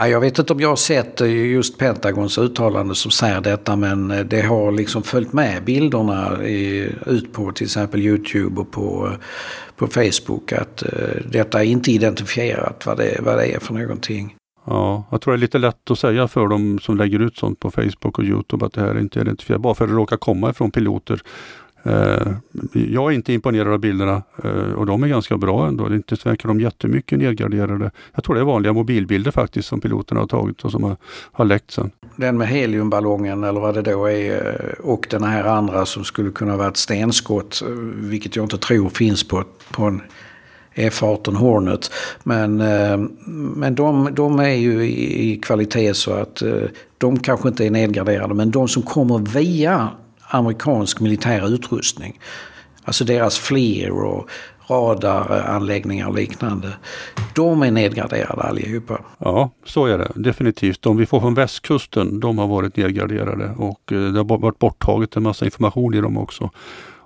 Jag 0.00 0.20
vet 0.20 0.38
inte 0.38 0.52
om 0.52 0.60
jag 0.60 0.68
har 0.68 0.76
sett 0.76 1.20
eh, 1.20 1.46
just 1.46 1.78
Pentagons 1.78 2.38
uttalande 2.38 2.94
som 2.94 3.10
säger 3.10 3.40
detta 3.40 3.76
men 3.76 4.10
eh, 4.10 4.20
det 4.20 4.40
har 4.42 4.72
liksom 4.72 5.02
följt 5.02 5.32
med 5.32 5.64
bilderna 5.64 6.44
i, 6.44 6.92
ut 7.06 7.32
på 7.32 7.52
till 7.52 7.64
exempel 7.64 8.00
Youtube 8.00 8.60
och 8.60 8.70
på, 8.70 9.10
eh, 9.12 9.18
på 9.76 9.86
Facebook 9.86 10.52
att 10.52 10.82
detta 11.30 11.64
är 11.64 11.66
inte 11.66 11.92
identifierat 11.92 12.86
vad 12.86 12.96
det, 12.96 13.20
vad 13.22 13.38
det 13.38 13.54
är 13.54 13.60
för 13.60 13.74
någonting. 13.74 14.34
Ja, 14.66 15.04
jag 15.10 15.20
tror 15.20 15.32
det 15.32 15.36
är 15.36 15.40
lite 15.40 15.58
lätt 15.58 15.90
att 15.90 15.98
säga 15.98 16.28
för 16.28 16.48
dem 16.48 16.78
som 16.78 16.96
lägger 16.96 17.18
ut 17.18 17.36
sånt 17.36 17.60
på 17.60 17.70
Facebook 17.70 18.18
och 18.18 18.24
Youtube 18.24 18.66
att 18.66 18.72
det 18.72 18.80
här 18.80 18.88
är 18.88 19.00
inte 19.00 19.18
är 19.18 19.22
identifierat. 19.22 19.62
Bara 19.62 19.74
för 19.74 19.84
att 19.84 19.90
det 19.90 19.96
råkar 19.96 20.16
komma 20.16 20.50
ifrån 20.50 20.70
piloter 20.70 21.20
Eh, 21.86 22.32
jag 22.72 23.12
är 23.12 23.14
inte 23.14 23.32
imponerad 23.32 23.72
av 23.72 23.78
bilderna 23.78 24.22
eh, 24.44 24.72
och 24.72 24.86
de 24.86 25.02
är 25.02 25.08
ganska 25.08 25.36
bra 25.36 25.66
ändå. 25.66 25.88
Det 25.88 25.94
är 25.94 25.96
inte 25.96 26.16
verkar 26.24 26.48
de 26.48 26.60
jättemycket 26.60 27.18
nedgraderade. 27.18 27.90
Jag 28.14 28.24
tror 28.24 28.34
det 28.34 28.40
är 28.40 28.44
vanliga 28.44 28.72
mobilbilder 28.72 29.30
faktiskt 29.30 29.68
som 29.68 29.80
piloterna 29.80 30.20
har 30.20 30.26
tagit 30.26 30.64
och 30.64 30.70
som 30.70 30.84
har, 30.84 30.96
har 31.32 31.44
läckt 31.44 31.70
sen. 31.70 31.90
Den 32.16 32.38
med 32.38 32.48
heliumballongen 32.48 33.44
eller 33.44 33.60
vad 33.60 33.74
det 33.74 33.82
då 33.82 34.06
är 34.06 34.34
eh, 34.34 34.84
och 34.84 35.06
den 35.10 35.24
här 35.24 35.44
andra 35.44 35.86
som 35.86 36.04
skulle 36.04 36.30
kunna 36.30 36.56
vara 36.56 36.68
ett 36.68 36.76
stenskott, 36.76 37.62
eh, 37.62 37.68
vilket 37.94 38.36
jag 38.36 38.44
inte 38.44 38.58
tror 38.58 38.88
finns 38.88 39.28
på, 39.28 39.44
på 39.70 39.82
en 39.84 40.02
F18 40.74 41.34
Hornet. 41.34 41.90
Men, 42.22 42.56
men 43.56 43.74
de, 43.74 44.08
de 44.14 44.38
är 44.38 44.54
ju 44.54 44.86
i 44.86 45.40
kvalitet 45.42 45.94
så 45.94 46.12
att 46.12 46.42
de 46.98 47.18
kanske 47.18 47.48
inte 47.48 47.66
är 47.66 47.70
nedgraderade. 47.70 48.34
Men 48.34 48.50
de 48.50 48.68
som 48.68 48.82
kommer 48.82 49.18
via 49.18 49.90
amerikansk 50.28 51.00
militär 51.00 51.54
utrustning. 51.54 52.20
Alltså 52.84 53.04
deras 53.04 53.38
FLIR 53.38 53.90
och 53.90 54.30
radaranläggningar 54.66 56.08
och 56.08 56.14
liknande. 56.14 56.72
De 57.34 57.62
är 57.62 57.70
nedgraderade 57.70 58.42
allihopa. 58.42 59.00
Ja, 59.18 59.50
så 59.64 59.86
är 59.86 59.98
det 59.98 60.12
definitivt. 60.14 60.82
De 60.82 60.96
vi 60.96 61.06
får 61.06 61.20
från 61.20 61.34
västkusten, 61.34 62.20
de 62.20 62.38
har 62.38 62.46
varit 62.46 62.76
nedgraderade 62.76 63.54
och 63.56 63.92
eh, 63.92 64.00
det 64.00 64.18
har 64.18 64.38
varit 64.38 64.58
borttaget 64.58 65.16
en 65.16 65.22
massa 65.22 65.44
information 65.44 65.94
i 65.94 66.00
dem 66.00 66.18
också. 66.18 66.50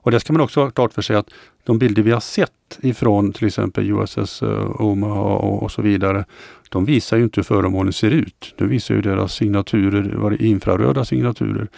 Och 0.03 0.11
det 0.11 0.21
ska 0.21 0.33
man 0.33 0.43
också 0.43 0.61
ha 0.61 0.71
klart 0.71 0.93
för 0.93 1.03
sig 1.03 1.17
att 1.17 1.31
de 1.65 1.79
bilder 1.79 2.03
vi 2.03 2.11
har 2.11 2.21
sett 2.21 2.51
ifrån 2.81 3.33
till 3.33 3.47
exempel 3.47 3.91
USS 3.91 4.43
eh, 4.43 4.81
Omaha 4.81 5.37
och 5.37 5.71
så 5.71 5.83
vidare. 5.83 6.25
De 6.69 6.85
visar 6.85 7.17
ju 7.17 7.23
inte 7.23 7.39
hur 7.39 7.45
föremålen 7.45 7.93
ser 7.93 8.11
ut. 8.11 8.55
De 8.59 8.69
visar 8.69 8.95
ju 8.95 9.03
deras 9.03 9.35
signaturer, 9.35 10.43
infraröda 10.43 11.05
signaturer. 11.05 11.69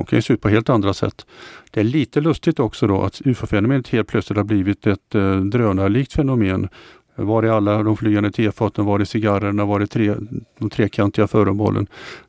De 0.00 0.06
kan 0.06 0.16
ju 0.16 0.22
se 0.22 0.32
ut 0.32 0.40
på 0.40 0.48
helt 0.48 0.68
andra 0.68 0.94
sätt. 0.94 1.26
Det 1.70 1.80
är 1.80 1.84
lite 1.84 2.20
lustigt 2.20 2.60
också 2.60 2.86
då 2.86 3.02
att 3.02 3.20
ufo-fenomenet 3.24 3.88
helt 3.88 4.08
plötsligt 4.08 4.36
har 4.36 4.44
blivit 4.44 4.86
ett 4.86 5.14
eh, 5.14 5.36
drönarlikt 5.36 6.12
fenomen. 6.12 6.68
Var 7.14 7.42
är 7.42 7.50
alla 7.50 7.82
de 7.82 7.96
flygande 7.96 8.32
tefaten, 8.32 8.84
var 8.84 9.00
är 9.00 9.04
cigarrerna, 9.04 9.64
var 9.64 9.80
är 9.80 9.86
tre, 9.86 10.14
de 10.58 10.70
trekantiga 10.70 11.26
föremålen? 11.26 11.86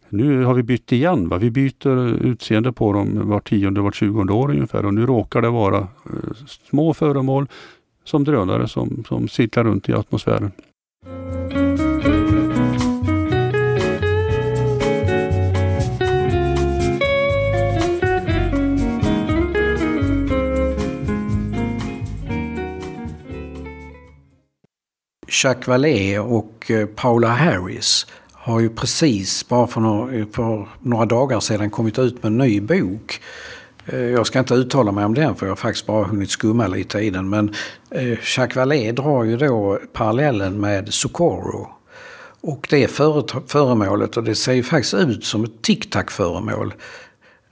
Nu 0.09 0.43
har 0.43 0.53
vi 0.53 0.63
bytt 0.63 0.91
igen. 0.91 1.29
Va? 1.29 1.37
Vi 1.37 1.51
byter 1.51 2.25
utseende 2.25 2.71
på 2.71 2.93
dem 2.93 3.29
var 3.29 3.39
tionde, 3.39 3.81
var 3.81 3.91
tjugonde 3.91 4.33
år 4.33 4.49
ungefär 4.49 4.85
och 4.85 4.93
nu 4.93 5.05
råkar 5.05 5.41
det 5.41 5.49
vara 5.49 5.77
eh, 5.77 6.33
små 6.69 6.93
föremål 6.93 7.47
som 8.03 8.23
drönare 8.23 8.67
som, 8.67 9.03
som 9.07 9.27
cirklar 9.27 9.63
runt 9.63 9.89
i 9.89 9.93
atmosfären. 9.93 10.51
Jacques 25.43 25.67
Vallée 25.67 26.19
och 26.19 26.71
eh, 26.71 26.85
Paula 26.85 27.27
Harris 27.27 28.05
har 28.31 28.59
ju 28.59 28.69
precis, 28.69 29.47
bara 29.47 29.67
för 29.67 29.81
några, 29.81 30.25
för 30.31 30.67
några 30.79 31.05
dagar 31.05 31.39
sedan, 31.39 31.69
kommit 31.69 31.99
ut 31.99 32.23
med 32.23 32.31
en 32.31 32.37
ny 32.37 32.61
bok. 32.61 33.21
Eh, 33.85 33.99
jag 33.99 34.27
ska 34.27 34.39
inte 34.39 34.53
uttala 34.53 34.91
mig 34.91 35.05
om 35.05 35.13
den 35.13 35.35
för 35.35 35.45
jag 35.45 35.51
har 35.51 35.55
faktiskt 35.55 35.85
bara 35.85 36.03
hunnit 36.03 36.31
skumma 36.31 36.67
lite 36.67 36.99
i 36.99 37.09
den. 37.09 37.29
Men 37.29 37.55
eh, 37.91 38.37
Jacques 38.37 38.55
Vallée 38.55 38.91
drar 38.91 39.23
ju 39.23 39.37
då 39.37 39.79
parallellen 39.93 40.59
med 40.59 40.93
Socorro. 40.93 41.69
Och 42.41 42.67
det 42.69 42.87
föremålet, 43.47 44.17
och 44.17 44.23
det 44.23 44.35
ser 44.35 44.53
ju 44.53 44.63
faktiskt 44.63 44.93
ut 44.93 45.25
som 45.25 45.43
ett 45.43 45.61
tic-tac-föremål. 45.61 46.73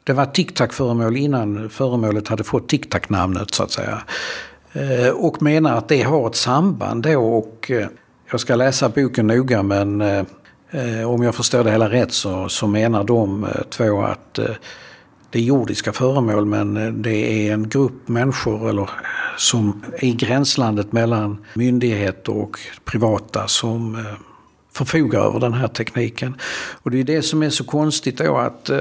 Det 0.04 0.14
var 0.14 0.26
tic-tac-föremål 0.26 1.18
innan 1.18 1.70
föremålet 1.70 2.28
hade 2.28 2.44
fått 2.44 2.70
tic-tac-namnet 2.70 3.54
så 3.54 3.64
att 3.64 3.72
säga. 3.72 4.02
Eh, 4.74 5.10
och 5.10 5.42
menar 5.42 5.78
att 5.78 5.88
det 5.88 6.02
har 6.02 6.28
ett 6.28 6.36
samband 6.36 7.04
då 7.04 7.38
och 7.38 7.72
eh, 7.72 7.88
jag 8.32 8.40
ska 8.40 8.56
läsa 8.56 8.90
boken 8.90 9.28
noga 9.28 9.64
men 9.64 10.02
eh, 10.02 10.24
om 11.10 11.24
jag 11.24 11.36
förstår 11.36 11.64
det 11.64 11.72
hela 11.72 11.90
rätt 11.90 12.12
så, 12.12 12.50
så 12.50 12.68
menar 12.68 13.04
de 13.04 13.48
två 13.70 14.02
att 14.02 14.40
det 15.30 15.40
är 15.40 15.44
jordiska 15.44 15.94
föremål 15.94 16.46
men 16.46 17.02
det 17.02 17.48
är 17.48 17.54
en 17.54 17.70
grupp 17.70 18.08
människor 18.08 18.70
eller, 18.70 18.90
som 19.38 19.84
är 19.98 20.04
i 20.04 20.12
gränslandet 20.12 20.92
mellan 20.92 21.46
myndigheter 21.54 22.38
och 22.38 22.60
privata 22.86 23.48
som 23.48 24.06
förfogar 24.86 25.22
över 25.22 25.40
den 25.40 25.54
här 25.54 25.68
tekniken. 25.68 26.36
Och 26.82 26.92
det 26.92 27.00
är 27.00 27.04
det 27.04 27.22
som 27.22 27.44
är 27.44 27.50
så 27.50 27.64
konstigt 27.64 28.18
då 28.18 28.38
att 28.38 28.70
eh, 28.70 28.80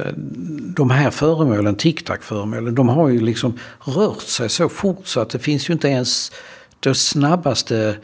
de 0.77 0.91
här 0.91 1.11
föremålen, 1.11 1.75
tic-tac-föremålen, 1.75 2.75
de 2.75 2.89
har 2.89 3.09
ju 3.09 3.21
liksom 3.21 3.59
rört 3.81 4.23
sig 4.23 4.49
så 4.49 4.69
fort 4.69 5.07
så 5.07 5.21
att 5.21 5.31
det 5.31 5.39
finns 5.39 5.69
ju 5.69 5.73
inte 5.73 5.89
ens 5.89 6.33
det 6.81 6.95
snabbaste 6.95 7.97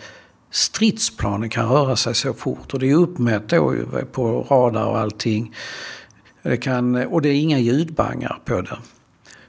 stridsplanen 0.51 1.51
kan 1.51 1.69
röra 1.69 1.97
sig 1.97 2.15
så 2.15 2.35
fort. 2.35 2.75
Och 2.75 2.81
det 2.81 2.91
är 2.91 2.95
uppmätt 2.95 3.49
då 3.49 3.75
på 4.13 4.47
radar 4.51 4.85
och 4.85 4.99
allting. 4.99 5.55
Det 6.43 6.57
kan, 6.57 6.95
och 6.95 7.23
det 7.23 7.29
är 7.29 7.35
inga 7.35 7.59
ljudbangar 7.59 8.39
på 8.45 8.61
det. 8.61 8.79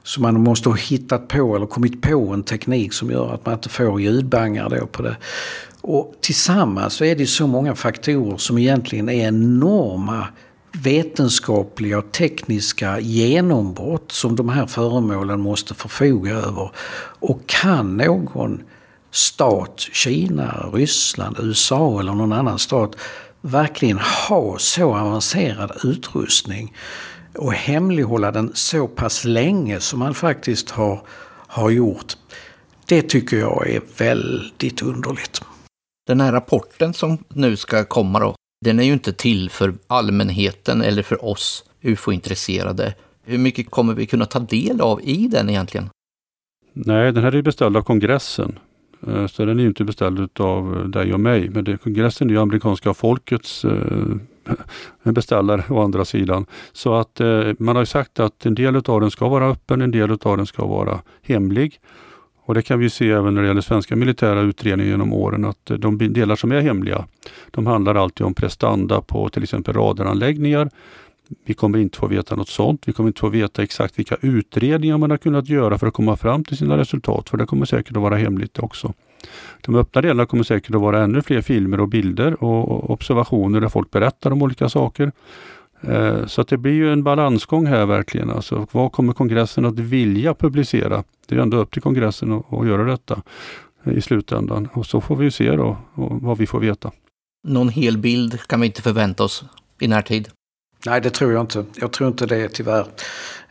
Så 0.02 0.20
man 0.20 0.40
måste 0.40 0.68
ha 0.68 0.76
hittat 0.76 1.28
på 1.28 1.56
eller 1.56 1.66
kommit 1.66 2.02
på 2.02 2.32
en 2.32 2.42
teknik 2.42 2.92
som 2.92 3.10
gör 3.10 3.34
att 3.34 3.46
man 3.46 3.54
inte 3.54 3.68
får 3.68 4.00
ljudbangar 4.00 4.68
då 4.68 4.86
på 4.86 5.02
det. 5.02 5.16
Och 5.88 6.14
tillsammans 6.20 6.94
så 6.94 7.04
är 7.04 7.16
det 7.16 7.26
så 7.26 7.46
många 7.46 7.74
faktorer 7.74 8.36
som 8.36 8.58
egentligen 8.58 9.08
är 9.08 9.28
enorma 9.28 10.28
vetenskapliga 10.72 11.98
och 11.98 12.12
tekniska 12.12 13.00
genombrott 13.00 14.12
som 14.12 14.36
de 14.36 14.48
här 14.48 14.66
föremålen 14.66 15.40
måste 15.40 15.74
förfoga 15.74 16.34
över. 16.34 16.70
Och 17.20 17.46
kan 17.46 17.96
någon 17.96 18.62
stat, 19.10 19.80
Kina, 19.92 20.68
Ryssland, 20.72 21.36
USA 21.40 22.00
eller 22.00 22.12
någon 22.12 22.32
annan 22.32 22.58
stat 22.58 22.96
verkligen 23.40 23.98
ha 24.28 24.58
så 24.58 24.94
avancerad 24.94 25.72
utrustning 25.84 26.74
och 27.34 27.52
hemlighålla 27.52 28.30
den 28.30 28.50
så 28.54 28.88
pass 28.88 29.24
länge 29.24 29.80
som 29.80 29.98
man 29.98 30.14
faktiskt 30.14 30.70
har, 30.70 31.02
har 31.46 31.70
gjort. 31.70 32.16
Det 32.86 33.02
tycker 33.02 33.36
jag 33.36 33.68
är 33.70 33.80
väldigt 33.98 34.82
underligt. 34.82 35.42
Den 36.06 36.20
här 36.20 36.32
rapporten 36.32 36.94
som 36.94 37.18
nu 37.28 37.56
ska 37.56 37.84
komma 37.84 38.20
då, 38.20 38.34
den 38.64 38.78
är 38.78 38.84
ju 38.84 38.92
inte 38.92 39.12
till 39.12 39.50
för 39.50 39.74
allmänheten 39.86 40.82
eller 40.82 41.02
för 41.02 41.24
oss 41.24 41.64
ufo-intresserade. 41.82 42.94
Hur 43.24 43.38
mycket 43.38 43.70
kommer 43.70 43.94
vi 43.94 44.06
kunna 44.06 44.24
ta 44.24 44.38
del 44.38 44.80
av 44.80 45.00
i 45.02 45.28
den 45.28 45.50
egentligen? 45.50 45.90
Nej, 46.72 47.12
den 47.12 47.24
här 47.24 47.34
är 47.34 47.42
beställd 47.42 47.76
av 47.76 47.82
kongressen. 47.82 48.58
Eh, 49.06 49.26
så 49.26 49.44
den 49.44 49.60
är 49.60 49.66
inte 49.66 49.84
beställd 49.84 50.40
av 50.40 50.90
dig 50.90 51.14
och 51.14 51.20
mig. 51.20 51.48
Men 51.48 51.64
det, 51.64 51.76
kongressen 51.76 52.30
är 52.30 52.34
ju 52.34 52.40
amerikanska 52.40 52.94
folkets 52.94 53.64
eh, 53.64 54.16
beställare 55.12 55.64
å 55.68 55.82
andra 55.82 56.04
sidan. 56.04 56.46
Så 56.72 56.94
att 56.94 57.20
eh, 57.20 57.52
man 57.58 57.76
har 57.76 57.84
sagt 57.84 58.20
att 58.20 58.46
en 58.46 58.54
del 58.54 58.76
av 58.76 59.00
den 59.00 59.10
ska 59.10 59.28
vara 59.28 59.50
öppen, 59.50 59.82
en 59.82 59.90
del 59.90 60.10
av 60.22 60.36
den 60.36 60.46
ska 60.46 60.66
vara 60.66 61.00
hemlig. 61.22 61.80
Och 62.46 62.54
det 62.54 62.62
kan 62.62 62.78
vi 62.78 62.90
se 62.90 63.10
även 63.10 63.34
när 63.34 63.42
det 63.42 63.48
gäller 63.48 63.60
svenska 63.60 63.96
militära 63.96 64.40
utredningar 64.40 64.90
genom 64.90 65.12
åren 65.12 65.44
att 65.44 65.70
eh, 65.70 65.76
de 65.76 65.98
delar 66.12 66.36
som 66.36 66.52
är 66.52 66.60
hemliga, 66.60 67.04
de 67.50 67.66
handlar 67.66 67.94
alltid 67.94 68.26
om 68.26 68.34
prestanda 68.34 69.00
på 69.00 69.28
till 69.28 69.42
exempel 69.42 69.74
radaranläggningar. 69.74 70.70
Vi 71.44 71.54
kommer 71.54 71.78
inte 71.78 71.98
få 71.98 72.06
veta 72.06 72.36
något 72.36 72.48
sånt. 72.48 72.82
Vi 72.88 72.92
kommer 72.92 73.08
inte 73.08 73.20
få 73.20 73.28
veta 73.28 73.62
exakt 73.62 73.98
vilka 73.98 74.16
utredningar 74.20 74.98
man 74.98 75.10
har 75.10 75.18
kunnat 75.18 75.48
göra 75.48 75.78
för 75.78 75.86
att 75.86 75.94
komma 75.94 76.16
fram 76.16 76.44
till 76.44 76.56
sina 76.56 76.78
resultat, 76.78 77.28
för 77.28 77.36
det 77.36 77.46
kommer 77.46 77.66
säkert 77.66 77.96
att 77.96 78.02
vara 78.02 78.16
hemligt 78.16 78.58
också. 78.58 78.92
De 79.60 79.74
öppna 79.74 80.02
delarna 80.02 80.26
kommer 80.26 80.44
säkert 80.44 80.74
att 80.74 80.80
vara 80.80 81.02
ännu 81.02 81.22
fler 81.22 81.40
filmer 81.40 81.80
och 81.80 81.88
bilder 81.88 82.44
och 82.44 82.90
observationer 82.90 83.60
där 83.60 83.68
folk 83.68 83.90
berättar 83.90 84.30
om 84.30 84.42
olika 84.42 84.68
saker. 84.68 85.12
Eh, 85.80 86.26
så 86.26 86.40
att 86.40 86.48
det 86.48 86.56
blir 86.56 86.72
ju 86.72 86.92
en 86.92 87.02
balansgång 87.02 87.66
här 87.66 87.86
verkligen. 87.86 88.30
Alltså, 88.30 88.66
vad 88.72 88.92
kommer 88.92 89.12
kongressen 89.12 89.64
att 89.64 89.78
vilja 89.78 90.34
publicera? 90.34 91.04
Det 91.26 91.34
är 91.34 91.38
ändå 91.38 91.56
upp 91.56 91.70
till 91.70 91.82
kongressen 91.82 92.32
att, 92.32 92.52
att 92.52 92.66
göra 92.66 92.84
detta 92.84 93.22
i 93.84 94.00
slutändan. 94.00 94.68
Och 94.72 94.86
så 94.86 95.00
får 95.00 95.16
vi 95.16 95.30
se 95.30 95.50
då 95.50 95.76
vad 95.94 96.38
vi 96.38 96.46
får 96.46 96.60
veta. 96.60 96.90
Någon 97.48 97.68
hel 97.68 97.98
bild 97.98 98.40
kan 98.46 98.60
vi 98.60 98.66
inte 98.66 98.82
förvänta 98.82 99.24
oss 99.24 99.44
i 99.80 99.88
närtid. 99.88 100.28
Nej, 100.86 101.00
det 101.00 101.10
tror 101.10 101.32
jag 101.32 101.40
inte. 101.40 101.64
Jag 101.74 101.92
tror 101.92 102.08
inte 102.08 102.26
det 102.26 102.48
tyvärr. 102.48 102.86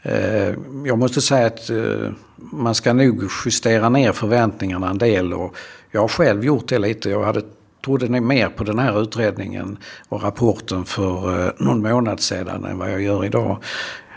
Eh, 0.02 0.56
jag 0.86 0.98
måste 0.98 1.22
säga 1.22 1.48
att 1.48 1.70
eh, 1.70 2.12
man 2.36 2.76
ska 2.76 2.94
nog 2.94 3.24
justera 3.46 3.90
ner 3.90 4.12
förväntningarna 4.12 4.90
en 4.90 4.98
del. 4.98 5.34
Och 5.34 5.56
jag 5.92 6.02
har 6.02 6.08
själv 6.08 6.46
gjort 6.46 6.68
det 6.68 6.80
lite. 6.80 7.10
Jag 7.10 7.24
hade 7.24 7.42
trodde 7.86 8.08
ni 8.08 8.21
mer 8.21 8.50
på 8.50 8.63
den 8.63 8.80
här 8.80 9.02
utredningen 9.02 9.78
och 10.10 10.24
rapporten 10.24 10.86
för 10.86 11.45
eh, 11.45 11.52
någon 11.58 11.82
månad 11.82 12.19
sedan 12.19 12.65
än 12.65 12.78
vad 12.78 12.91
jag 12.91 13.02
gör 13.02 13.26
idag. 13.26 13.58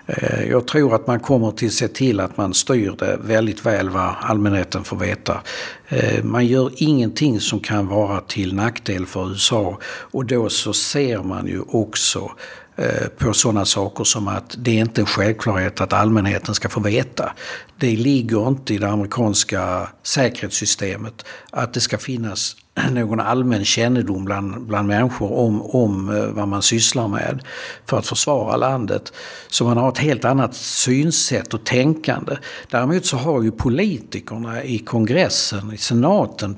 Eh, 0.07 0.51
jag 0.51 0.67
tror 0.67 0.95
att 0.95 1.07
man 1.07 1.21
kommer 1.21 1.51
till 1.51 1.71
se 1.71 1.89
till 1.89 2.21
att 2.21 2.37
man 2.37 2.55
styr 2.55 2.95
det 2.99 3.19
väldigt 3.23 3.67
väl 3.67 3.89
vad 3.89 4.15
allmänheten 4.21 4.85
får 4.85 4.97
veta. 4.97 5.41
Eh, 5.89 6.25
man 6.25 6.47
gör 6.47 6.71
ingenting 6.77 7.41
som 7.41 7.61
kan 7.61 7.87
vara 7.87 8.21
till 8.21 8.55
nackdel 8.55 9.07
för 9.07 9.31
USA 9.31 9.79
och 9.87 10.25
då 10.25 10.49
så 10.49 10.73
ser 10.73 11.23
man 11.23 11.47
ju 11.47 11.61
också 11.69 12.31
Eh, 12.79 13.09
på 13.19 13.33
sådana 13.33 13.65
saker 13.65 14.05
som 14.05 14.29
att 14.29 14.55
det 14.59 14.71
är 14.71 14.81
inte 14.81 15.01
en 15.01 15.07
självklarhet 15.07 15.81
att 15.81 15.93
allmänheten 15.93 16.55
ska 16.55 16.69
få 16.69 16.81
veta. 16.81 17.33
Det 17.79 17.97
ligger 17.97 18.49
inte 18.49 18.75
i 18.75 18.79
det 18.79 18.89
amerikanska 18.89 19.89
säkerhetssystemet 20.03 21.25
att 21.51 21.75
det 21.75 21.81
ska 21.81 21.99
finnas 21.99 22.57
någon 22.91 23.21
allmän 23.21 23.65
kännedom 23.65 24.25
bland, 24.25 24.67
bland 24.67 24.89
människor 24.89 25.33
om, 25.33 25.63
om 25.63 26.17
eh, 26.17 26.27
vad 26.27 26.49
man 26.49 26.63
sysslar 26.63 27.09
med 27.09 27.43
för 27.87 27.99
att 27.99 28.07
försvara 28.07 28.57
landet. 28.57 29.13
Så 29.49 29.65
man 29.65 29.77
har 29.77 29.89
ett 29.89 29.99
helt 29.99 30.25
annat 30.25 30.55
synsätt 30.55 31.55
och 31.55 31.65
tänkande. 31.65 32.37
Däremot 32.71 33.07
så 33.07 33.17
har 33.17 33.43
ju 33.43 33.51
politikerna 33.51 34.65
i 34.65 34.79
kongressen, 34.79 35.73
i 35.73 35.77
senaten, 35.77 36.57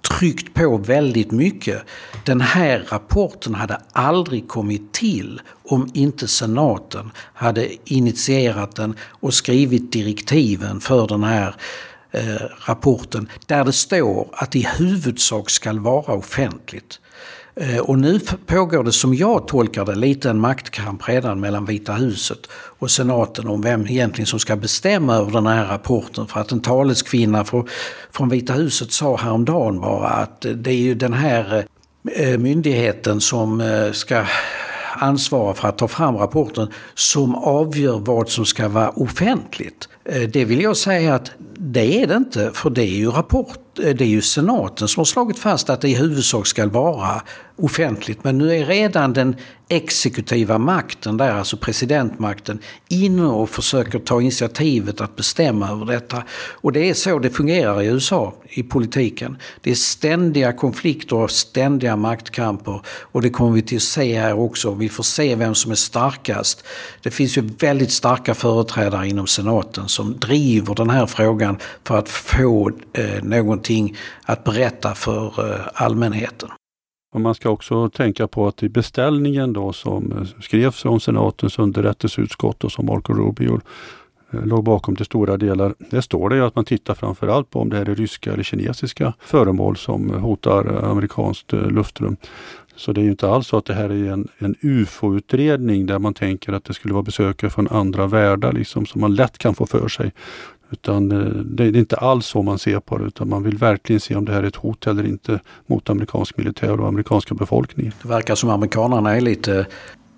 tryckt 0.00 0.54
på 0.54 0.76
väldigt 0.76 1.30
mycket. 1.30 1.82
Den 2.24 2.40
här 2.40 2.86
rapporten 2.88 3.54
hade 3.54 3.80
aldrig 3.92 4.48
kommit 4.48 4.92
till 4.92 5.40
om 5.62 5.90
inte 5.94 6.28
senaten 6.28 7.10
hade 7.16 7.68
initierat 7.84 8.76
den 8.76 8.96
och 9.02 9.34
skrivit 9.34 9.92
direktiven 9.92 10.80
för 10.80 11.06
den 11.06 11.24
här 11.24 11.54
eh, 12.10 12.42
rapporten 12.66 13.28
där 13.46 13.64
det 13.64 13.72
står 13.72 14.28
att 14.32 14.56
i 14.56 14.68
huvudsak 14.78 15.50
ska 15.50 15.72
vara 15.72 16.14
offentligt. 16.14 17.00
Eh, 17.60 17.78
och 17.78 17.98
nu 17.98 18.20
pågår 18.46 18.84
det 18.84 18.92
som 18.92 19.14
jag 19.14 19.48
tolkar 19.48 19.84
det 19.84 19.94
lite 19.94 20.30
en 20.30 20.40
maktkamp 20.40 21.08
redan 21.08 21.40
mellan 21.40 21.64
Vita 21.64 21.92
huset 21.92 22.38
och 22.52 22.90
senaten 22.90 23.48
om 23.48 23.62
vem 23.62 23.86
egentligen 23.86 24.26
som 24.26 24.38
ska 24.38 24.56
bestämma 24.56 25.14
över 25.14 25.30
den 25.30 25.46
här 25.46 25.66
rapporten. 25.66 26.26
För 26.26 26.40
att 26.40 26.52
en 26.52 26.60
taleskvinna 26.60 27.44
från 28.12 28.28
Vita 28.28 28.52
huset 28.52 28.92
sa 28.92 29.16
häromdagen 29.16 29.80
bara 29.80 30.08
att 30.08 30.46
det 30.54 30.70
är 30.70 30.74
ju 30.74 30.94
den 30.94 31.12
här 31.12 31.66
eh, 32.16 32.38
myndigheten 32.38 33.20
som 33.20 33.60
eh, 33.60 33.92
ska 33.92 34.24
ansvara 34.96 35.54
för 35.54 35.68
att 35.68 35.78
ta 35.78 35.88
fram 35.88 36.16
rapporten 36.16 36.68
som 36.94 37.34
avgör 37.34 37.98
vad 37.98 38.28
som 38.28 38.44
ska 38.44 38.68
vara 38.68 38.90
offentligt. 38.90 39.88
Eh, 40.10 40.22
det 40.28 40.44
vill 40.44 40.60
jag 40.60 40.76
säga 40.76 41.14
att 41.14 41.30
det 41.58 42.02
är 42.02 42.06
det 42.06 42.14
inte, 42.14 42.50
för 42.54 42.70
det 42.70 42.82
är 42.82 42.96
ju 42.96 43.10
rapport, 43.10 43.78
eh, 43.78 43.94
det 43.94 44.04
är 44.04 44.08
ju 44.08 44.22
senaten 44.22 44.88
som 44.88 45.00
har 45.00 45.04
slagit 45.04 45.38
fast 45.38 45.70
att 45.70 45.80
det 45.80 45.88
i 45.88 45.94
huvudsak 45.94 46.46
ska 46.46 46.66
vara 46.66 47.22
offentligt. 47.56 48.24
Men 48.24 48.38
nu 48.38 48.56
är 48.56 48.66
redan 48.66 49.12
den 49.12 49.36
exekutiva 49.68 50.58
makten 50.58 51.16
där, 51.16 51.30
alltså 51.30 51.56
presidentmakten, 51.56 52.58
inne 52.88 53.24
och 53.24 53.50
försöker 53.50 53.98
ta 53.98 54.20
initiativet 54.20 55.00
att 55.00 55.16
bestämma 55.16 55.70
över 55.70 55.86
detta. 55.86 56.22
Och 56.50 56.72
det 56.72 56.90
är 56.90 56.94
så 56.94 57.18
det 57.18 57.30
fungerar 57.30 57.82
i 57.82 57.86
USA, 57.86 58.34
i 58.48 58.62
politiken. 58.62 59.36
Det 59.60 59.70
är 59.70 59.74
ständiga 59.74 60.52
konflikter 60.52 61.16
och 61.16 61.30
ständiga 61.30 61.96
maktkamper. 61.96 62.80
Och 62.86 63.22
det 63.22 63.30
kommer 63.30 63.52
vi 63.52 63.62
till 63.62 63.76
att 63.76 63.82
se 63.82 64.20
här 64.20 64.38
också. 64.38 64.74
Vi 64.74 64.88
får 64.88 65.02
se 65.02 65.34
vem 65.34 65.54
som 65.54 65.70
är 65.70 65.76
starkast. 65.76 66.64
Det 67.02 67.10
finns 67.10 67.38
ju 67.38 67.50
väldigt 67.58 67.92
starka 67.92 68.34
företrädare 68.34 69.08
inom 69.08 69.26
senaten 69.26 69.88
som 70.00 70.18
driver 70.18 70.74
den 70.74 70.90
här 70.90 71.06
frågan 71.06 71.58
för 71.84 71.98
att 71.98 72.08
få 72.08 72.70
eh, 72.92 73.22
någonting 73.22 73.96
att 74.22 74.44
berätta 74.44 74.94
för 74.94 75.50
eh, 75.52 75.60
allmänheten. 75.74 76.48
Och 77.14 77.20
man 77.20 77.34
ska 77.34 77.50
också 77.50 77.88
tänka 77.88 78.28
på 78.28 78.46
att 78.46 78.62
i 78.62 78.68
beställningen 78.68 79.52
då 79.52 79.72
som 79.72 80.12
eh, 80.12 80.42
skrevs 80.42 80.82
från 80.82 81.00
senatens 81.00 81.58
underrättelseutskott 81.58 82.64
och 82.64 82.72
som 82.72 82.86
Marco 82.86 83.12
Rubio 83.12 83.60
eh, 84.32 84.44
låg 84.44 84.64
bakom 84.64 84.96
till 84.96 85.06
stora 85.06 85.36
delar. 85.36 85.74
Det 85.90 86.02
står 86.02 86.30
det 86.30 86.36
ju 86.36 86.44
att 86.44 86.56
man 86.56 86.64
tittar 86.64 86.94
framförallt 86.94 87.50
på 87.50 87.60
om 87.60 87.70
det 87.70 87.76
här 87.76 87.88
är 87.88 87.94
ryska 87.94 88.32
eller 88.32 88.42
kinesiska 88.42 89.12
föremål 89.20 89.76
som 89.76 90.10
eh, 90.10 90.20
hotar 90.20 90.84
amerikanskt 90.84 91.52
luftrum. 91.52 92.16
Så 92.80 92.92
det 92.92 93.00
är 93.00 93.04
inte 93.04 93.28
alls 93.28 93.46
så 93.46 93.56
att 93.56 93.64
det 93.64 93.74
här 93.74 93.90
är 93.90 94.12
en, 94.12 94.28
en 94.38 94.54
UFO-utredning 94.60 95.86
där 95.86 95.98
man 95.98 96.14
tänker 96.14 96.52
att 96.52 96.64
det 96.64 96.74
skulle 96.74 96.94
vara 96.94 97.02
besökare 97.02 97.50
från 97.50 97.68
andra 97.68 98.06
världar 98.06 98.52
liksom, 98.52 98.86
som 98.86 99.00
man 99.00 99.14
lätt 99.14 99.38
kan 99.38 99.54
få 99.54 99.66
för 99.66 99.88
sig. 99.88 100.12
Utan 100.70 101.12
eh, 101.12 101.18
det 101.28 101.64
är 101.64 101.76
inte 101.76 101.96
alls 101.96 102.26
så 102.26 102.42
man 102.42 102.58
ser 102.58 102.80
på 102.80 102.98
det 102.98 103.04
utan 103.04 103.28
man 103.28 103.42
vill 103.42 103.58
verkligen 103.58 104.00
se 104.00 104.14
om 104.14 104.24
det 104.24 104.32
här 104.32 104.42
är 104.42 104.46
ett 104.46 104.56
hot 104.56 104.86
eller 104.86 105.06
inte 105.06 105.40
mot 105.66 105.90
amerikansk 105.90 106.36
militär 106.36 106.80
och 106.80 106.88
amerikanska 106.88 107.34
befolkningen. 107.34 107.92
Det 108.02 108.08
verkar 108.08 108.34
som 108.34 108.50
amerikanerna 108.50 109.16
är 109.16 109.20
lite 109.20 109.66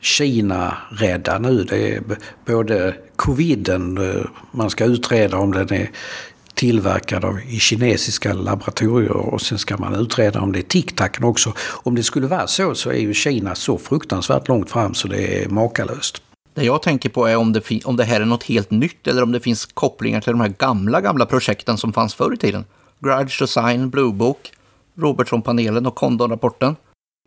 Kina-rädda 0.01 1.39
nu. 1.39 1.65
Det 1.65 1.95
är 1.95 2.03
både 2.47 2.95
coviden, 3.17 3.99
eh, 3.99 4.25
man 4.53 4.71
ska 4.71 4.85
utreda 4.85 5.39
om 5.39 5.53
den 5.53 5.73
är 5.73 5.91
tillverkad 6.55 7.25
av, 7.25 7.39
i 7.49 7.59
kinesiska 7.59 8.33
laboratorier 8.33 9.17
och 9.17 9.41
sen 9.41 9.59
ska 9.59 9.77
man 9.77 9.95
utreda 9.95 10.41
om 10.41 10.53
det 10.53 10.59
är 10.59 10.63
tic-tacen 10.63 11.25
också. 11.25 11.53
Om 11.83 11.95
det 11.95 12.03
skulle 12.03 12.27
vara 12.27 12.47
så 12.47 12.75
så 12.75 12.91
är 12.91 12.99
ju 12.99 13.15
Kina 13.15 13.55
så 13.55 13.79
fruktansvärt 13.79 14.49
långt 14.49 14.71
fram 14.71 14.95
så 14.95 15.09
det 15.09 15.45
är 15.45 15.49
makalöst. 15.49 16.23
Det 16.55 16.65
jag 16.65 16.83
tänker 16.83 17.09
på 17.09 17.27
är 17.27 17.37
om 17.37 17.53
det, 17.53 17.85
om 17.85 17.97
det 17.97 18.05
här 18.05 18.21
är 18.21 18.25
något 18.25 18.43
helt 18.43 18.71
nytt 18.71 19.07
eller 19.07 19.23
om 19.23 19.33
det 19.33 19.41
finns 19.41 19.67
kopplingar 19.67 20.21
till 20.21 20.33
de 20.33 20.41
här 20.41 20.55
gamla, 20.59 21.01
gamla 21.01 21.27
projekten 21.27 21.79
som 21.79 21.93
fanns 21.93 22.15
förr 22.15 22.35
i 22.35 22.37
tiden. 22.37 22.65
Grudge 23.01 23.39
Design, 23.39 23.91
Blue 23.91 24.13
Book, 24.13 24.53
Robertson-panelen 24.95 25.87
och 25.87 25.95
Condon-rapporten. 25.95 26.77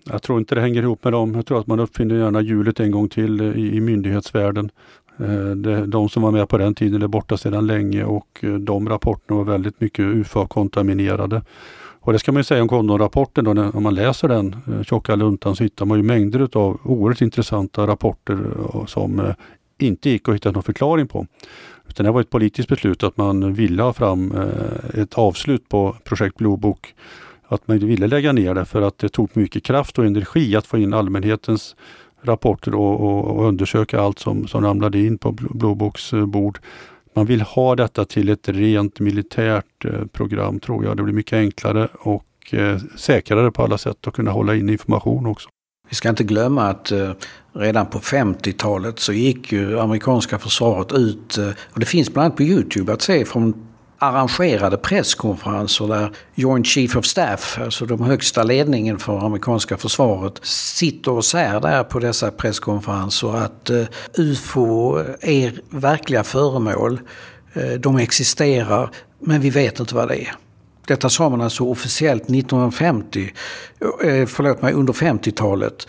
Jag 0.10 0.22
tror 0.22 0.40
inte 0.40 0.56
det 0.56 0.62
hänger 0.62 0.82
ihop 0.82 1.04
med 1.04 1.14
dem. 1.14 1.36
Jag 1.36 1.46
tror 1.46 1.60
att 1.60 1.68
man 1.68 1.80
uppfinner 1.80 2.16
gärna 2.16 2.42
hjulet 2.42 2.80
en 2.80 2.92
gång 2.92 3.10
till 3.10 3.42
i, 3.42 3.76
i 3.76 3.82
myndighetsvärlden. 3.82 4.70
Eh, 5.20 5.82
de 5.88 6.10
som 6.10 6.24
var 6.24 6.32
med 6.32 6.50
på 6.50 6.58
den 6.58 6.74
tiden 6.74 7.02
är 7.02 7.08
borta 7.08 7.38
sedan 7.38 7.68
länge 7.68 8.04
och 8.04 8.40
eh, 8.42 8.54
de 8.54 8.90
rapporterna 8.90 9.38
var 9.38 9.44
väldigt 9.44 9.82
mycket 9.82 10.06
UFA-kontaminerade. 10.06 11.42
Och 12.00 12.14
det 12.14 12.20
ska 12.20 12.32
man 12.32 12.40
ju 12.40 12.44
säga 12.44 12.62
om 12.62 12.68
Condon-rapporten, 12.68 13.46
då, 13.46 13.72
om 13.74 13.84
man 13.84 13.96
läser 13.96 14.28
den 14.28 14.56
eh, 14.68 14.84
tjocka 14.84 15.16
luntan 15.16 15.56
så 15.56 15.64
hittar 15.64 15.86
man 15.86 15.98
ju 15.98 16.04
mängder 16.04 16.50
av 16.54 16.80
oerhört 16.84 17.22
intressanta 17.22 17.88
rapporter 17.88 18.38
som 18.88 19.34
inte 19.78 20.10
gick 20.10 20.30
att 20.30 20.36
hitta 20.36 20.52
någon 20.52 20.64
förklaring 20.64 21.08
på. 21.08 21.28
Utan 21.88 22.06
det 22.06 22.12
var 22.12 22.22
ett 22.22 22.30
politiskt 22.30 22.70
beslut 22.70 23.04
att 23.04 23.18
man 23.18 23.54
ville 23.54 23.84
ha 23.84 23.94
fram 23.94 24.34
ett 24.94 25.14
avslut 25.14 25.70
på 25.70 25.96
projekt 26.04 26.38
Blue 26.38 26.58
Book. 26.58 26.94
Att 27.48 27.68
man 27.68 27.80
ville 27.80 28.08
lägga 28.08 28.32
ner 28.32 28.54
det 28.54 28.66
för 28.66 28.82
att 28.82 28.98
det 28.98 29.10
tog 29.10 29.30
mycket 29.34 29.64
kraft 29.64 30.00
och 30.00 30.06
energi 30.06 30.56
att 30.56 30.68
få 30.68 30.78
in 30.78 30.94
allmänhetens 30.94 31.76
rapporter 32.26 32.76
och, 32.76 33.02
och, 33.02 33.38
och 33.38 33.48
undersöka 33.48 34.00
allt 34.00 34.20
som, 34.20 34.48
som 34.48 34.64
ramlade 34.64 35.00
in 35.00 35.18
på 35.18 35.32
Blåboks 35.32 36.14
eh, 36.14 36.26
bord. 36.26 36.60
Man 37.16 37.26
vill 37.26 37.42
ha 37.42 37.76
detta 37.76 38.06
till 38.06 38.30
ett 38.30 38.50
rent 38.50 39.00
militärt 39.00 39.86
eh, 39.86 40.06
program 40.12 40.60
tror 40.60 40.86
jag. 40.86 40.98
Det 40.98 41.04
blir 41.04 41.14
mycket 41.14 41.38
enklare 41.38 41.88
och 42.00 42.54
eh, 42.54 42.78
säkrare 42.96 43.52
på 43.52 43.64
alla 43.64 43.78
sätt 43.78 44.08
att 44.08 44.14
kunna 44.14 44.32
hålla 44.32 44.56
in 44.56 44.70
information 44.70 45.26
också. 45.26 45.50
Vi 45.90 45.96
ska 45.96 46.10
inte 46.10 46.24
glömma 46.24 46.64
att 46.64 46.92
eh, 46.92 47.12
redan 47.54 47.86
på 47.86 48.00
50-talet 48.00 49.00
så 49.00 49.14
gick 49.14 49.52
ju 49.52 49.80
amerikanska 49.80 50.40
försvaret 50.40 50.92
ut, 50.92 51.38
eh, 51.38 51.50
och 51.50 51.80
det 51.80 51.86
finns 51.86 52.14
bland 52.14 52.26
annat 52.26 52.38
på 52.38 52.44
Youtube 52.44 52.94
att 52.94 53.02
se 53.02 53.26
från 53.26 53.54
arrangerade 54.00 54.78
presskonferenser 54.78 55.88
där 55.88 56.12
Joint 56.36 56.68
Chief 56.68 56.96
of 56.96 57.06
Staff, 57.06 57.60
alltså 57.62 57.86
de 57.86 58.02
högsta 58.02 58.44
ledningen 58.44 59.00
för 59.00 59.26
amerikanska 59.26 59.78
försvaret, 59.78 60.40
sitter 60.46 61.12
och 61.12 61.26
säger 61.26 61.60
där 61.60 61.84
på 61.84 62.00
dessa 62.00 62.32
presskonferenser 62.32 63.36
att 63.36 63.70
eh, 63.70 63.86
UFO 64.18 64.98
är 65.22 65.62
verkliga 65.70 66.24
föremål. 66.24 67.00
Eh, 67.54 67.72
de 67.72 67.98
existerar, 67.98 68.90
men 69.20 69.42
vi 69.42 69.50
vet 69.50 69.80
inte 69.80 69.96
vad 69.96 70.08
det 70.08 70.22
är. 70.22 70.36
Detta 70.88 71.10
sa 71.10 71.30
man 71.30 71.42
alltså 71.42 71.64
officiellt 71.64 72.24
1950, 72.24 73.32
eh, 74.04 74.26
förlåt 74.26 74.62
mig, 74.62 74.74
under 74.74 74.94
50-talet. 74.94 75.88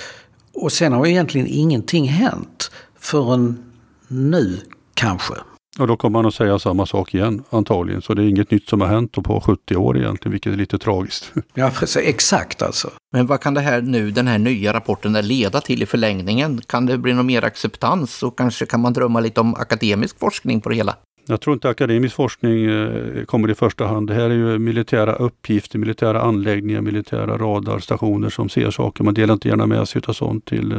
Och 0.55 0.73
sen 0.73 0.93
har 0.93 1.07
egentligen 1.07 1.47
ingenting 1.47 2.09
hänt 2.09 2.71
förrän 3.01 3.73
nu, 4.09 4.61
kanske. 4.95 5.35
Och 5.79 5.87
då 5.87 5.97
kommer 5.97 6.19
man 6.19 6.27
att 6.27 6.35
säga 6.35 6.59
samma 6.59 6.87
sak 6.87 7.15
igen 7.15 7.45
antagligen. 7.51 8.03
Så 8.03 8.15
det 8.15 8.23
är 8.23 8.29
inget 8.29 8.51
nytt 8.51 8.69
som 8.69 8.81
har 8.81 8.89
hänt 8.89 9.13
på 9.13 9.41
70 9.41 9.77
år 9.77 9.99
egentligen, 9.99 10.33
vilket 10.33 10.53
är 10.53 10.57
lite 10.57 10.79
tragiskt. 10.79 11.33
Ja, 11.55 11.71
precis, 11.75 12.03
exakt 12.07 12.63
alltså. 12.63 12.91
Men 13.13 13.27
vad 13.27 13.41
kan 13.41 13.55
det 13.55 13.61
här 13.61 13.81
nu, 13.81 14.11
den 14.11 14.27
här 14.27 14.39
nya 14.39 14.73
rapporten 14.73 15.13
leda 15.13 15.61
till 15.61 15.83
i 15.83 15.87
förlängningen? 15.87 16.61
Kan 16.67 16.87
det 16.87 16.99
bli 16.99 17.15
någon 17.15 17.27
mer 17.27 17.45
acceptans 17.45 18.23
och 18.23 18.39
kanske 18.39 18.67
kan 18.67 18.81
man 18.81 18.93
drömma 18.93 19.21
lite 19.21 19.41
om 19.41 19.55
akademisk 19.55 20.19
forskning 20.19 20.61
på 20.61 20.69
det 20.69 20.75
hela? 20.75 20.97
Jag 21.29 21.41
tror 21.41 21.55
inte 21.55 21.69
akademisk 21.69 22.15
forskning 22.15 22.65
eh, 22.65 23.25
kommer 23.25 23.51
i 23.51 23.55
första 23.55 23.87
hand. 23.87 24.09
Det 24.09 24.15
här 24.15 24.31
är 24.31 24.35
ju 24.35 24.59
militära 24.59 25.13
uppgifter, 25.15 25.79
militära 25.79 26.23
anläggningar, 26.23 26.81
militära 26.81 27.39
radarstationer 27.39 28.31
som 28.31 28.49
ser 28.49 28.71
saker. 28.71 29.05
Man 29.05 29.15
delar 29.15 29.35
inte 29.35 29.49
gärna 29.49 29.67
med 29.67 29.89
sig 29.89 30.03
av 30.07 30.13
sånt 30.13 30.45
till 30.45 30.73
eh, 30.73 30.79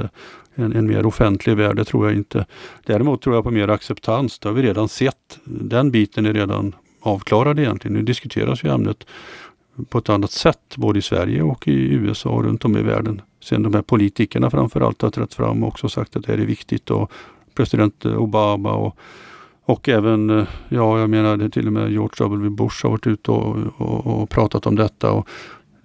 en, 0.56 0.76
en, 0.76 0.88
mer 0.88 1.06
offentlig 1.06 1.58
värld, 1.58 1.76
det 1.76 1.86
tror 1.86 2.08
jag 2.08 2.16
inte. 2.16 2.46
Däremot 2.86 3.22
tror 3.22 3.36
jag 3.36 3.44
på 3.44 3.52
mer 3.52 3.68
acceptans. 3.68 4.40
Det 4.40 4.50
har 4.50 4.54
vi 4.54 4.62
redan 4.62 4.90
sett. 4.90 5.40
Den 5.46 5.92
biten 5.92 6.26
är 6.26 6.34
redan 6.34 6.76
avklarad 7.02 7.60
egentligen. 7.60 7.98
Nu 7.98 8.04
diskuteras 8.04 8.64
ju 8.64 8.70
ämnet 8.70 9.08
på 9.90 9.98
ett 9.98 10.10
annat 10.10 10.32
sätt 10.32 10.76
både 10.76 11.00
i 11.00 11.02
Sverige 11.02 11.42
och 11.42 11.68
i 11.68 11.94
USA 11.94 12.30
och 12.30 12.44
runt 12.44 12.66
om 12.66 12.78
i 12.78 12.82
världen. 12.82 13.22
Sen 13.44 13.64
de 13.64 13.74
här 13.74 13.82
politikerna 13.82 14.50
framförallt 14.50 15.02
har 15.02 15.10
trätt 15.10 15.34
fram 15.34 15.64
och 15.64 15.70
också 15.70 15.90
sagt 15.90 16.16
att 16.16 16.24
det 16.24 16.32
här 16.32 16.40
är 16.40 16.46
viktigt 16.46 16.90
och 16.90 17.12
president 17.54 18.06
Obama 18.06 18.74
och 18.74 18.98
och 19.68 19.90
även, 19.90 20.30
eh, 20.30 20.48
ja 20.70 21.00
jag 21.00 21.10
menar 21.10 21.50
till 21.50 21.68
och 21.68 21.74
med 21.74 21.92
George 21.92 22.16
W 22.18 22.50
Bush 22.50 22.84
har 22.84 22.90
varit 22.90 23.08
ute 23.08 23.32
och, 23.32 23.58
och, 23.78 24.22
och 24.22 24.30
pratat 24.30 24.66
om 24.66 24.76
detta. 24.76 25.12
Och 25.12 25.28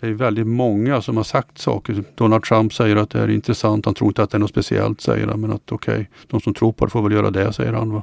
det 0.01 0.07
är 0.07 0.12
väldigt 0.12 0.47
många 0.47 1.03
som 1.03 1.16
har 1.16 1.25
sagt 1.25 1.59
saker. 1.59 2.05
Donald 2.14 2.42
Trump 2.42 2.73
säger 2.73 2.97
att 2.97 3.11
det 3.11 3.18
är 3.18 3.31
intressant. 3.31 3.85
Han 3.85 3.95
tror 3.95 4.09
inte 4.09 4.23
att 4.23 4.31
det 4.31 4.37
är 4.37 4.38
något 4.38 4.51
speciellt, 4.51 5.01
säger 5.01 5.27
han. 5.27 5.40
Men 5.40 5.53
att 5.53 5.73
okej, 5.73 5.95
okay, 5.95 6.07
de 6.27 6.40
som 6.40 6.55
tror 6.55 6.73
på 6.73 6.85
det 6.85 6.90
får 6.90 7.03
väl 7.03 7.12
göra 7.12 7.31
det, 7.31 7.53
säger 7.53 7.73
han. 7.73 7.92
Va? 7.92 8.03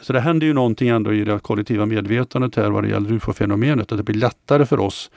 Så 0.00 0.12
det 0.12 0.20
händer 0.20 0.46
ju 0.46 0.52
någonting 0.52 0.88
ändå 0.88 1.12
i 1.12 1.24
det 1.24 1.38
kollektiva 1.38 1.86
medvetandet 1.86 2.56
här 2.56 2.70
vad 2.70 2.84
det 2.84 2.88
gäller 2.88 3.12
ufo-fenomenet. 3.12 3.92
Att 3.92 3.98
det 3.98 4.04
blir 4.04 4.16
lättare 4.16 4.66
för 4.66 4.80
oss 4.80 5.10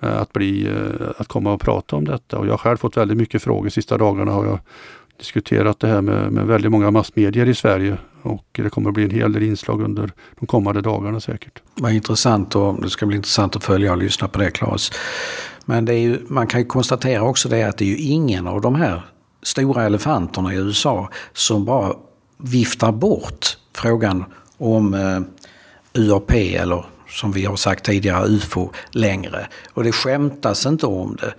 eh, 0.00 0.20
att, 0.20 0.32
bli, 0.32 0.66
eh, 0.66 1.10
att 1.16 1.28
komma 1.28 1.52
och 1.52 1.60
prata 1.60 1.96
om 1.96 2.04
detta. 2.04 2.38
Och 2.38 2.46
jag 2.46 2.52
har 2.52 2.58
själv 2.58 2.76
fått 2.76 2.96
väldigt 2.96 3.18
mycket 3.18 3.42
frågor. 3.42 3.68
Sista 3.68 3.98
dagarna 3.98 4.32
har 4.32 4.44
jag 4.44 4.58
diskuterat 5.18 5.80
det 5.80 5.86
här 5.86 6.00
med, 6.00 6.32
med 6.32 6.46
väldigt 6.46 6.70
många 6.70 6.90
massmedier 6.90 7.48
i 7.48 7.54
Sverige 7.54 7.98
och 8.22 8.46
det 8.52 8.70
kommer 8.70 8.88
att 8.88 8.94
bli 8.94 9.04
en 9.04 9.10
hel 9.10 9.32
del 9.32 9.42
inslag 9.42 9.82
under 9.82 10.12
de 10.40 10.46
kommande 10.46 10.80
dagarna 10.80 11.20
säkert. 11.20 11.62
Vad 11.74 11.92
intressant 11.92 12.56
och 12.56 12.82
det 12.82 12.90
ska 12.90 13.06
bli 13.06 13.16
intressant 13.16 13.56
att 13.56 13.64
följa 13.64 13.92
och 13.92 13.98
lyssna 13.98 14.28
på 14.28 14.38
det 14.38 14.50
Claes. 14.50 14.90
Men 15.64 15.84
det 15.84 15.94
är 15.94 15.98
ju, 15.98 16.18
man 16.28 16.46
kan 16.46 16.60
ju 16.60 16.66
konstatera 16.66 17.22
också 17.22 17.48
det 17.48 17.62
att 17.62 17.78
det 17.78 17.84
är 17.84 17.88
ju 17.88 17.96
ingen 17.96 18.46
av 18.46 18.60
de 18.60 18.74
här 18.74 19.02
stora 19.42 19.84
elefanterna 19.84 20.54
i 20.54 20.56
USA 20.56 21.08
som 21.32 21.64
bara 21.64 21.94
viftar 22.38 22.92
bort 22.92 23.56
frågan 23.74 24.24
om 24.58 24.94
eh, 24.94 25.20
UAP 26.02 26.32
eller 26.32 26.84
som 27.08 27.32
vi 27.32 27.44
har 27.44 27.56
sagt 27.56 27.84
tidigare 27.84 28.26
UFO 28.26 28.70
längre. 28.90 29.46
Och 29.72 29.84
det 29.84 29.92
skämtas 29.92 30.66
inte 30.66 30.86
om 30.86 31.16
det. 31.20 31.34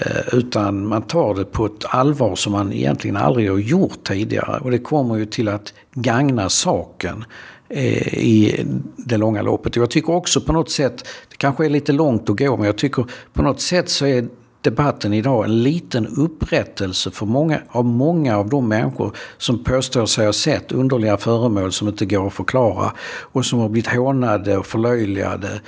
Eh, 0.00 0.34
utan 0.34 0.86
man 0.86 1.02
tar 1.02 1.34
det 1.34 1.44
på 1.44 1.66
ett 1.66 1.84
allvar 1.84 2.36
som 2.36 2.52
man 2.52 2.72
egentligen 2.72 3.16
aldrig 3.16 3.50
har 3.50 3.58
gjort 3.58 4.04
tidigare. 4.04 4.60
Och 4.60 4.70
det 4.70 4.78
kommer 4.78 5.16
ju 5.16 5.26
till 5.26 5.48
att 5.48 5.74
gagna 5.94 6.48
saken 6.48 7.24
eh, 7.68 8.14
i 8.14 8.64
det 8.96 9.16
långa 9.16 9.42
loppet. 9.42 9.76
Och 9.76 9.82
jag 9.82 9.90
tycker 9.90 10.12
också 10.12 10.40
på 10.40 10.52
något 10.52 10.70
sätt, 10.70 11.04
det 11.30 11.36
kanske 11.36 11.64
är 11.64 11.70
lite 11.70 11.92
långt 11.92 12.30
att 12.30 12.38
gå, 12.38 12.56
men 12.56 12.66
jag 12.66 12.78
tycker 12.78 13.04
på 13.32 13.42
något 13.42 13.60
sätt 13.60 13.88
så 13.88 14.06
är 14.06 14.28
debatten 14.62 15.14
idag 15.14 15.44
en 15.44 15.62
liten 15.62 16.06
upprättelse 16.06 17.10
för 17.10 17.26
många, 17.26 17.60
av 17.68 17.84
många 17.84 18.36
av 18.36 18.48
de 18.48 18.68
människor 18.68 19.16
som 19.38 19.64
påstår 19.64 20.06
sig 20.06 20.26
ha 20.26 20.32
sett 20.32 20.72
underliga 20.72 21.16
föremål 21.16 21.72
som 21.72 21.88
inte 21.88 22.06
går 22.06 22.26
att 22.26 22.34
förklara 22.34 22.92
och 23.20 23.46
som 23.46 23.58
har 23.58 23.68
blivit 23.68 23.94
hånade 23.94 24.56
och 24.56 24.66
förlöjligade 24.66 25.60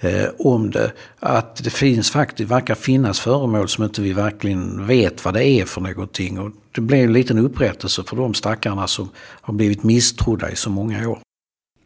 eh, 0.00 0.28
om 0.38 0.70
det. 0.70 0.92
Att 1.20 1.64
det 1.64 1.70
finns 1.70 2.10
faktiskt, 2.10 2.50
verkar 2.50 2.74
finnas 2.74 3.20
föremål 3.20 3.68
som 3.68 3.84
inte 3.84 4.02
vi 4.02 4.12
verkligen 4.12 4.86
vet 4.86 5.24
vad 5.24 5.34
det 5.34 5.44
är 5.44 5.64
för 5.64 5.80
någonting. 5.80 6.38
Och 6.38 6.50
det 6.72 6.80
blir 6.80 7.04
en 7.04 7.12
liten 7.12 7.38
upprättelse 7.38 8.02
för 8.02 8.16
de 8.16 8.34
stackarna 8.34 8.86
som 8.86 9.08
har 9.16 9.54
blivit 9.54 9.82
misstrodda 9.82 10.50
i 10.50 10.56
så 10.56 10.70
många 10.70 11.08
år. 11.08 11.18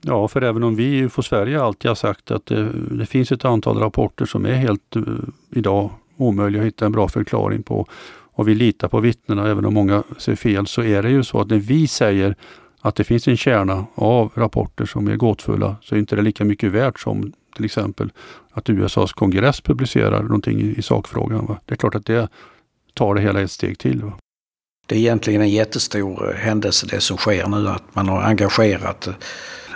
Ja, 0.04 0.28
för 0.28 0.42
även 0.42 0.62
om 0.62 0.76
vi 0.76 0.84
i 0.84 0.98
UFO 0.98 1.22
Sverige 1.22 1.62
alltid 1.62 1.88
har 1.88 1.94
sagt 1.94 2.30
att 2.30 2.46
det, 2.46 2.72
det 2.72 3.06
finns 3.06 3.32
ett 3.32 3.44
antal 3.44 3.78
rapporter 3.78 4.24
som 4.24 4.46
är 4.46 4.54
helt 4.54 4.96
eh, 4.96 5.02
idag 5.50 5.90
omöjliga 6.16 6.62
att 6.62 6.66
hitta 6.66 6.86
en 6.86 6.92
bra 6.92 7.08
förklaring 7.08 7.62
på 7.62 7.86
och 8.34 8.48
vi 8.48 8.54
litar 8.54 8.88
på 8.88 9.00
vittnena 9.00 9.48
även 9.50 9.64
om 9.64 9.74
många 9.74 10.02
ser 10.18 10.36
fel 10.36 10.66
så 10.66 10.82
är 10.82 11.02
det 11.02 11.10
ju 11.10 11.24
så 11.24 11.40
att 11.40 11.50
när 11.50 11.58
vi 11.58 11.88
säger 11.88 12.36
att 12.84 12.94
det 12.96 13.04
finns 13.04 13.28
en 13.28 13.36
kärna 13.36 13.86
av 13.94 14.32
rapporter 14.34 14.84
som 14.84 15.08
är 15.08 15.16
gåtfulla 15.16 15.76
så 15.82 15.94
är 15.94 15.98
inte 15.98 16.16
det 16.16 16.22
lika 16.22 16.44
mycket 16.44 16.72
värt 16.72 17.00
som 17.00 17.32
till 17.56 17.64
exempel 17.64 18.12
att 18.52 18.70
USAs 18.70 19.12
kongress 19.12 19.60
publicerar 19.60 20.22
någonting 20.22 20.60
i, 20.60 20.74
i 20.78 20.82
sakfrågan. 20.82 21.46
Va? 21.46 21.58
Det 21.66 21.74
är 21.74 21.76
klart 21.76 21.94
att 21.94 22.06
det 22.06 22.28
tar 22.94 23.14
det 23.14 23.20
hela 23.20 23.40
ett 23.40 23.50
steg 23.50 23.78
till. 23.78 24.02
Va? 24.02 24.12
Det 24.86 24.94
är 24.94 24.98
egentligen 24.98 25.42
en 25.42 25.50
jättestor 25.50 26.30
eh, 26.30 26.36
händelse 26.36 26.86
det 26.90 27.00
som 27.00 27.16
sker 27.16 27.46
nu 27.46 27.68
att 27.68 27.94
man 27.94 28.08
har 28.08 28.22
engagerat 28.22 29.06
eh, 29.06 29.14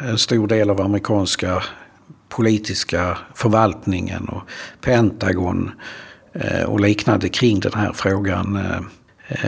en 0.08 0.18
stor 0.18 0.46
del 0.46 0.70
av 0.70 0.80
amerikanska 0.80 1.62
politiska 2.28 3.18
förvaltningen 3.34 4.28
och 4.28 4.42
Pentagon 4.80 5.70
eh, 6.32 6.62
och 6.62 6.80
liknande 6.80 7.28
kring 7.28 7.60
den 7.60 7.74
här 7.74 7.92
frågan. 7.92 8.58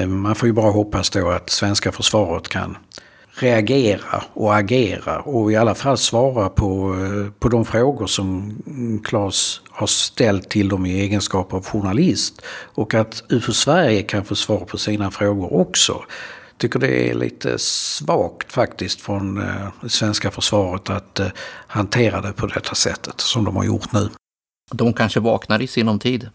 Man 0.07 0.35
får 0.35 0.47
ju 0.47 0.53
bara 0.53 0.71
hoppas 0.71 1.11
då 1.11 1.31
att 1.31 1.51
svenska 1.51 1.93
försvaret 1.93 2.49
kan 2.49 2.77
reagera 3.43 4.25
och 4.35 4.57
agera 4.57 5.21
och 5.21 5.53
i 5.53 5.57
alla 5.57 5.75
fall 5.75 5.99
svara 5.99 6.49
på, 6.49 6.97
på 7.39 7.49
de 7.49 7.65
frågor 7.65 8.07
som 8.07 8.59
Claes 9.05 9.61
har 9.71 9.87
ställt 9.87 10.49
till 10.49 10.69
dem 10.69 10.87
i 10.87 11.01
egenskap 11.01 11.55
av 11.55 11.65
journalist. 11.65 12.43
Och 12.75 12.95
att 12.95 13.25
UFO 13.29 13.53
Sverige 13.53 14.03
kan 14.03 14.25
få 14.25 14.35
svar 14.35 14.61
på 14.61 14.79
sina 14.79 15.11
frågor 15.11 15.53
också. 15.53 16.05
tycker 16.57 16.79
det 16.79 17.11
är 17.11 17.15
lite 17.15 17.59
svagt 17.59 18.53
faktiskt 18.53 19.01
från 19.01 19.39
eh, 19.39 19.69
det 19.83 19.89
svenska 19.89 20.31
försvaret 20.31 20.91
att 20.91 21.21
eh, 21.21 21.29
hantera 21.67 22.21
det 22.21 22.33
på 22.33 22.47
detta 22.47 22.75
sättet 22.75 23.21
som 23.21 23.45
de 23.45 23.57
har 23.57 23.65
gjort 23.65 23.93
nu. 23.93 24.09
De 24.73 24.93
kanske 24.93 25.21
vaknar 25.21 25.63
i 25.63 25.67
sinom 25.67 25.99
tid. 25.99 26.29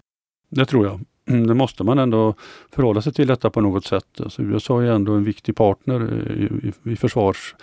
Det 0.50 0.66
tror 0.66 0.86
jag. 0.86 1.00
Mm, 1.26 1.48
det 1.48 1.54
måste 1.54 1.84
man 1.84 2.00
ändå 2.00 2.34
förhålla 2.72 3.02
sig 3.02 3.14
till 3.14 3.28
detta 3.28 3.50
på 3.50 3.62
något 3.62 3.86
sätt. 3.86 4.22
Alltså 4.22 4.42
USA 4.42 4.84
är 4.84 4.92
ändå 4.92 5.14
en 5.14 5.24
viktig 5.24 5.56
partner 5.56 6.02
eh, 6.02 6.44
i, 6.44 6.74
i, 6.92 6.96
försvars, 6.96 7.56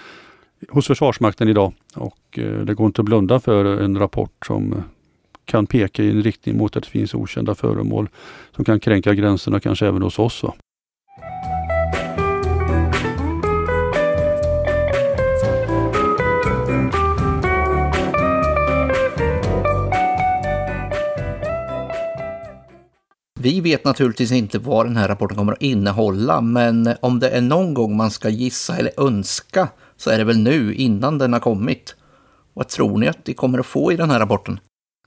hos 0.68 0.86
Försvarsmakten 0.86 1.48
idag 1.48 1.72
och 1.94 2.38
eh, 2.38 2.60
det 2.60 2.74
går 2.74 2.86
inte 2.86 3.00
att 3.00 3.06
blunda 3.06 3.40
för 3.40 3.64
en 3.64 3.98
rapport 3.98 4.46
som 4.46 4.82
kan 5.44 5.66
peka 5.66 6.02
i 6.02 6.10
en 6.10 6.22
riktning 6.22 6.56
mot 6.56 6.76
att 6.76 6.82
det 6.82 6.90
finns 6.90 7.14
okända 7.14 7.54
föremål 7.54 8.08
som 8.56 8.64
kan 8.64 8.80
kränka 8.80 9.14
gränserna 9.14 9.60
kanske 9.60 9.86
även 9.86 10.02
hos 10.02 10.18
oss. 10.18 10.42
Va? 10.42 10.54
Vi 23.42 23.60
vet 23.60 23.84
naturligtvis 23.84 24.32
inte 24.32 24.58
vad 24.58 24.86
den 24.86 24.96
här 24.96 25.08
rapporten 25.08 25.36
kommer 25.36 25.52
att 25.52 25.62
innehålla, 25.62 26.40
men 26.40 26.94
om 27.00 27.20
det 27.20 27.28
är 27.30 27.40
någon 27.40 27.74
gång 27.74 27.96
man 27.96 28.10
ska 28.10 28.28
gissa 28.28 28.76
eller 28.76 29.00
önska 29.00 29.68
så 29.96 30.10
är 30.10 30.18
det 30.18 30.24
väl 30.24 30.38
nu 30.38 30.74
innan 30.74 31.18
den 31.18 31.32
har 31.32 31.40
kommit. 31.40 31.96
Vad 32.54 32.68
tror 32.68 32.98
ni 32.98 33.08
att 33.08 33.18
vi 33.24 33.34
kommer 33.34 33.58
att 33.58 33.66
få 33.66 33.92
i 33.92 33.96
den 33.96 34.10
här 34.10 34.18
rapporten? 34.18 34.60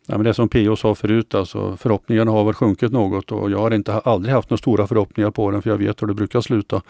Ja, 0.08 0.18
men 0.18 0.26
det 0.26 0.34
som 0.34 0.50
P.O. 0.50 0.76
sa 0.76 0.96
förut, 0.96 1.36
alltså, 1.36 1.78
förhoppningarna 1.78 2.32
har 2.32 2.44
väl 2.44 2.54
sjunkit 2.54 2.92
något 2.92 3.32
och 3.32 3.52
jag 3.52 3.60
har 3.60 3.72
inte, 3.74 3.94
aldrig 3.94 4.36
haft 4.36 4.50
några 4.50 4.58
stora 4.58 4.88
förhoppningar 4.88 5.32
på 5.32 5.52
den 5.52 5.62
för 5.62 5.70
jag 5.70 5.78
vet 5.78 6.02
hur 6.02 6.08
det 6.08 6.14
brukar 6.14 6.42
sluta. 6.42 6.82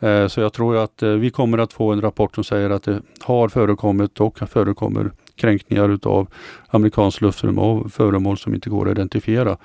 Eh, 0.00 0.26
så 0.26 0.40
jag 0.40 0.52
tror 0.52 0.76
att 0.76 1.02
eh, 1.02 1.10
vi 1.10 1.30
kommer 1.30 1.58
att 1.58 1.72
få 1.72 1.92
en 1.92 2.00
rapport 2.00 2.34
som 2.34 2.44
säger 2.44 2.70
att 2.70 2.82
det 2.82 3.02
har 3.20 3.48
förekommit 3.48 4.20
och 4.20 4.38
förekommer 4.38 5.10
kränkningar 5.36 5.88
utav 5.88 6.28
amerikanskt 6.68 7.20
luftrum 7.20 7.58
av 7.58 7.88
föremål 7.94 8.38
som 8.38 8.54
inte 8.54 8.70
går 8.70 8.86
att 8.86 8.92
identifiera. 8.92 9.56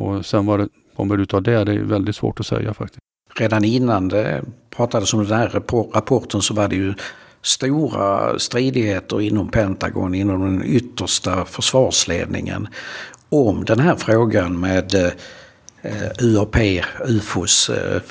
Och 0.00 0.26
sen 0.26 0.46
vad 0.46 0.60
det 0.60 0.68
kommer 0.96 1.18
ut 1.18 1.34
av 1.34 1.42
det, 1.42 1.64
det 1.64 1.72
är 1.72 1.78
väldigt 1.78 2.16
svårt 2.16 2.40
att 2.40 2.46
säga 2.46 2.74
faktiskt. 2.74 3.00
Redan 3.34 3.64
innan 3.64 4.08
det 4.08 4.42
pratades 4.70 5.14
om 5.14 5.24
den 5.24 5.38
här 5.38 5.48
rapporten 5.92 6.42
så 6.42 6.54
var 6.54 6.68
det 6.68 6.76
ju 6.76 6.94
stora 7.42 8.38
stridigheter 8.38 9.20
inom 9.20 9.48
Pentagon, 9.48 10.14
inom 10.14 10.40
den 10.40 10.62
yttersta 10.64 11.44
försvarsledningen 11.44 12.68
om 13.28 13.64
den 13.64 13.80
här 13.80 13.96
frågan 13.96 14.60
med 14.60 14.94
eh, 14.94 15.12
eh, 15.82 16.10
UAP, 16.20 16.56
UFOS. 17.06 17.70
Eh, 17.70 18.02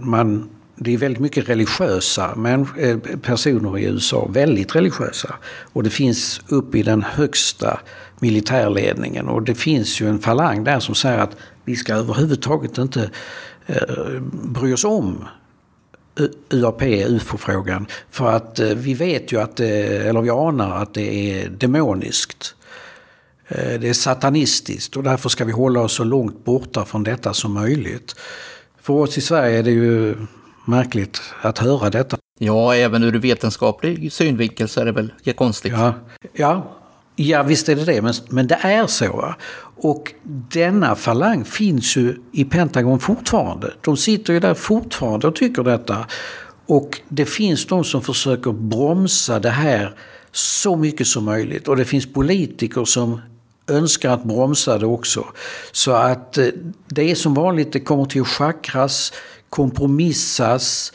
man, 0.00 0.50
det 0.80 0.94
är 0.94 0.98
väldigt 0.98 1.22
mycket 1.22 1.48
religiösa 1.48 2.34
men, 2.36 2.68
eh, 2.78 2.98
personer 3.22 3.78
i 3.78 3.84
USA, 3.84 4.28
väldigt 4.32 4.76
religiösa. 4.76 5.34
Och 5.72 5.82
det 5.82 5.90
finns 5.90 6.40
upp 6.48 6.74
i 6.74 6.82
den 6.82 7.02
högsta 7.02 7.80
militärledningen 8.20 9.28
och 9.28 9.42
det 9.42 9.54
finns 9.54 10.00
ju 10.00 10.08
en 10.08 10.18
falang 10.18 10.64
där 10.64 10.80
som 10.80 10.94
säger 10.94 11.18
att 11.18 11.36
vi 11.64 11.76
ska 11.76 11.94
överhuvudtaget 11.94 12.78
inte 12.78 13.10
eh, 13.66 14.20
bry 14.42 14.72
oss 14.72 14.84
om 14.84 15.24
UAP, 16.50 16.82
UFO-frågan. 16.82 17.86
För 18.10 18.30
att 18.30 18.58
eh, 18.58 18.68
vi 18.68 18.94
vet 18.94 19.32
ju 19.32 19.40
att, 19.40 19.56
det, 19.56 20.08
eller 20.08 20.20
vi 20.20 20.30
anar 20.30 20.82
att 20.82 20.94
det 20.94 21.32
är 21.32 21.48
demoniskt. 21.48 22.54
Eh, 23.48 23.80
det 23.80 23.88
är 23.88 23.92
satanistiskt 23.92 24.96
och 24.96 25.02
därför 25.02 25.28
ska 25.28 25.44
vi 25.44 25.52
hålla 25.52 25.80
oss 25.80 25.92
så 25.92 26.04
långt 26.04 26.44
borta 26.44 26.84
från 26.84 27.02
detta 27.02 27.34
som 27.34 27.52
möjligt. 27.52 28.16
För 28.80 28.94
oss 28.94 29.18
i 29.18 29.20
Sverige 29.20 29.58
är 29.58 29.62
det 29.62 29.70
ju 29.70 30.14
märkligt 30.68 31.20
att 31.42 31.58
höra 31.58 31.90
detta. 31.90 32.16
Ja, 32.38 32.74
även 32.74 33.02
ur 33.02 33.18
vetenskaplig 33.18 34.12
synvinkel 34.12 34.68
så 34.68 34.80
är 34.80 34.84
det 34.84 34.92
väl 34.92 35.12
konstigt. 35.36 35.72
Ja, 35.72 35.94
ja, 36.32 36.76
ja 37.16 37.42
visst 37.42 37.68
är 37.68 37.76
det 37.76 37.84
det, 37.84 38.02
men, 38.02 38.14
men 38.28 38.46
det 38.46 38.58
är 38.62 38.86
så. 38.86 39.34
Och 39.80 40.14
denna 40.52 40.94
falang 40.94 41.44
finns 41.44 41.96
ju 41.96 42.16
i 42.32 42.44
Pentagon 42.44 43.00
fortfarande. 43.00 43.72
De 43.80 43.96
sitter 43.96 44.32
ju 44.32 44.40
där 44.40 44.54
fortfarande 44.54 45.26
och 45.26 45.34
tycker 45.34 45.62
detta. 45.62 46.06
Och 46.66 47.00
det 47.08 47.24
finns 47.24 47.66
de 47.66 47.84
som 47.84 48.02
försöker 48.02 48.52
bromsa 48.52 49.40
det 49.40 49.50
här 49.50 49.94
så 50.32 50.76
mycket 50.76 51.06
som 51.06 51.24
möjligt. 51.24 51.68
Och 51.68 51.76
det 51.76 51.84
finns 51.84 52.12
politiker 52.12 52.84
som 52.84 53.20
önskar 53.68 54.10
att 54.10 54.24
bromsa 54.24 54.78
det 54.78 54.86
också. 54.86 55.24
Så 55.72 55.92
att 55.92 56.38
eh, 56.38 56.46
det 56.86 57.10
är 57.10 57.14
som 57.14 57.34
vanligt, 57.34 57.72
det 57.72 57.80
kommer 57.80 58.04
till 58.04 58.20
att 58.20 58.28
schackras, 58.28 59.12
kompromissas 59.50 60.92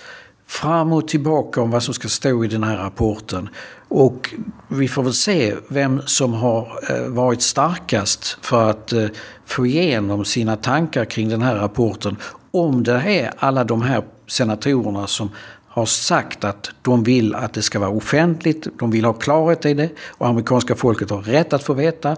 fram 0.48 0.94
och 0.94 1.08
tillbaka 1.08 1.62
om 1.62 1.72
vad 1.72 1.84
som 1.84 1.94
ska 1.94 2.08
stå 2.08 2.46
i 2.46 2.48
den 2.48 2.64
här 2.64 2.78
rapporten. 2.78 3.50
Och 3.88 4.34
vi 4.68 4.88
får 4.88 5.04
väl 5.04 5.14
se 5.14 5.56
vem 5.68 6.02
som 6.06 6.34
har 6.34 6.80
eh, 6.90 7.08
varit 7.08 7.42
starkast 7.42 8.38
för 8.42 8.70
att 8.70 8.94
eh, 8.94 9.08
få 9.46 9.66
igenom 9.66 10.26
sina 10.26 10.56
tankar 10.56 11.06
kring 11.06 11.30
den 11.30 11.42
här 11.42 11.56
rapporten. 11.56 12.18
Om 12.52 12.84
det 12.84 12.92
är 12.92 13.34
alla 13.38 13.64
de 13.64 13.82
här 13.82 14.04
senatorerna 14.28 15.08
som 15.08 15.30
har 15.68 15.86
sagt 15.86 16.44
att 16.44 16.72
de 16.82 17.04
vill 17.04 17.36
att 17.36 17.54
det 17.54 17.62
ska 17.62 17.80
vara 17.80 17.90
offentligt, 17.90 18.68
de 18.80 18.92
vill 18.92 19.06
ha 19.06 19.14
klarhet 19.14 19.66
i 19.66 19.74
det 19.74 19.90
och 20.08 20.28
amerikanska 20.28 20.76
folket 20.76 21.10
har 21.10 21.22
rätt 21.22 21.54
att 21.54 21.64
få 21.64 21.74
veta. 21.74 22.16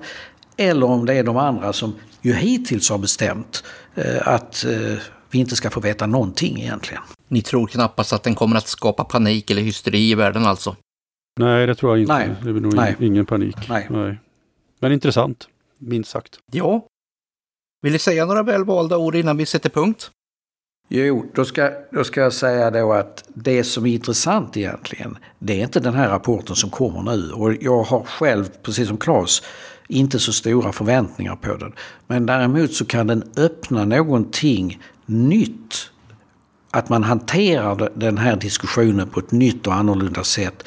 Eller 0.58 0.86
om 0.86 1.06
det 1.06 1.14
är 1.14 1.24
de 1.24 1.38
andra 1.38 1.74
som 1.74 1.96
ju 2.22 2.34
hittills 2.34 2.90
har 2.90 2.98
bestämt 2.98 3.64
eh, 3.96 4.28
att 4.28 4.66
vi 5.36 5.40
inte 5.40 5.56
ska 5.56 5.70
få 5.70 5.80
veta 5.80 6.08
någonting 6.08 6.62
egentligen. 6.62 7.04
Ni 7.28 7.42
tror 7.42 7.68
knappast 7.68 8.14
att 8.14 8.24
den 8.24 8.36
kommer 8.36 8.56
att 8.56 8.68
skapa 8.68 9.04
panik 9.04 9.52
eller 9.52 9.62
hysteri 9.62 10.12
i 10.12 10.16
världen 10.16 10.46
alltså? 10.46 10.76
Nej, 11.40 11.68
det 11.68 11.76
tror 11.76 11.92
jag 11.92 12.02
inte. 12.02 12.14
Nej. 12.14 12.36
Det 12.44 12.50
är 12.50 12.54
nog 12.54 12.76
Nej. 12.76 12.96
ingen 13.00 13.26
panik. 13.26 13.56
Nej. 13.70 13.88
Nej. 13.90 14.20
Men 14.80 14.92
intressant, 14.92 15.48
minst 15.78 16.10
sagt. 16.10 16.40
Ja. 16.52 16.88
Vill 17.82 17.94
ni 17.94 18.00
säga 18.00 18.26
några 18.26 18.44
välvalda 18.44 18.98
ord 18.98 19.16
innan 19.16 19.38
vi 19.38 19.46
sätter 19.46 19.70
punkt? 19.70 20.12
Jo, 20.90 21.26
då 21.34 21.46
ska, 21.46 21.72
då 21.92 22.04
ska 22.04 22.22
jag 22.22 22.34
säga 22.34 22.72
då 22.72 22.94
att 22.94 23.24
det 23.34 23.64
som 23.64 23.86
är 23.86 23.94
intressant 23.94 24.58
egentligen, 24.58 25.18
det 25.40 25.60
är 25.60 25.64
inte 25.64 25.80
den 25.80 25.94
här 25.94 26.10
rapporten 26.10 26.56
som 26.56 26.70
kommer 26.70 27.02
nu. 27.02 27.32
Och 27.32 27.54
jag 27.54 27.84
har 27.84 28.04
själv, 28.04 28.50
precis 28.64 28.88
som 28.88 28.98
Claes, 28.98 29.44
inte 29.88 30.20
så 30.20 30.34
stora 30.34 30.72
förväntningar 30.72 31.36
på 31.36 31.58
den. 31.58 31.74
Men 32.08 32.26
däremot 32.26 32.74
så 32.74 32.86
kan 32.86 33.08
den 33.08 33.24
öppna 33.38 33.86
någonting 33.86 34.80
nytt. 35.06 35.92
Att 36.72 36.90
man 36.90 37.04
hanterar 37.04 37.90
den 37.96 38.18
här 38.18 38.36
diskussionen 38.36 39.10
på 39.10 39.20
ett 39.20 39.32
nytt 39.32 39.68
och 39.68 39.74
annorlunda 39.74 40.24
sätt. 40.24 40.64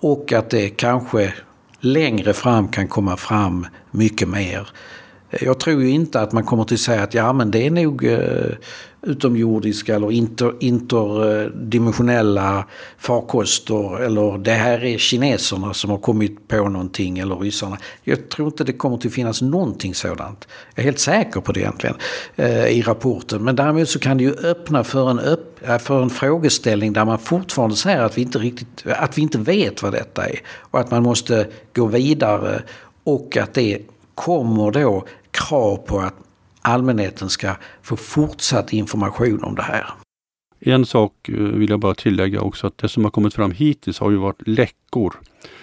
Och 0.00 0.32
att 0.32 0.50
det 0.50 0.68
kanske 0.68 1.34
längre 1.80 2.32
fram 2.32 2.68
kan 2.68 2.88
komma 2.88 3.16
fram 3.16 3.66
mycket 3.90 4.28
mer 4.28 4.68
jag 5.40 5.60
tror 5.60 5.82
ju 5.82 5.90
inte 5.90 6.20
att 6.20 6.32
man 6.32 6.44
kommer 6.44 6.64
till 6.64 6.78
säga 6.78 7.02
att 7.02 7.14
ja 7.14 7.32
men 7.32 7.50
det 7.50 7.66
är 7.66 7.70
nog 7.70 8.04
eh, 8.04 8.54
utomjordiska 9.02 9.94
eller 9.94 10.12
inter, 10.12 10.52
interdimensionella 10.60 12.66
farkoster 12.98 14.02
eller 14.02 14.38
det 14.38 14.52
här 14.52 14.84
är 14.84 14.98
kineserna 14.98 15.74
som 15.74 15.90
har 15.90 15.98
kommit 15.98 16.48
på 16.48 16.68
någonting 16.68 17.18
eller 17.18 17.36
ryssarna. 17.36 17.78
Jag 18.02 18.28
tror 18.28 18.48
inte 18.48 18.64
det 18.64 18.72
kommer 18.72 18.96
att 18.96 19.12
finnas 19.12 19.42
någonting 19.42 19.94
sådant. 19.94 20.48
Jag 20.74 20.82
är 20.82 20.84
helt 20.84 20.98
säker 20.98 21.40
på 21.40 21.52
det 21.52 21.60
egentligen 21.60 21.96
eh, 22.36 22.66
i 22.66 22.82
rapporten. 22.82 23.44
Men 23.44 23.56
däremot 23.56 23.88
så 23.88 23.98
kan 23.98 24.16
det 24.16 24.24
ju 24.24 24.34
öppna 24.34 24.84
för 24.84 25.10
en, 25.10 25.20
upp, 25.20 25.68
eh, 25.68 25.78
för 25.78 26.02
en 26.02 26.10
frågeställning 26.10 26.92
där 26.92 27.04
man 27.04 27.18
fortfarande 27.18 27.76
säger 27.76 28.02
att 28.02 28.18
vi 28.18 28.22
inte 28.22 28.38
riktigt 28.38 28.86
att 28.86 29.18
vi 29.18 29.22
inte 29.22 29.38
vet 29.38 29.82
vad 29.82 29.92
detta 29.92 30.28
är 30.28 30.38
och 30.58 30.80
att 30.80 30.90
man 30.90 31.02
måste 31.02 31.46
gå 31.74 31.86
vidare 31.86 32.62
och 33.04 33.36
att 33.36 33.54
det 33.54 33.78
kommer 34.14 34.70
då 34.70 35.04
krav 35.48 35.76
på 35.76 35.98
att 36.00 36.14
allmänheten 36.62 37.28
ska 37.28 37.56
få 37.82 37.96
fortsatt 37.96 38.72
information 38.72 39.44
om 39.44 39.54
det 39.54 39.62
här. 39.62 39.86
En 40.60 40.86
sak 40.86 41.28
eh, 41.28 41.34
vill 41.34 41.70
jag 41.70 41.80
bara 41.80 41.94
tillägga 41.94 42.40
också 42.40 42.66
att 42.66 42.78
det 42.78 42.88
som 42.88 43.04
har 43.04 43.10
kommit 43.10 43.34
fram 43.34 43.50
hittills 43.50 43.98
har 43.98 44.10
ju 44.10 44.16
varit 44.16 44.48
läckor 44.48 45.14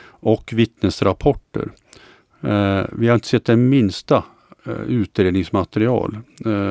och 0.06 0.54
vittnesrapporter. 0.54 1.72
Eh, 2.42 2.82
vi 2.92 3.08
har 3.08 3.16
inte 3.16 3.28
sett 3.28 3.46
det 3.46 3.56
minsta 3.56 4.24
eh, 4.66 4.74
utredningsmaterial 4.74 6.18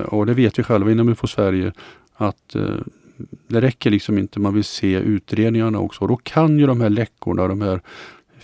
och 0.06 0.26
det 0.26 0.34
vet 0.34 0.58
vi 0.58 0.62
själva 0.62 0.90
inom 0.90 1.08
UFO 1.08 1.26
Sverige 1.26 1.72
att 2.14 2.56
det 3.48 3.60
räcker 3.60 3.90
liksom 3.90 4.18
inte. 4.18 4.40
Man 4.40 4.54
vill 4.54 4.64
se 4.64 4.94
utredningarna 4.94 5.78
också. 5.78 6.00
Och 6.00 6.08
då 6.08 6.16
kan 6.16 6.58
ju 6.58 6.66
de 6.66 6.80
här 6.80 6.90
läckorna, 6.90 7.48
de 7.48 7.60
här 7.60 7.80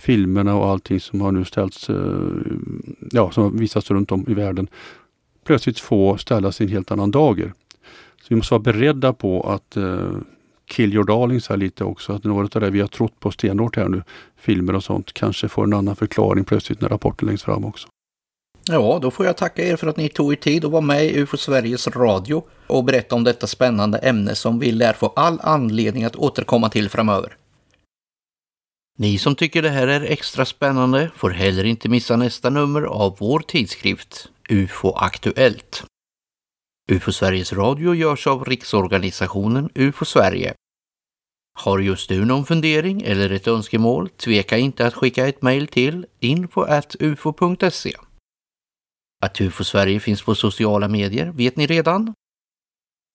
filmerna 0.05 0.55
och 0.55 0.67
allting 0.67 0.99
som 0.99 1.21
har 1.21 1.31
nu 1.31 1.45
ställts, 1.45 1.89
eh, 1.89 1.95
ja, 3.11 3.31
som 3.31 3.43
har 3.43 3.51
visats 3.51 3.91
runt 3.91 4.11
om 4.11 4.25
i 4.27 4.33
världen 4.33 4.67
plötsligt 5.45 5.79
få 5.79 6.17
ställas 6.17 6.61
i 6.61 6.63
en 6.63 6.69
helt 6.69 6.91
annan 6.91 7.11
dager. 7.11 7.53
Så 8.21 8.25
vi 8.29 8.35
måste 8.35 8.53
vara 8.53 8.61
beredda 8.61 9.13
på 9.13 9.49
att 9.49 9.77
eh, 9.77 10.11
kill 10.69 10.93
your 10.93 11.03
darlings 11.03 11.49
här 11.49 11.57
lite 11.57 11.83
också. 11.83 12.13
Att 12.13 12.23
något 12.23 12.55
av 12.55 12.61
det 12.61 12.69
vi 12.69 12.81
har 12.81 12.87
trott 12.87 13.19
på 13.19 13.31
stenhårt 13.31 13.75
här 13.75 13.89
nu, 13.89 14.03
filmer 14.37 14.75
och 14.75 14.83
sånt, 14.83 15.13
kanske 15.13 15.47
får 15.47 15.63
en 15.63 15.73
annan 15.73 15.95
förklaring 15.95 16.43
plötsligt 16.43 16.81
när 16.81 16.89
rapporten 16.89 17.27
läggs 17.27 17.43
fram 17.43 17.65
också. 17.65 17.87
Ja, 18.67 18.99
då 19.01 19.11
får 19.11 19.25
jag 19.25 19.37
tacka 19.37 19.67
er 19.67 19.75
för 19.75 19.87
att 19.87 19.97
ni 19.97 20.09
tog 20.09 20.31
er 20.31 20.35
tid 20.35 20.65
att 20.65 20.71
vara 20.71 20.81
med 20.81 21.05
i 21.05 21.19
UFO 21.19 21.37
Sveriges 21.37 21.87
Radio 21.87 22.43
och 22.67 22.83
berätta 22.83 23.15
om 23.15 23.23
detta 23.23 23.47
spännande 23.47 23.97
ämne 23.97 24.35
som 24.35 24.59
vi 24.59 24.71
lär 24.71 24.93
få 24.93 25.07
all 25.15 25.39
anledning 25.43 26.03
att 26.03 26.15
återkomma 26.15 26.69
till 26.69 26.89
framöver. 26.89 27.37
Ni 28.97 29.17
som 29.17 29.35
tycker 29.35 29.61
det 29.61 29.69
här 29.69 29.87
är 29.87 30.01
extra 30.01 30.45
spännande 30.45 31.11
får 31.15 31.29
heller 31.29 31.63
inte 31.63 31.89
missa 31.89 32.15
nästa 32.15 32.49
nummer 32.49 32.81
av 32.81 33.15
vår 33.19 33.39
tidskrift 33.39 34.29
UFO 34.49 34.91
Aktuellt. 34.91 35.85
UFO 36.91 37.11
Sveriges 37.11 37.53
Radio 37.53 37.95
görs 37.95 38.27
av 38.27 38.45
Riksorganisationen 38.45 39.69
UFO 39.75 40.05
Sverige. 40.05 40.53
Har 41.59 41.79
just 41.79 42.09
du 42.09 42.25
någon 42.25 42.45
fundering 42.45 43.01
eller 43.01 43.29
ett 43.29 43.47
önskemål, 43.47 44.09
tveka 44.09 44.57
inte 44.57 44.87
att 44.87 44.93
skicka 44.93 45.27
ett 45.27 45.41
mejl 45.41 45.67
till 45.67 46.05
info.ufo.se. 46.19 47.93
Att 49.25 49.41
UFO 49.41 49.63
Sverige 49.63 49.99
finns 49.99 50.21
på 50.21 50.35
sociala 50.35 50.87
medier 50.87 51.31
vet 51.31 51.55
ni 51.55 51.67
redan. 51.67 52.13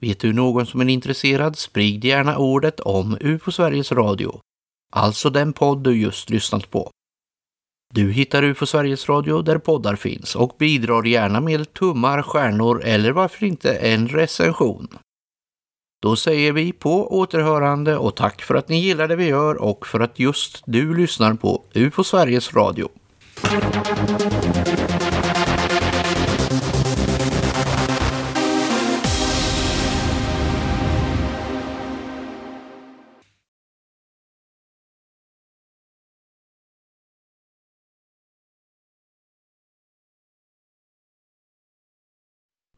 Vet 0.01 0.19
du 0.19 0.33
någon 0.33 0.65
som 0.65 0.81
är 0.81 0.89
intresserad, 0.89 1.57
sprid 1.57 2.05
gärna 2.05 2.37
ordet 2.37 2.79
om 2.79 3.17
UFO 3.21 3.51
Sveriges 3.51 3.91
Radio, 3.91 4.41
alltså 4.91 5.29
den 5.29 5.53
podd 5.53 5.83
du 5.83 5.97
just 5.97 6.29
lyssnat 6.29 6.71
på. 6.71 6.89
Du 7.93 8.11
hittar 8.11 8.43
UFO 8.43 8.65
Sveriges 8.65 9.09
Radio 9.09 9.41
där 9.41 9.57
poddar 9.57 9.95
finns 9.95 10.35
och 10.35 10.55
bidrar 10.59 11.03
gärna 11.03 11.41
med 11.41 11.73
tummar, 11.73 12.21
stjärnor 12.21 12.83
eller 12.83 13.11
varför 13.11 13.45
inte 13.45 13.73
en 13.73 14.07
recension. 14.07 14.87
Då 16.01 16.15
säger 16.15 16.53
vi 16.53 16.71
på 16.71 17.19
återhörande 17.19 17.97
och 17.97 18.15
tack 18.15 18.41
för 18.41 18.55
att 18.55 18.69
ni 18.69 18.79
gillar 18.79 19.07
det 19.07 19.15
vi 19.15 19.25
gör 19.27 19.61
och 19.61 19.87
för 19.87 19.99
att 19.99 20.19
just 20.19 20.63
du 20.65 20.97
lyssnar 20.97 21.33
på 21.33 21.63
UFO 21.73 22.03
Sveriges 22.03 22.53
Radio. 22.53 22.89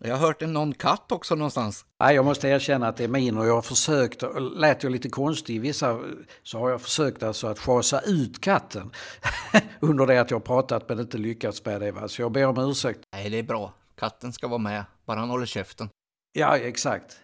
Jag 0.06 0.18
har 0.18 0.28
hört 0.28 0.42
en 0.42 0.54
någon 0.54 0.74
katt 0.74 1.12
också 1.12 1.36
någonstans. 1.36 1.86
Nej, 2.00 2.16
jag 2.16 2.26
måste 2.26 2.48
erkänna 2.48 2.88
att 2.88 2.98
det 2.98 3.04
är 3.04 3.08
min 3.08 3.38
och 3.38 3.48
jag 3.48 3.54
har 3.54 3.62
försökt, 3.62 4.24
lät 4.56 4.84
jag 4.84 4.92
lite 4.92 5.10
konstig 5.10 5.56
i 5.56 5.60
vissa, 5.60 6.00
så 6.44 6.60
har 6.60 6.70
jag 6.70 6.82
försökt 6.82 7.24
alltså 7.24 7.48
att 7.48 7.60
schasa 7.60 8.02
ut 8.02 8.42
katten 8.42 8.92
under 9.80 10.08
det 10.08 10.22
att 10.22 10.32
jag 10.32 10.44
pratat 10.44 10.90
men 10.90 11.00
inte 11.00 11.18
lyckats 11.18 11.66
med 11.66 11.82
det. 11.82 11.92
Va? 11.92 12.08
Så 12.08 12.22
jag 12.22 12.32
ber 12.32 12.48
om 12.48 12.58
ursäkt. 12.58 13.00
Nej, 13.14 13.30
det 13.30 13.40
är 13.40 13.44
bra. 13.44 13.74
Katten 13.96 14.34
ska 14.34 14.48
vara 14.48 14.58
med, 14.58 14.86
bara 15.06 15.20
han 15.20 15.30
håller 15.30 15.46
käften. 15.46 15.90
Ja, 16.34 16.58
exakt. 16.58 17.18